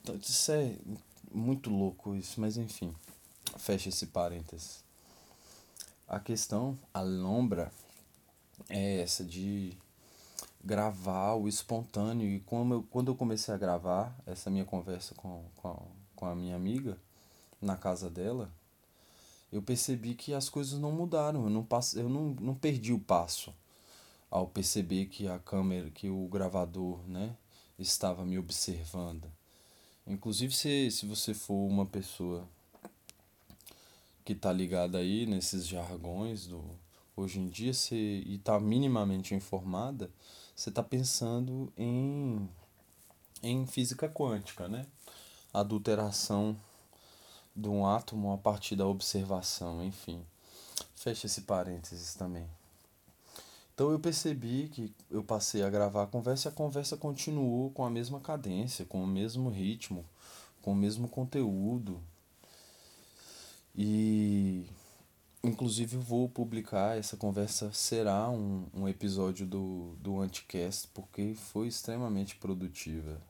Então, 0.00 0.16
isso 0.16 0.50
é 0.50 0.74
muito 1.30 1.68
louco 1.68 2.14
isso, 2.14 2.40
mas 2.40 2.56
enfim, 2.56 2.94
fecha 3.56 3.88
esse 3.88 4.06
parênteses. 4.06 4.82
A 6.08 6.20
questão, 6.20 6.78
a 6.92 7.00
lombra, 7.00 7.72
é 8.68 9.00
essa 9.00 9.24
de 9.24 9.76
gravar 10.64 11.34
o 11.34 11.48
espontâneo. 11.48 12.28
E 12.28 12.40
como 12.40 12.74
eu, 12.74 12.82
quando 12.84 13.10
eu 13.10 13.14
comecei 13.14 13.52
a 13.52 13.58
gravar 13.58 14.16
essa 14.26 14.50
minha 14.50 14.64
conversa 14.64 15.14
com, 15.14 15.44
com, 15.56 15.68
a, 15.68 15.76
com 16.14 16.26
a 16.26 16.34
minha 16.34 16.56
amiga 16.56 16.98
na 17.60 17.76
casa 17.76 18.08
dela, 18.08 18.50
eu 19.52 19.62
percebi 19.62 20.14
que 20.14 20.32
as 20.32 20.48
coisas 20.48 20.78
não 20.78 20.92
mudaram. 20.92 21.44
Eu 21.44 21.50
não, 21.50 21.64
passe, 21.64 21.98
eu 21.98 22.08
não, 22.08 22.34
não 22.40 22.54
perdi 22.54 22.92
o 22.92 22.98
passo 22.98 23.52
ao 24.30 24.46
perceber 24.46 25.06
que 25.06 25.28
a 25.28 25.38
câmera, 25.38 25.90
que 25.90 26.08
o 26.08 26.26
gravador, 26.26 26.98
né, 27.06 27.36
estava 27.78 28.24
me 28.24 28.38
observando. 28.38 29.30
Inclusive, 30.06 30.54
se, 30.54 30.90
se 30.90 31.06
você 31.06 31.34
for 31.34 31.66
uma 31.66 31.84
pessoa 31.84 32.48
que 34.24 34.32
está 34.32 34.52
ligada 34.52 34.98
aí 34.98 35.26
nesses 35.26 35.66
jargões 35.66 36.46
do 36.46 36.62
hoje 37.16 37.40
em 37.40 37.48
dia 37.48 37.74
se, 37.74 37.94
e 37.94 38.36
está 38.36 38.58
minimamente 38.58 39.34
informada, 39.34 40.10
você 40.54 40.70
está 40.70 40.82
pensando 40.82 41.72
em, 41.76 42.48
em 43.42 43.66
física 43.66 44.08
quântica, 44.08 44.68
né? 44.68 44.86
Adulteração 45.52 46.56
de 47.54 47.68
um 47.68 47.86
átomo 47.86 48.32
a 48.32 48.38
partir 48.38 48.76
da 48.76 48.86
observação, 48.86 49.84
enfim. 49.84 50.24
Fecha 50.94 51.26
esse 51.26 51.42
parênteses 51.42 52.14
também. 52.14 52.46
Então 53.74 53.90
eu 53.90 53.98
percebi 53.98 54.68
que 54.68 54.94
eu 55.10 55.24
passei 55.24 55.62
a 55.62 55.70
gravar 55.70 56.04
a 56.04 56.06
conversa 56.06 56.48
e 56.48 56.52
a 56.52 56.54
conversa 56.54 56.96
continuou 56.96 57.70
com 57.70 57.84
a 57.84 57.90
mesma 57.90 58.20
cadência, 58.20 58.84
com 58.84 59.02
o 59.02 59.06
mesmo 59.06 59.50
ritmo, 59.50 60.04
com 60.60 60.72
o 60.72 60.76
mesmo 60.76 61.08
conteúdo. 61.08 62.00
E 63.74 64.66
Inclusive 65.44 65.96
vou 65.96 66.28
publicar, 66.28 66.96
essa 66.96 67.16
conversa 67.16 67.72
será 67.72 68.30
um, 68.30 68.64
um 68.72 68.88
episódio 68.88 69.44
do, 69.44 69.96
do 69.98 70.20
Anticast, 70.20 70.86
porque 70.94 71.34
foi 71.34 71.66
extremamente 71.66 72.36
produtiva. 72.36 73.20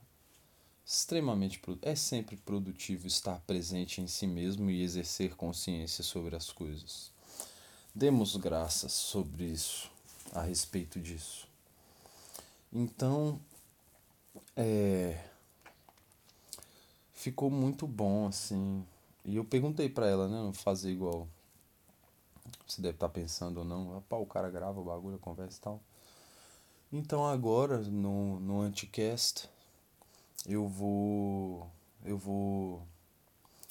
Extremamente 0.84 1.58
É 1.80 1.94
sempre 1.94 2.36
produtivo 2.36 3.06
estar 3.06 3.40
presente 3.46 4.02
em 4.02 4.06
si 4.06 4.26
mesmo 4.26 4.68
e 4.68 4.82
exercer 4.82 5.34
consciência 5.36 6.04
sobre 6.04 6.36
as 6.36 6.52
coisas. 6.52 7.10
Demos 7.94 8.36
graças 8.36 8.92
sobre 8.92 9.44
isso, 9.44 9.90
a 10.34 10.42
respeito 10.42 11.00
disso. 11.00 11.48
Então, 12.70 13.40
é, 14.54 15.18
ficou 17.14 17.50
muito 17.50 17.86
bom 17.86 18.26
assim. 18.26 18.84
E 19.24 19.36
eu 19.36 19.44
perguntei 19.44 19.88
para 19.88 20.06
ela, 20.06 20.28
né, 20.28 20.52
fazer 20.54 20.90
igual 20.90 21.28
você 22.66 22.80
deve 22.82 22.96
estar 22.96 23.08
tá 23.08 23.12
pensando 23.14 23.58
ou 23.58 23.64
não, 23.64 24.02
Pá, 24.08 24.16
o 24.16 24.26
cara 24.26 24.50
grava 24.50 24.80
o 24.80 24.84
bagulho, 24.84 25.18
conversa 25.18 25.58
e 25.58 25.60
tal. 25.60 25.80
Então 26.92 27.26
agora 27.26 27.78
no, 27.78 28.40
no 28.40 28.60
Anticast 28.60 29.48
eu 30.46 30.66
vou 30.68 31.70
eu 32.04 32.18
vou 32.18 32.82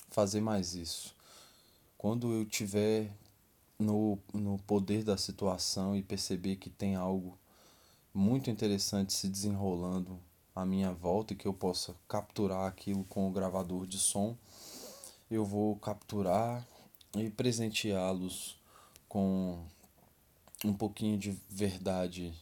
fazer 0.10 0.42
mais 0.42 0.74
isso. 0.74 1.16
Quando 1.98 2.32
eu 2.32 2.46
tiver 2.46 3.12
no, 3.78 4.18
no 4.34 4.58
poder 4.60 5.04
da 5.04 5.18
situação 5.18 5.96
e 5.96 6.02
perceber 6.02 6.56
que 6.56 6.70
tem 6.70 6.96
algo 6.96 7.38
muito 8.14 8.50
interessante 8.50 9.14
se 9.14 9.28
desenrolando 9.28 10.20
à 10.56 10.66
minha 10.66 10.92
volta 10.94 11.34
e 11.34 11.36
que 11.36 11.48
eu 11.48 11.54
possa 11.54 11.96
capturar 12.08 12.68
aquilo 12.68 13.04
com 13.06 13.28
o 13.28 13.32
gravador 13.32 13.86
de 13.86 13.98
som, 13.98 14.38
eu 15.32 15.46
vou 15.46 15.78
capturar 15.78 16.68
e 17.16 17.30
presenteá-los 17.30 18.60
com 19.08 19.64
um 20.66 20.74
pouquinho 20.74 21.18
de 21.18 21.32
verdade. 21.50 22.34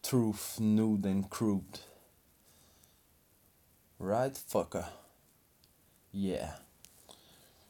Truth, 0.00 0.58
nude 0.60 1.08
and 1.08 1.24
crude. 1.24 1.80
Right, 4.00 4.38
fucker? 4.46 4.90
Yeah. 6.12 6.58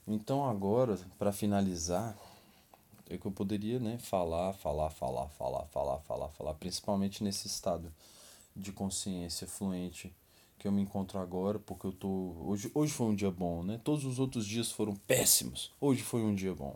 Então 0.06 0.48
agora, 0.48 0.96
para 1.18 1.32
finalizar, 1.32 2.16
é 3.10 3.18
que 3.18 3.26
eu 3.26 3.32
poderia, 3.32 3.80
né, 3.80 3.98
falar, 3.98 4.52
falar, 4.52 4.90
falar, 4.90 5.28
falar, 5.30 5.66
falar, 5.66 5.98
falar, 6.00 6.28
falar, 6.28 6.54
principalmente 6.54 7.24
nesse 7.24 7.48
estado 7.48 7.92
de 8.54 8.72
consciência 8.72 9.46
fluente 9.46 10.14
que 10.64 10.68
eu 10.68 10.72
me 10.72 10.80
encontro 10.80 11.18
agora, 11.18 11.58
porque 11.58 11.86
eu 11.86 11.92
tô 11.92 12.08
hoje, 12.40 12.70
hoje 12.72 12.90
foi 12.90 13.08
um 13.08 13.14
dia 13.14 13.30
bom, 13.30 13.62
né? 13.62 13.78
Todos 13.84 14.06
os 14.06 14.18
outros 14.18 14.46
dias 14.46 14.72
foram 14.72 14.96
péssimos. 14.96 15.70
Hoje 15.78 16.02
foi 16.02 16.22
um 16.22 16.34
dia 16.34 16.54
bom. 16.54 16.74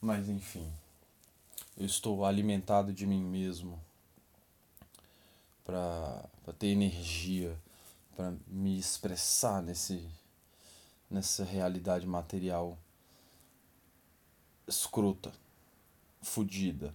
Mas 0.00 0.28
enfim, 0.28 0.68
eu 1.78 1.86
estou 1.86 2.24
alimentado 2.24 2.92
de 2.92 3.06
mim 3.06 3.22
mesmo 3.22 3.80
para 5.64 6.28
ter 6.58 6.66
energia 6.66 7.56
para 8.16 8.34
me 8.48 8.76
expressar 8.76 9.62
nesse 9.62 10.10
nessa 11.08 11.44
realidade 11.44 12.08
material 12.08 12.76
escrota, 14.66 15.30
fodida, 16.20 16.92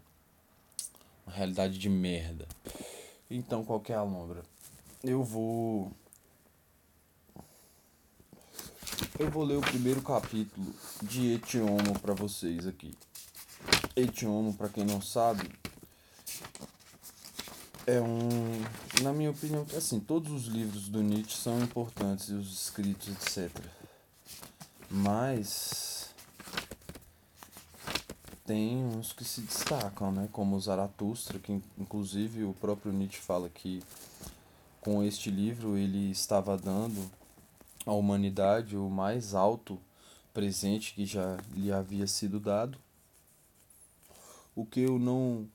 uma 1.26 1.34
realidade 1.34 1.80
de 1.80 1.88
merda. 1.88 2.46
Então, 3.32 3.64
qual 3.64 3.82
é 3.88 3.94
a 3.94 4.04
lombra? 4.04 4.44
Eu 5.04 5.24
vou 5.24 5.94
Eu 9.18 9.32
vou 9.32 9.46
ler 9.46 9.58
o 9.58 9.62
primeiro 9.62 10.02
capítulo 10.02 10.74
de 11.02 11.36
Etiomo 11.36 11.98
para 12.02 12.14
vocês 12.14 12.68
aqui. 12.68 12.94
Etiomo, 13.96 14.54
para 14.54 14.68
quem 14.68 14.86
não 14.86 15.02
sabe, 15.02 15.50
é 17.88 18.02
um, 18.02 18.62
na 19.02 19.14
minha 19.14 19.32
opinião, 19.32 19.66
assim, 19.76 20.02
todos 20.02 20.32
os 20.32 20.48
livros 20.48 20.90
do 20.90 21.02
Nietzsche 21.02 21.38
são 21.38 21.62
importantes, 21.62 22.30
os 22.30 22.52
escritos, 22.52 23.08
etc. 23.08 23.52
Mas 24.90 26.10
tem 28.46 28.84
uns 28.84 29.14
que 29.14 29.24
se 29.24 29.42
destacam, 29.42 30.12
né? 30.12 30.28
Como 30.32 30.58
o 30.58 30.62
Zaratustra, 30.62 31.40
que 31.40 31.62
inclusive 31.78 32.44
o 32.44 32.54
próprio 32.54 32.92
Nietzsche 32.92 33.22
fala 33.22 33.50
que 33.50 33.82
com 34.82 35.04
este 35.04 35.30
livro 35.30 35.78
ele 35.78 36.12
estava 36.12 36.58
dando 36.58 37.10
à 37.86 37.92
humanidade 37.92 38.78
o 38.78 38.90
mais 38.90 39.34
alto 39.34 39.80
presente 40.34 40.94
que 40.94 41.06
já 41.06 41.38
lhe 41.54 41.72
havia 41.72 42.08
sido 42.08 42.40
dado. 42.40 42.78
O 44.56 44.66
que 44.66 44.82
eu 44.82 45.00
não 45.00 45.48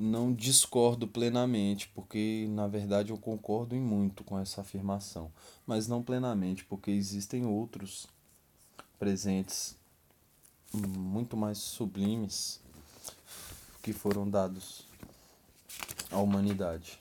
não 0.00 0.32
discordo 0.32 1.08
plenamente, 1.08 1.88
porque 1.92 2.46
na 2.50 2.68
verdade 2.68 3.10
eu 3.10 3.18
concordo 3.18 3.74
em 3.74 3.80
muito 3.80 4.22
com 4.22 4.38
essa 4.38 4.60
afirmação, 4.60 5.28
mas 5.66 5.88
não 5.88 6.04
plenamente, 6.04 6.64
porque 6.64 6.92
existem 6.92 7.44
outros 7.44 8.06
presentes 8.96 9.76
muito 10.72 11.36
mais 11.36 11.58
sublimes 11.58 12.60
que 13.82 13.92
foram 13.92 14.28
dados 14.30 14.86
à 16.12 16.18
humanidade. 16.18 17.00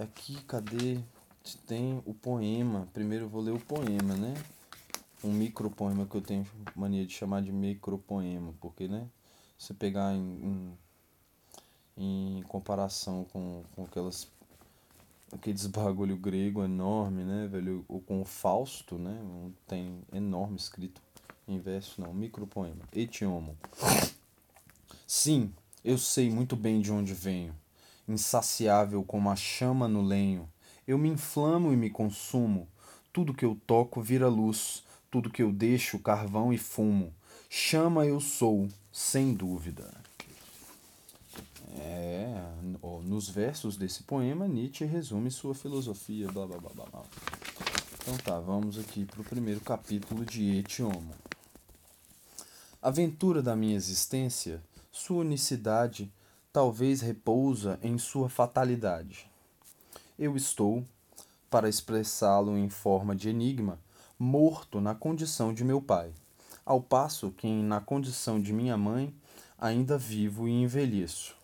Aqui, 0.00 0.42
cadê? 0.44 0.98
Tem 1.66 2.02
o 2.06 2.14
poema. 2.14 2.88
Primeiro 2.94 3.26
eu 3.26 3.28
vou 3.28 3.42
ler 3.42 3.50
o 3.50 3.60
poema, 3.60 4.14
né? 4.14 4.32
Um 5.22 5.30
micropoema 5.30 6.06
que 6.06 6.14
eu 6.14 6.22
tenho 6.22 6.46
mania 6.74 7.04
de 7.04 7.12
chamar 7.12 7.42
de 7.42 7.52
micropoema, 7.52 8.54
porque, 8.60 8.88
né? 8.88 9.06
Você 9.58 9.74
pegar 9.74 10.14
em, 10.14 10.72
em, 11.98 12.38
em 12.38 12.42
comparação 12.44 13.26
com, 13.30 13.62
com 13.76 13.84
aquelas 13.84 14.26
aqueles 15.30 15.66
bagulho 15.66 16.16
grego 16.16 16.64
enorme, 16.64 17.22
né, 17.22 17.46
velho? 17.46 17.84
Ou 17.86 18.00
com 18.00 18.22
o 18.22 18.24
Fausto, 18.24 18.96
né? 18.96 19.20
Tem 19.66 20.00
enorme 20.14 20.56
escrito 20.56 21.02
em 21.46 21.58
verso, 21.58 22.00
não, 22.00 22.14
micropoema. 22.14 22.88
Etiomo. 22.90 23.54
Sim, 25.06 25.52
eu 25.84 25.98
sei 25.98 26.30
muito 26.30 26.56
bem 26.56 26.80
de 26.80 26.90
onde 26.90 27.12
venho. 27.12 27.54
Insaciável 28.10 29.04
como 29.04 29.30
a 29.30 29.36
chama 29.36 29.86
no 29.86 30.02
lenho. 30.02 30.48
Eu 30.86 30.98
me 30.98 31.08
inflamo 31.08 31.72
e 31.72 31.76
me 31.76 31.88
consumo. 31.88 32.68
Tudo 33.12 33.32
que 33.32 33.44
eu 33.44 33.56
toco 33.66 34.02
vira 34.02 34.28
luz. 34.28 34.82
Tudo 35.10 35.30
que 35.30 35.42
eu 35.42 35.52
deixo, 35.52 35.98
carvão 35.98 36.52
e 36.52 36.58
fumo. 36.58 37.14
Chama 37.48 38.04
eu 38.06 38.20
sou, 38.20 38.68
sem 38.92 39.32
dúvida. 39.32 39.92
É, 41.78 42.34
nos 43.04 43.28
versos 43.28 43.76
desse 43.76 44.02
poema, 44.02 44.48
Nietzsche 44.48 44.84
resume 44.84 45.30
sua 45.30 45.54
filosofia, 45.54 46.26
blá 46.30 46.46
blá 46.46 46.58
blá 46.58 46.84
blá. 46.86 47.02
Então 48.02 48.16
tá, 48.18 48.40
vamos 48.40 48.78
aqui 48.78 49.04
para 49.04 49.20
o 49.20 49.24
primeiro 49.24 49.60
capítulo 49.60 50.24
de. 50.24 50.64
A 52.82 52.88
aventura 52.88 53.42
da 53.42 53.54
minha 53.54 53.76
existência, 53.76 54.62
sua 54.90 55.18
unicidade, 55.18 56.12
talvez 56.52 57.00
repousa 57.00 57.78
em 57.82 57.96
sua 57.96 58.28
fatalidade. 58.28 59.30
Eu 60.18 60.36
estou, 60.36 60.84
para 61.48 61.68
expressá-lo 61.68 62.56
em 62.58 62.68
forma 62.68 63.14
de 63.14 63.28
enigma, 63.28 63.78
morto 64.18 64.80
na 64.80 64.94
condição 64.94 65.54
de 65.54 65.64
meu 65.64 65.80
pai, 65.80 66.12
ao 66.66 66.80
passo 66.80 67.30
que 67.30 67.46
na 67.48 67.80
condição 67.80 68.40
de 68.40 68.52
minha 68.52 68.76
mãe 68.76 69.14
ainda 69.58 69.96
vivo 69.96 70.48
e 70.48 70.52
envelheço. 70.52 71.34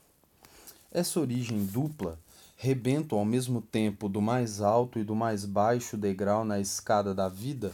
Essa 0.91 1.21
origem 1.21 1.65
dupla, 1.65 2.19
rebento 2.57 3.15
ao 3.15 3.25
mesmo 3.25 3.61
tempo 3.61 4.09
do 4.09 4.21
mais 4.21 4.61
alto 4.61 4.99
e 4.99 5.05
do 5.05 5.15
mais 5.15 5.45
baixo 5.45 5.97
degrau 5.97 6.45
na 6.45 6.59
escada 6.59 7.15
da 7.15 7.29
vida, 7.29 7.73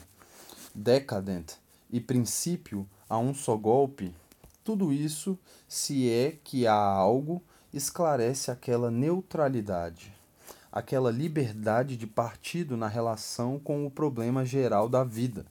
decadent 0.74 1.52
e 1.90 2.00
princípio 2.00 2.86
a 3.08 3.18
um 3.18 3.34
só 3.34 3.56
golpe, 3.56 4.12
tudo 4.64 4.92
isso, 4.92 5.38
se 5.66 6.08
é 6.10 6.38
que 6.44 6.66
há 6.66 6.74
algo, 6.74 7.42
esclarece 7.72 8.50
aquela 8.50 8.90
neutralidade 8.90 10.12
aquela 10.72 11.10
liberdade 11.10 11.98
de 11.98 12.06
partido 12.06 12.78
na 12.78 12.88
relação 12.88 13.58
com 13.58 13.86
o 13.86 13.90
problema 13.90 14.42
geral 14.42 14.88
da 14.88 15.04
vida, 15.04 15.44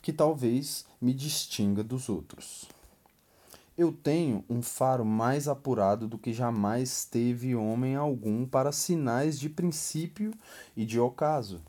que 0.00 0.12
talvez 0.12 0.86
me 1.00 1.12
distinga 1.12 1.82
dos 1.82 2.08
outros. 2.08 2.68
Eu 3.76 3.92
tenho 3.92 4.44
um 4.48 4.62
faro 4.62 5.04
mais 5.04 5.48
apurado 5.48 6.06
do 6.06 6.18
que 6.18 6.32
jamais 6.32 7.04
teve 7.04 7.56
homem 7.56 7.96
algum 7.96 8.46
para 8.46 8.72
sinais 8.72 9.40
de 9.40 9.48
princípio 9.48 10.32
e 10.76 10.84
de 10.84 11.00
ocaso. 11.00 11.60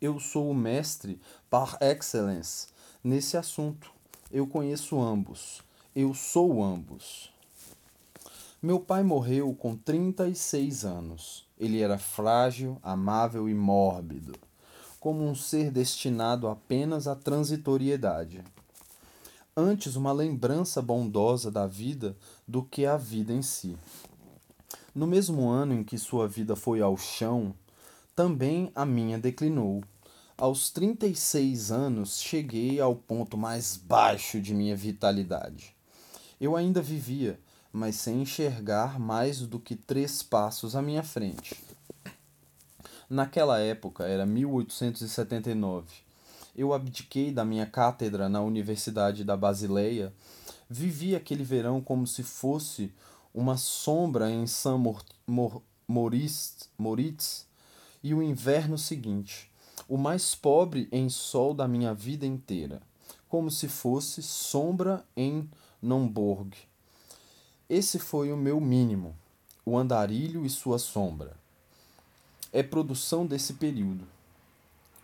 Eu 0.00 0.18
sou 0.18 0.50
o 0.50 0.54
mestre 0.54 1.20
par 1.48 1.78
excellence 1.80 2.66
nesse 3.02 3.36
assunto. 3.36 3.91
Eu 4.32 4.46
conheço 4.46 4.98
ambos. 4.98 5.60
Eu 5.94 6.14
sou 6.14 6.64
ambos. 6.64 7.30
Meu 8.62 8.80
pai 8.80 9.02
morreu 9.02 9.54
com 9.54 9.76
36 9.76 10.86
anos. 10.86 11.46
Ele 11.60 11.82
era 11.82 11.98
frágil, 11.98 12.78
amável 12.82 13.46
e 13.46 13.52
mórbido, 13.52 14.32
como 14.98 15.22
um 15.22 15.34
ser 15.34 15.70
destinado 15.70 16.48
apenas 16.48 17.06
à 17.06 17.14
transitoriedade. 17.14 18.42
Antes 19.54 19.96
uma 19.96 20.12
lembrança 20.12 20.80
bondosa 20.80 21.50
da 21.50 21.66
vida 21.66 22.16
do 22.48 22.62
que 22.62 22.86
a 22.86 22.96
vida 22.96 23.34
em 23.34 23.42
si. 23.42 23.76
No 24.94 25.06
mesmo 25.06 25.46
ano 25.50 25.74
em 25.74 25.84
que 25.84 25.98
sua 25.98 26.26
vida 26.26 26.56
foi 26.56 26.80
ao 26.80 26.96
chão, 26.96 27.54
também 28.16 28.72
a 28.74 28.86
minha 28.86 29.18
declinou. 29.18 29.82
Aos 30.42 30.70
36 30.70 31.70
anos 31.70 32.20
cheguei 32.20 32.80
ao 32.80 32.96
ponto 32.96 33.36
mais 33.36 33.76
baixo 33.76 34.40
de 34.40 34.52
minha 34.52 34.74
vitalidade. 34.74 35.72
Eu 36.40 36.56
ainda 36.56 36.82
vivia, 36.82 37.38
mas 37.72 37.94
sem 37.94 38.22
enxergar 38.22 38.98
mais 38.98 39.38
do 39.46 39.60
que 39.60 39.76
três 39.76 40.20
passos 40.20 40.74
à 40.74 40.82
minha 40.82 41.04
frente. 41.04 41.54
Naquela 43.08 43.60
época, 43.60 44.02
era 44.02 44.26
1879, 44.26 45.86
eu 46.56 46.72
abdiquei 46.74 47.30
da 47.30 47.44
minha 47.44 47.64
cátedra 47.64 48.28
na 48.28 48.40
Universidade 48.40 49.22
da 49.22 49.36
Basileia, 49.36 50.12
vivi 50.68 51.14
aquele 51.14 51.44
verão 51.44 51.80
como 51.80 52.04
se 52.04 52.24
fosse 52.24 52.92
uma 53.32 53.56
sombra 53.56 54.28
em 54.28 54.48
São 54.48 54.82
Moritz, 55.86 56.68
Moritz 56.76 57.46
e 58.02 58.12
o 58.12 58.20
inverno 58.20 58.76
seguinte, 58.76 59.51
o 59.92 59.98
mais 59.98 60.34
pobre 60.34 60.88
em 60.90 61.08
sol 61.08 61.52
da 61.52 61.68
minha 61.68 61.92
vida 61.92 62.24
inteira, 62.24 62.80
como 63.28 63.50
se 63.50 63.68
fosse 63.68 64.22
sombra 64.22 65.04
em 65.16 65.48
Nomborg 65.82 66.54
esse 67.74 67.98
foi 67.98 68.30
o 68.30 68.36
meu 68.36 68.60
mínimo, 68.60 69.16
o 69.64 69.78
andarilho 69.78 70.44
e 70.44 70.50
sua 70.50 70.78
sombra. 70.78 71.34
É 72.52 72.62
produção 72.62 73.24
desse 73.24 73.54
período. 73.54 74.06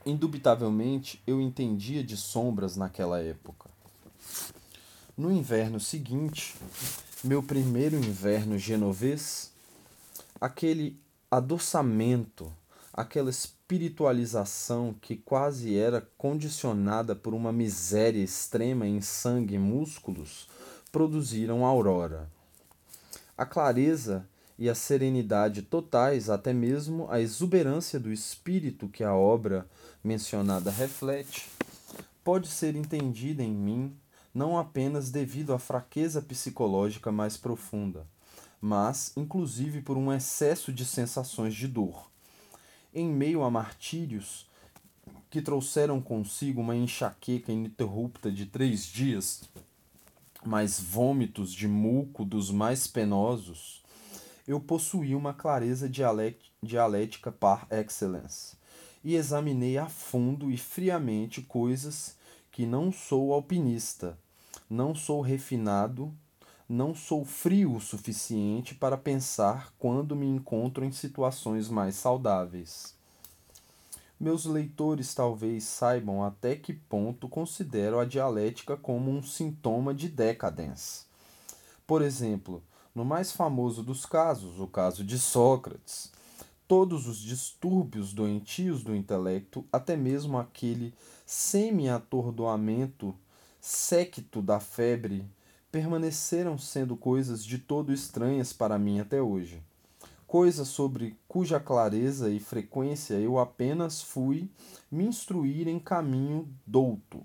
Indubitavelmente 0.04 1.18
eu 1.26 1.40
entendia 1.40 2.04
de 2.04 2.14
sombras 2.14 2.76
naquela 2.76 3.22
época. 3.22 3.70
No 5.16 5.32
inverno 5.32 5.80
seguinte, 5.80 6.56
meu 7.24 7.42
primeiro 7.42 7.96
inverno 7.96 8.58
genovês, 8.58 9.50
aquele 10.38 11.00
adoçamento, 11.30 12.52
aquela 13.00 13.30
espiritualização 13.30 14.92
que 15.00 15.14
quase 15.14 15.76
era 15.76 16.00
condicionada 16.18 17.14
por 17.14 17.32
uma 17.32 17.52
miséria 17.52 18.22
extrema 18.22 18.88
em 18.88 19.00
sangue 19.00 19.54
e 19.54 19.58
músculos, 19.58 20.48
produziram 20.90 21.64
aurora 21.64 22.28
a 23.36 23.46
clareza 23.46 24.28
e 24.58 24.68
a 24.68 24.74
serenidade 24.74 25.62
totais, 25.62 26.28
até 26.28 26.52
mesmo 26.52 27.06
a 27.08 27.20
exuberância 27.20 28.00
do 28.00 28.12
espírito 28.12 28.88
que 28.88 29.04
a 29.04 29.14
obra 29.14 29.64
mencionada 30.02 30.72
reflete, 30.72 31.48
pode 32.24 32.48
ser 32.48 32.74
entendida 32.74 33.44
em 33.44 33.52
mim 33.52 33.96
não 34.34 34.58
apenas 34.58 35.08
devido 35.08 35.52
à 35.52 35.58
fraqueza 35.60 36.20
psicológica 36.20 37.12
mais 37.12 37.36
profunda, 37.36 38.08
mas 38.60 39.12
inclusive 39.16 39.82
por 39.82 39.96
um 39.96 40.12
excesso 40.12 40.72
de 40.72 40.84
sensações 40.84 41.54
de 41.54 41.68
dor. 41.68 42.10
Em 42.94 43.06
meio 43.06 43.42
a 43.42 43.50
martírios 43.50 44.46
que 45.30 45.42
trouxeram 45.42 46.00
consigo 46.00 46.60
uma 46.60 46.74
enxaqueca 46.74 47.52
ininterrupta 47.52 48.32
de 48.32 48.46
três 48.46 48.86
dias, 48.86 49.42
mas 50.44 50.80
vômitos 50.80 51.52
de 51.52 51.68
muco 51.68 52.24
dos 52.24 52.50
mais 52.50 52.86
penosos, 52.86 53.82
eu 54.46 54.58
possuí 54.58 55.14
uma 55.14 55.34
clareza 55.34 55.88
dialética 56.62 57.30
par 57.30 57.66
excellence 57.70 58.56
e 59.04 59.14
examinei 59.14 59.76
a 59.76 59.86
fundo 59.86 60.50
e 60.50 60.56
friamente 60.56 61.42
coisas 61.42 62.16
que 62.50 62.64
não 62.64 62.90
sou 62.90 63.34
alpinista, 63.34 64.18
não 64.68 64.94
sou 64.94 65.20
refinado, 65.20 66.12
não 66.68 66.94
sou 66.94 67.24
frio 67.24 67.76
o 67.76 67.80
suficiente 67.80 68.74
para 68.74 68.98
pensar 68.98 69.72
quando 69.78 70.14
me 70.14 70.26
encontro 70.26 70.84
em 70.84 70.92
situações 70.92 71.70
mais 71.70 71.94
saudáveis. 71.94 72.94
Meus 74.20 74.44
leitores 74.44 75.14
talvez 75.14 75.64
saibam 75.64 76.22
até 76.22 76.56
que 76.56 76.74
ponto 76.74 77.28
considero 77.28 77.98
a 77.98 78.04
dialética 78.04 78.76
como 78.76 79.10
um 79.10 79.22
sintoma 79.22 79.94
de 79.94 80.08
decadência. 80.08 81.06
Por 81.86 82.02
exemplo, 82.02 82.62
no 82.94 83.04
mais 83.04 83.32
famoso 83.32 83.82
dos 83.82 84.04
casos, 84.04 84.60
o 84.60 84.66
caso 84.66 85.02
de 85.02 85.18
Sócrates, 85.18 86.12
todos 86.66 87.06
os 87.06 87.16
distúrbios 87.18 88.12
doentios 88.12 88.82
do 88.82 88.94
intelecto, 88.94 89.64
até 89.72 89.96
mesmo 89.96 90.36
aquele 90.36 90.92
semi-atordoamento 91.24 93.14
séquito 93.58 94.42
da 94.42 94.60
febre, 94.60 95.24
permaneceram 95.70 96.56
sendo 96.58 96.96
coisas 96.96 97.44
de 97.44 97.58
todo 97.58 97.92
estranhas 97.92 98.52
para 98.52 98.78
mim 98.78 99.00
até 99.00 99.20
hoje 99.20 99.62
coisa 100.28 100.66
sobre 100.66 101.16
cuja 101.26 101.58
clareza 101.58 102.28
e 102.28 102.38
frequência 102.38 103.14
eu 103.14 103.38
apenas 103.38 104.02
fui 104.02 104.50
me 104.90 105.06
instruir 105.06 105.66
em 105.66 105.78
caminho 105.78 106.46
douto. 106.66 107.22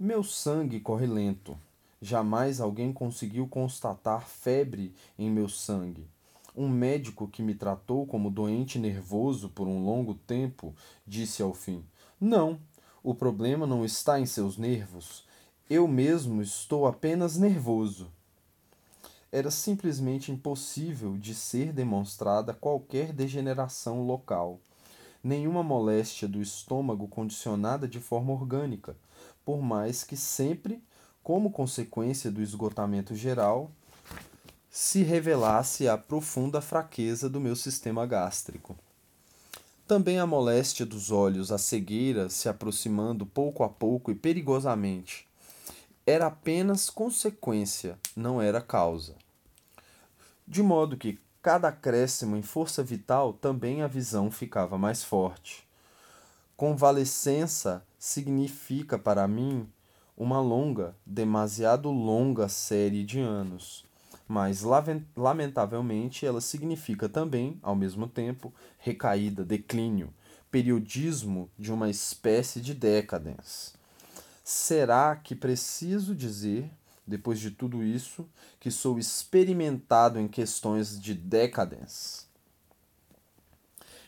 Meu 0.00 0.24
sangue 0.24 0.80
corre 0.80 1.06
lento. 1.06 1.58
Jamais 2.00 2.58
alguém 2.58 2.90
conseguiu 2.90 3.46
constatar 3.46 4.26
febre 4.26 4.94
em 5.18 5.30
meu 5.30 5.46
sangue. 5.46 6.08
Um 6.56 6.68
médico 6.70 7.28
que 7.28 7.42
me 7.42 7.54
tratou 7.54 8.06
como 8.06 8.30
doente 8.30 8.78
nervoso 8.78 9.50
por 9.50 9.68
um 9.68 9.84
longo 9.84 10.14
tempo 10.14 10.74
disse 11.06 11.42
ao 11.42 11.52
fim: 11.52 11.84
Não, 12.18 12.58
o 13.02 13.14
problema 13.14 13.66
não 13.66 13.84
está 13.84 14.18
em 14.18 14.24
seus 14.26 14.56
nervos. 14.56 15.27
Eu 15.70 15.86
mesmo 15.86 16.40
estou 16.40 16.86
apenas 16.86 17.36
nervoso 17.36 18.10
era 19.30 19.50
simplesmente 19.50 20.32
impossível 20.32 21.18
de 21.18 21.34
ser 21.34 21.74
demonstrada 21.74 22.54
qualquer 22.54 23.12
degeneração 23.12 24.06
local, 24.06 24.58
nenhuma 25.22 25.62
moléstia 25.62 26.26
do 26.26 26.40
estômago 26.40 27.06
condicionada 27.06 27.86
de 27.86 28.00
forma 28.00 28.32
orgânica, 28.32 28.96
por 29.44 29.60
mais 29.60 30.02
que 30.02 30.16
sempre, 30.16 30.82
como 31.22 31.50
consequência 31.50 32.30
do 32.30 32.40
esgotamento 32.40 33.14
geral, 33.14 33.70
se 34.70 35.02
revelasse 35.02 35.86
a 35.86 35.98
profunda 35.98 36.62
fraqueza 36.62 37.28
do 37.28 37.38
meu 37.38 37.54
sistema 37.54 38.06
gástrico. 38.06 38.74
Também 39.86 40.18
a 40.18 40.26
moléstia 40.26 40.86
dos 40.86 41.10
olhos, 41.10 41.52
a 41.52 41.58
cegueira 41.58 42.30
se 42.30 42.48
aproximando 42.48 43.26
pouco 43.26 43.62
a 43.62 43.68
pouco 43.68 44.10
e 44.10 44.14
perigosamente, 44.14 45.27
era 46.08 46.28
apenas 46.28 46.88
consequência, 46.88 47.98
não 48.16 48.40
era 48.40 48.62
causa. 48.62 49.14
De 50.46 50.62
modo 50.62 50.96
que, 50.96 51.18
cada 51.42 51.68
acréscimo 51.68 52.34
em 52.34 52.40
força 52.40 52.82
vital, 52.82 53.34
também 53.34 53.82
a 53.82 53.86
visão 53.86 54.30
ficava 54.30 54.78
mais 54.78 55.04
forte. 55.04 55.68
Convalescença 56.56 57.84
significa 57.98 58.98
para 58.98 59.28
mim 59.28 59.68
uma 60.16 60.40
longa, 60.40 60.96
demasiado 61.04 61.90
longa 61.90 62.48
série 62.48 63.04
de 63.04 63.20
anos, 63.20 63.84
mas 64.26 64.62
lamentavelmente 65.14 66.24
ela 66.24 66.40
significa 66.40 67.06
também, 67.06 67.58
ao 67.62 67.76
mesmo 67.76 68.08
tempo, 68.08 68.50
recaída, 68.78 69.44
declínio, 69.44 70.08
periodismo 70.50 71.50
de 71.58 71.70
uma 71.70 71.90
espécie 71.90 72.62
de 72.62 72.72
decadência. 72.72 73.77
Será 74.50 75.14
que 75.14 75.34
preciso 75.34 76.14
dizer, 76.14 76.70
depois 77.06 77.38
de 77.38 77.50
tudo 77.50 77.84
isso, 77.84 78.26
que 78.58 78.70
sou 78.70 78.98
experimentado 78.98 80.18
em 80.18 80.26
questões 80.26 80.98
de 80.98 81.12
decadência? 81.12 82.26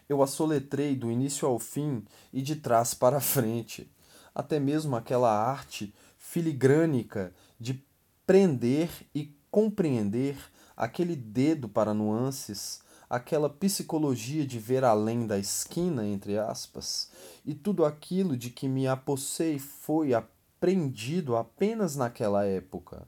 Eu 0.08 0.22
a 0.22 0.26
soletrei 0.26 0.96
do 0.96 1.10
início 1.10 1.46
ao 1.46 1.58
fim 1.58 2.02
e 2.32 2.40
de 2.40 2.56
trás 2.56 2.94
para 2.94 3.20
frente, 3.20 3.92
até 4.34 4.58
mesmo 4.58 4.96
aquela 4.96 5.30
arte 5.30 5.94
filigrânica 6.16 7.34
de 7.60 7.84
prender 8.26 8.88
e 9.14 9.36
compreender 9.50 10.38
aquele 10.74 11.16
dedo 11.16 11.68
para 11.68 11.92
nuances, 11.92 12.80
aquela 13.10 13.50
psicologia 13.50 14.46
de 14.46 14.60
ver 14.60 14.84
além 14.84 15.26
da 15.26 15.36
esquina, 15.36 16.06
entre 16.06 16.38
aspas, 16.38 17.10
e 17.44 17.52
tudo 17.52 17.84
aquilo 17.84 18.36
de 18.36 18.50
que 18.50 18.68
me 18.68 18.86
apossei 18.86 19.58
foi 19.58 20.14
aprendido 20.14 21.36
apenas 21.36 21.96
naquela 21.96 22.44
época. 22.44 23.02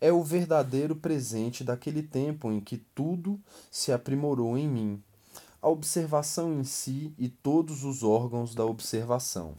É 0.00 0.12
o 0.12 0.24
verdadeiro 0.24 0.96
presente 0.96 1.62
daquele 1.62 2.02
tempo 2.02 2.50
em 2.50 2.60
que 2.60 2.78
tudo 2.78 3.38
se 3.70 3.92
aprimorou 3.92 4.58
em 4.58 4.66
mim, 4.66 5.02
a 5.62 5.68
observação 5.68 6.52
em 6.58 6.64
si 6.64 7.14
e 7.16 7.28
todos 7.28 7.84
os 7.84 8.02
órgãos 8.02 8.52
da 8.54 8.64
observação. 8.64 9.54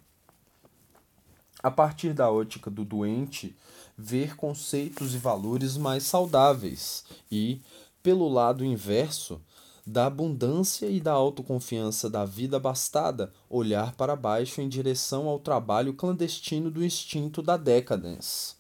A 1.64 1.70
partir 1.70 2.12
da 2.12 2.30
ótica 2.30 2.72
do 2.72 2.84
doente, 2.84 3.56
ver 3.96 4.36
conceitos 4.36 5.14
e 5.14 5.18
valores 5.18 5.78
mais 5.78 6.04
saudáveis 6.04 7.06
e, 7.32 7.62
pelo 8.02 8.28
lado 8.28 8.66
inverso, 8.66 9.40
da 9.86 10.06
abundância 10.06 10.88
e 10.88 11.00
da 11.00 11.12
autoconfiança 11.12 12.10
da 12.10 12.26
vida 12.26 12.60
bastada 12.60 13.32
olhar 13.50 13.96
para 13.96 14.16
baixo 14.16 14.62
em 14.62 14.70
direção 14.70 15.28
ao 15.28 15.40
trabalho 15.40 15.94
clandestino 15.94 16.70
do 16.70 16.84
instinto 16.84 17.42
da 17.42 17.58
decadência. 17.58 18.56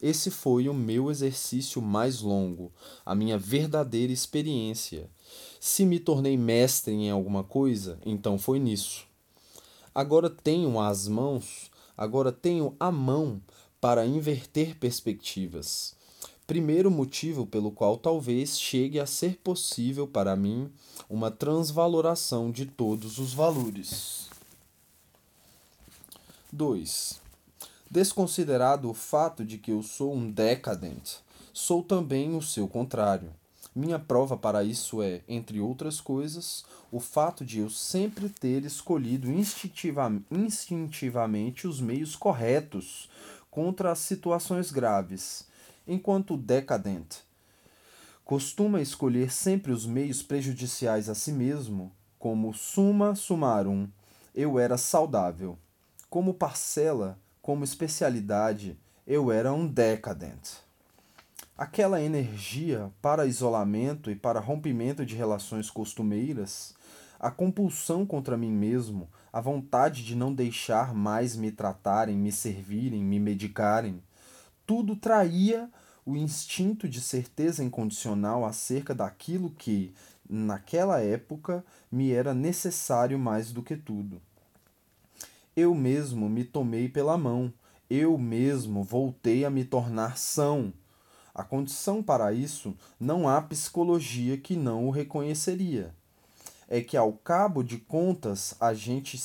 Esse 0.00 0.30
foi 0.30 0.68
o 0.68 0.74
meu 0.74 1.10
exercício 1.10 1.80
mais 1.80 2.20
longo, 2.20 2.72
a 3.04 3.14
minha 3.14 3.38
verdadeira 3.38 4.12
experiência. 4.12 5.10
Se 5.58 5.86
me 5.86 5.98
tornei 5.98 6.36
mestre 6.36 6.92
em 6.92 7.10
alguma 7.10 7.42
coisa, 7.42 7.98
então 8.04 8.38
foi 8.38 8.58
nisso. 8.58 9.06
Agora 9.94 10.28
tenho 10.28 10.78
as 10.78 11.08
mãos, 11.08 11.70
agora 11.96 12.30
tenho 12.30 12.76
a 12.78 12.92
mão 12.92 13.40
para 13.80 14.06
inverter 14.06 14.76
perspectivas 14.78 15.95
primeiro 16.46 16.90
motivo 16.90 17.44
pelo 17.44 17.72
qual 17.72 17.96
talvez 17.96 18.58
chegue 18.58 19.00
a 19.00 19.06
ser 19.06 19.36
possível 19.38 20.06
para 20.06 20.36
mim 20.36 20.70
uma 21.10 21.30
transvaloração 21.30 22.52
de 22.52 22.66
todos 22.66 23.18
os 23.18 23.34
valores. 23.34 24.30
2. 26.52 27.20
Desconsiderado 27.90 28.88
o 28.88 28.94
fato 28.94 29.44
de 29.44 29.58
que 29.58 29.72
eu 29.72 29.82
sou 29.82 30.14
um 30.14 30.30
decadent, 30.30 31.16
sou 31.52 31.82
também 31.82 32.36
o 32.36 32.42
seu 32.42 32.68
contrário. 32.68 33.30
Minha 33.74 33.98
prova 33.98 34.36
para 34.36 34.64
isso 34.64 35.02
é, 35.02 35.20
entre 35.28 35.60
outras 35.60 36.00
coisas, 36.00 36.64
o 36.90 37.00
fato 37.00 37.44
de 37.44 37.58
eu 37.58 37.68
sempre 37.68 38.28
ter 38.28 38.64
escolhido 38.64 39.30
instintiva 39.30 40.10
instintivamente 40.30 41.66
os 41.66 41.80
meios 41.80 42.16
corretos 42.16 43.10
contra 43.50 43.90
as 43.92 43.98
situações 43.98 44.70
graves 44.70 45.44
enquanto 45.86 46.36
decadente 46.36 47.26
costuma 48.26 48.80
escolher 48.80 49.32
sempre 49.32 49.70
os 49.70 49.86
meios 49.86 50.20
prejudiciais 50.20 51.08
a 51.08 51.14
si 51.14 51.30
mesmo, 51.30 51.92
como 52.18 52.52
summa 52.52 53.14
summarum, 53.14 53.88
eu 54.34 54.58
era 54.58 54.76
saudável. 54.76 55.56
Como 56.10 56.34
parcela, 56.34 57.16
como 57.40 57.62
especialidade, 57.62 58.76
eu 59.06 59.30
era 59.30 59.52
um 59.52 59.64
decadente. 59.64 60.56
Aquela 61.56 62.02
energia 62.02 62.90
para 63.00 63.26
isolamento 63.26 64.10
e 64.10 64.16
para 64.16 64.40
rompimento 64.40 65.06
de 65.06 65.14
relações 65.14 65.70
costumeiras, 65.70 66.74
a 67.20 67.30
compulsão 67.30 68.04
contra 68.04 68.36
mim 68.36 68.50
mesmo, 68.50 69.08
a 69.32 69.40
vontade 69.40 70.04
de 70.04 70.16
não 70.16 70.34
deixar 70.34 70.92
mais 70.92 71.36
me 71.36 71.52
tratarem, 71.52 72.16
me 72.16 72.32
servirem, 72.32 73.04
me 73.04 73.20
medicarem, 73.20 74.02
tudo 74.66 74.96
traía 74.96 75.70
o 76.04 76.16
instinto 76.16 76.88
de 76.88 77.00
certeza 77.00 77.64
incondicional 77.64 78.44
acerca 78.44 78.94
daquilo 78.94 79.50
que, 79.50 79.94
naquela 80.28 81.00
época, 81.00 81.64
me 81.90 82.10
era 82.10 82.34
necessário 82.34 83.18
mais 83.18 83.52
do 83.52 83.62
que 83.62 83.76
tudo. 83.76 84.20
Eu 85.56 85.74
mesmo 85.74 86.28
me 86.28 86.44
tomei 86.44 86.88
pela 86.88 87.16
mão, 87.16 87.52
eu 87.88 88.18
mesmo 88.18 88.82
voltei 88.82 89.44
a 89.44 89.50
me 89.50 89.64
tornar 89.64 90.18
são. 90.18 90.72
A 91.34 91.42
condição 91.44 92.02
para 92.02 92.32
isso 92.32 92.76
não 92.98 93.28
há 93.28 93.40
psicologia 93.40 94.36
que 94.36 94.56
não 94.56 94.86
o 94.86 94.90
reconheceria. 94.90 95.94
É 96.68 96.80
que 96.80 96.96
ao 96.96 97.12
cabo 97.12 97.62
de 97.62 97.78
contas 97.78 98.54
a 98.60 98.74
gente 98.74 99.20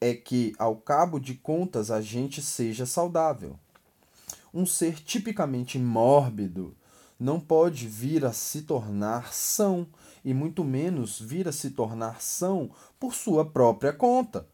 é 0.00 0.14
que 0.14 0.54
ao 0.58 0.76
cabo 0.76 1.20
de 1.20 1.34
contas 1.34 1.90
a 1.90 2.00
gente 2.00 2.42
seja 2.42 2.86
saudável 2.86 3.58
um 4.52 4.66
ser 4.66 5.02
tipicamente 5.02 5.78
mórbido 5.78 6.76
não 7.18 7.38
pode 7.38 7.86
vir 7.86 8.24
a 8.24 8.32
se 8.32 8.62
tornar 8.62 9.34
são, 9.34 9.86
e 10.24 10.32
muito 10.32 10.64
menos 10.64 11.20
vir 11.20 11.46
a 11.46 11.52
se 11.52 11.70
tornar 11.70 12.22
são 12.22 12.70
por 12.98 13.14
sua 13.14 13.44
própria 13.44 13.92
conta. 13.92 14.46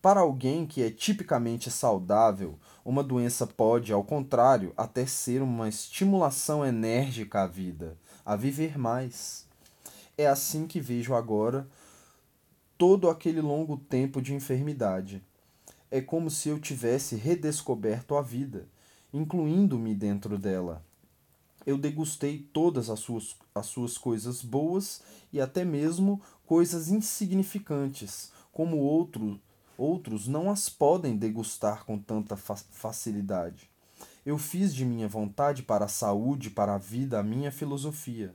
Para 0.00 0.20
alguém 0.20 0.66
que 0.66 0.82
é 0.82 0.90
tipicamente 0.90 1.70
saudável, 1.70 2.58
uma 2.84 3.04
doença 3.04 3.46
pode, 3.46 3.92
ao 3.92 4.02
contrário, 4.02 4.72
até 4.76 5.06
ser 5.06 5.42
uma 5.42 5.68
estimulação 5.68 6.66
enérgica 6.66 7.42
à 7.42 7.46
vida, 7.46 7.96
a 8.24 8.34
viver 8.34 8.78
mais. 8.78 9.46
É 10.16 10.26
assim 10.26 10.66
que 10.66 10.80
vejo 10.80 11.14
agora 11.14 11.68
todo 12.76 13.08
aquele 13.08 13.40
longo 13.40 13.76
tempo 13.76 14.20
de 14.20 14.34
enfermidade. 14.34 15.22
É 15.90 16.00
como 16.00 16.30
se 16.30 16.48
eu 16.48 16.58
tivesse 16.58 17.14
redescoberto 17.14 18.16
a 18.16 18.22
vida, 18.22 18.66
incluindo-me 19.12 19.94
dentro 19.94 20.38
dela. 20.38 20.82
Eu 21.64 21.78
degustei 21.78 22.38
todas 22.52 22.90
as 22.90 23.00
suas, 23.00 23.36
as 23.54 23.66
suas 23.66 23.96
coisas 23.96 24.42
boas 24.42 25.00
e 25.32 25.40
até 25.40 25.64
mesmo 25.64 26.20
coisas 26.46 26.88
insignificantes, 26.88 28.32
como 28.52 28.78
outro, 28.78 29.40
outros 29.78 30.26
não 30.26 30.50
as 30.50 30.68
podem 30.68 31.16
degustar 31.16 31.84
com 31.84 31.98
tanta 31.98 32.36
fa 32.36 32.56
facilidade. 32.56 33.70
Eu 34.24 34.38
fiz 34.38 34.74
de 34.74 34.84
minha 34.84 35.08
vontade 35.08 35.62
para 35.62 35.84
a 35.84 35.88
saúde, 35.88 36.50
para 36.50 36.74
a 36.74 36.78
vida, 36.78 37.18
a 37.18 37.22
minha 37.22 37.50
filosofia. 37.50 38.34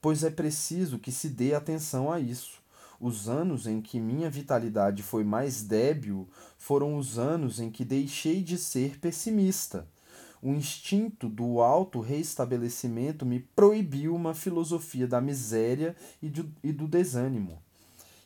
Pois 0.00 0.22
é 0.22 0.30
preciso 0.30 0.98
que 0.98 1.10
se 1.10 1.28
dê 1.28 1.54
atenção 1.54 2.12
a 2.12 2.20
isso. 2.20 2.62
Os 3.00 3.28
anos 3.28 3.66
em 3.66 3.80
que 3.80 4.00
minha 4.00 4.30
vitalidade 4.30 5.02
foi 5.02 5.24
mais 5.24 5.62
débil 5.62 6.28
foram 6.58 6.96
os 6.96 7.18
anos 7.18 7.60
em 7.60 7.70
que 7.70 7.84
deixei 7.84 8.42
de 8.42 8.56
ser 8.56 8.98
pessimista. 8.98 9.86
O 10.46 10.54
instinto 10.54 11.28
do 11.28 11.60
auto-reestabelecimento 11.60 13.26
me 13.26 13.40
proibiu 13.40 14.14
uma 14.14 14.32
filosofia 14.32 15.04
da 15.04 15.20
miséria 15.20 15.96
e 16.22 16.28
do, 16.28 16.48
e 16.62 16.72
do 16.72 16.86
desânimo. 16.86 17.60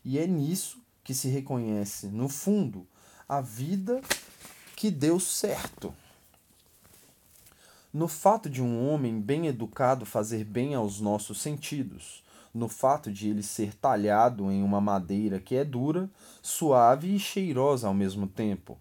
E 0.04 0.18
é 0.18 0.26
nisso 0.26 0.82
que 1.02 1.14
se 1.14 1.28
reconhece, 1.28 2.08
no 2.08 2.28
fundo, 2.28 2.86
a 3.26 3.40
vida 3.40 4.02
que 4.76 4.90
deu 4.90 5.18
certo. 5.18 5.94
No 7.90 8.06
fato 8.06 8.50
de 8.50 8.60
um 8.60 8.86
homem 8.86 9.18
bem 9.18 9.46
educado 9.46 10.04
fazer 10.04 10.44
bem 10.44 10.74
aos 10.74 11.00
nossos 11.00 11.40
sentidos, 11.40 12.22
no 12.52 12.68
fato 12.68 13.10
de 13.10 13.30
ele 13.30 13.42
ser 13.42 13.72
talhado 13.72 14.50
em 14.50 14.62
uma 14.62 14.78
madeira 14.78 15.40
que 15.40 15.56
é 15.56 15.64
dura, 15.64 16.06
suave 16.42 17.14
e 17.14 17.18
cheirosa 17.18 17.88
ao 17.88 17.94
mesmo 17.94 18.26
tempo. 18.26 18.78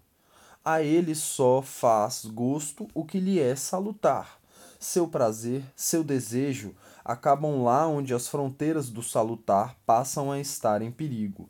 A 0.62 0.82
ele 0.82 1.14
só 1.14 1.62
faz 1.62 2.26
gosto 2.26 2.86
o 2.92 3.02
que 3.02 3.18
lhe 3.18 3.40
é 3.40 3.56
salutar. 3.56 4.38
Seu 4.78 5.08
prazer, 5.08 5.64
seu 5.74 6.04
desejo 6.04 6.74
acabam 7.02 7.62
lá 7.62 7.86
onde 7.86 8.12
as 8.12 8.28
fronteiras 8.28 8.90
do 8.90 9.02
salutar 9.02 9.74
passam 9.86 10.30
a 10.30 10.38
estar 10.38 10.82
em 10.82 10.90
perigo. 10.90 11.48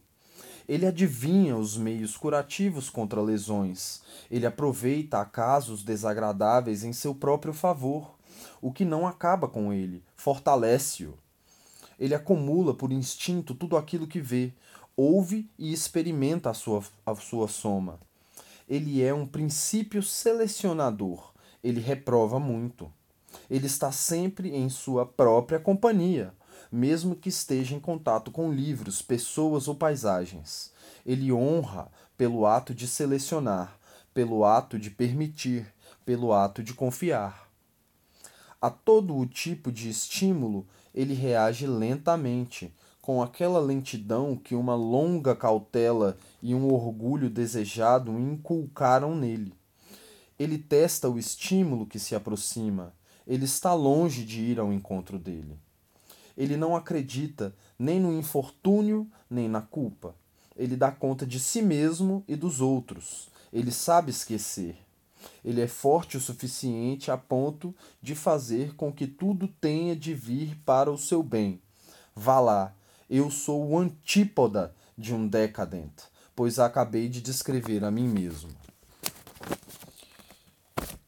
Ele 0.68 0.86
adivinha 0.86 1.56
os 1.56 1.76
meios 1.76 2.16
curativos 2.16 2.88
contra 2.88 3.20
lesões. 3.20 4.00
Ele 4.30 4.46
aproveita 4.46 5.18
acasos 5.18 5.82
desagradáveis 5.82 6.84
em 6.84 6.92
seu 6.92 7.12
próprio 7.12 7.52
favor, 7.52 8.14
o 8.62 8.70
que 8.70 8.84
não 8.84 9.08
acaba 9.08 9.48
com 9.48 9.72
ele, 9.72 10.04
fortalece-o. 10.14 11.18
Ele 11.98 12.14
acumula 12.14 12.72
por 12.72 12.92
instinto 12.92 13.56
tudo 13.56 13.76
aquilo 13.76 14.06
que 14.06 14.20
vê, 14.20 14.52
ouve 14.96 15.50
e 15.58 15.72
experimenta 15.72 16.50
a 16.50 16.54
sua, 16.54 16.84
a 17.04 17.16
sua 17.16 17.48
soma. 17.48 17.98
Ele 18.70 19.02
é 19.02 19.12
um 19.12 19.26
princípio 19.26 20.02
selecionador. 20.02 21.34
Ele 21.62 21.80
reprova 21.80 22.40
muito. 22.40 22.90
Ele 23.50 23.66
está 23.66 23.92
sempre 23.92 24.54
em 24.54 24.70
sua 24.70 25.04
própria 25.04 25.60
companhia 25.60 26.32
mesmo 26.70 27.16
que 27.16 27.28
esteja 27.28 27.74
em 27.74 27.80
contato 27.80 28.30
com 28.30 28.52
livros, 28.52 29.02
pessoas 29.02 29.66
ou 29.66 29.74
paisagens. 29.74 30.72
Ele 31.04 31.32
honra 31.32 31.90
pelo 32.16 32.46
ato 32.46 32.74
de 32.74 32.86
selecionar, 32.86 33.76
pelo 34.14 34.44
ato 34.44 34.78
de 34.78 34.90
permitir, 34.90 35.72
pelo 36.04 36.32
ato 36.32 36.62
de 36.62 36.72
confiar. 36.72 37.48
A 38.60 38.70
todo 38.70 39.16
o 39.16 39.26
tipo 39.26 39.72
de 39.72 39.88
estímulo, 39.88 40.66
ele 40.94 41.14
reage 41.14 41.66
lentamente, 41.66 42.72
com 43.00 43.22
aquela 43.22 43.58
lentidão 43.58 44.36
que 44.36 44.54
uma 44.54 44.74
longa 44.74 45.34
cautela 45.34 46.16
e 46.42 46.54
um 46.54 46.72
orgulho 46.72 47.30
desejado 47.30 48.12
inculcaram 48.18 49.14
nele. 49.14 49.54
Ele 50.38 50.58
testa 50.58 51.08
o 51.08 51.18
estímulo 51.18 51.86
que 51.86 51.98
se 51.98 52.14
aproxima, 52.14 52.94
ele 53.26 53.44
está 53.44 53.74
longe 53.74 54.24
de 54.24 54.40
ir 54.40 54.58
ao 54.58 54.72
encontro 54.72 55.18
dele. 55.18 55.58
Ele 56.36 56.56
não 56.56 56.74
acredita 56.74 57.54
nem 57.78 58.00
no 58.00 58.12
infortúnio, 58.12 59.06
nem 59.28 59.48
na 59.48 59.60
culpa. 59.60 60.14
Ele 60.56 60.76
dá 60.76 60.90
conta 60.90 61.26
de 61.26 61.38
si 61.38 61.62
mesmo 61.62 62.24
e 62.26 62.34
dos 62.34 62.60
outros. 62.60 63.28
Ele 63.52 63.70
sabe 63.70 64.10
esquecer. 64.10 64.76
Ele 65.44 65.60
é 65.60 65.68
forte 65.68 66.16
o 66.16 66.20
suficiente 66.20 67.10
a 67.10 67.16
ponto 67.16 67.74
de 68.00 68.14
fazer 68.14 68.74
com 68.74 68.92
que 68.92 69.06
tudo 69.06 69.46
tenha 69.46 69.94
de 69.94 70.14
vir 70.14 70.56
para 70.64 70.90
o 70.90 70.98
seu 70.98 71.22
bem. 71.22 71.60
Vá 72.14 72.40
lá, 72.40 72.74
eu 73.10 73.28
sou 73.28 73.68
o 73.68 73.78
antípoda 73.78 74.72
de 74.96 75.12
um 75.12 75.26
decadente, 75.26 76.04
pois 76.34 76.60
acabei 76.60 77.08
de 77.08 77.20
descrever 77.20 77.84
a 77.84 77.90
mim 77.90 78.06
mesmo. 78.06 78.50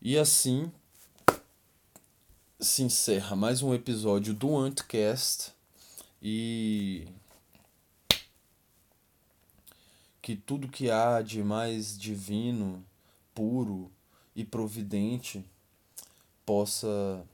E 0.00 0.18
assim 0.18 0.70
se 2.59 2.82
encerra 2.82 3.36
mais 3.36 3.62
um 3.62 3.72
episódio 3.72 4.34
do 4.34 4.57
Antcast 4.57 5.53
e 6.20 7.07
que 10.20 10.34
tudo 10.34 10.68
que 10.68 10.90
há 10.90 11.22
de 11.22 11.42
mais 11.42 11.96
divino, 11.96 12.84
puro 13.32 13.90
e 14.34 14.44
providente 14.44 15.44
possa 16.44 17.24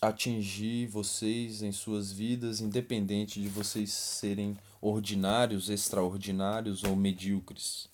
atingir 0.00 0.86
vocês 0.86 1.62
em 1.62 1.72
suas 1.72 2.12
vidas, 2.12 2.60
independente 2.60 3.40
de 3.40 3.48
vocês 3.48 3.92
serem 3.92 4.56
ordinários, 4.80 5.70
extraordinários 5.70 6.84
ou 6.84 6.94
medíocres. 6.94 7.88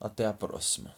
Até 0.00 0.26
a 0.26 0.32
próxima. 0.32 0.97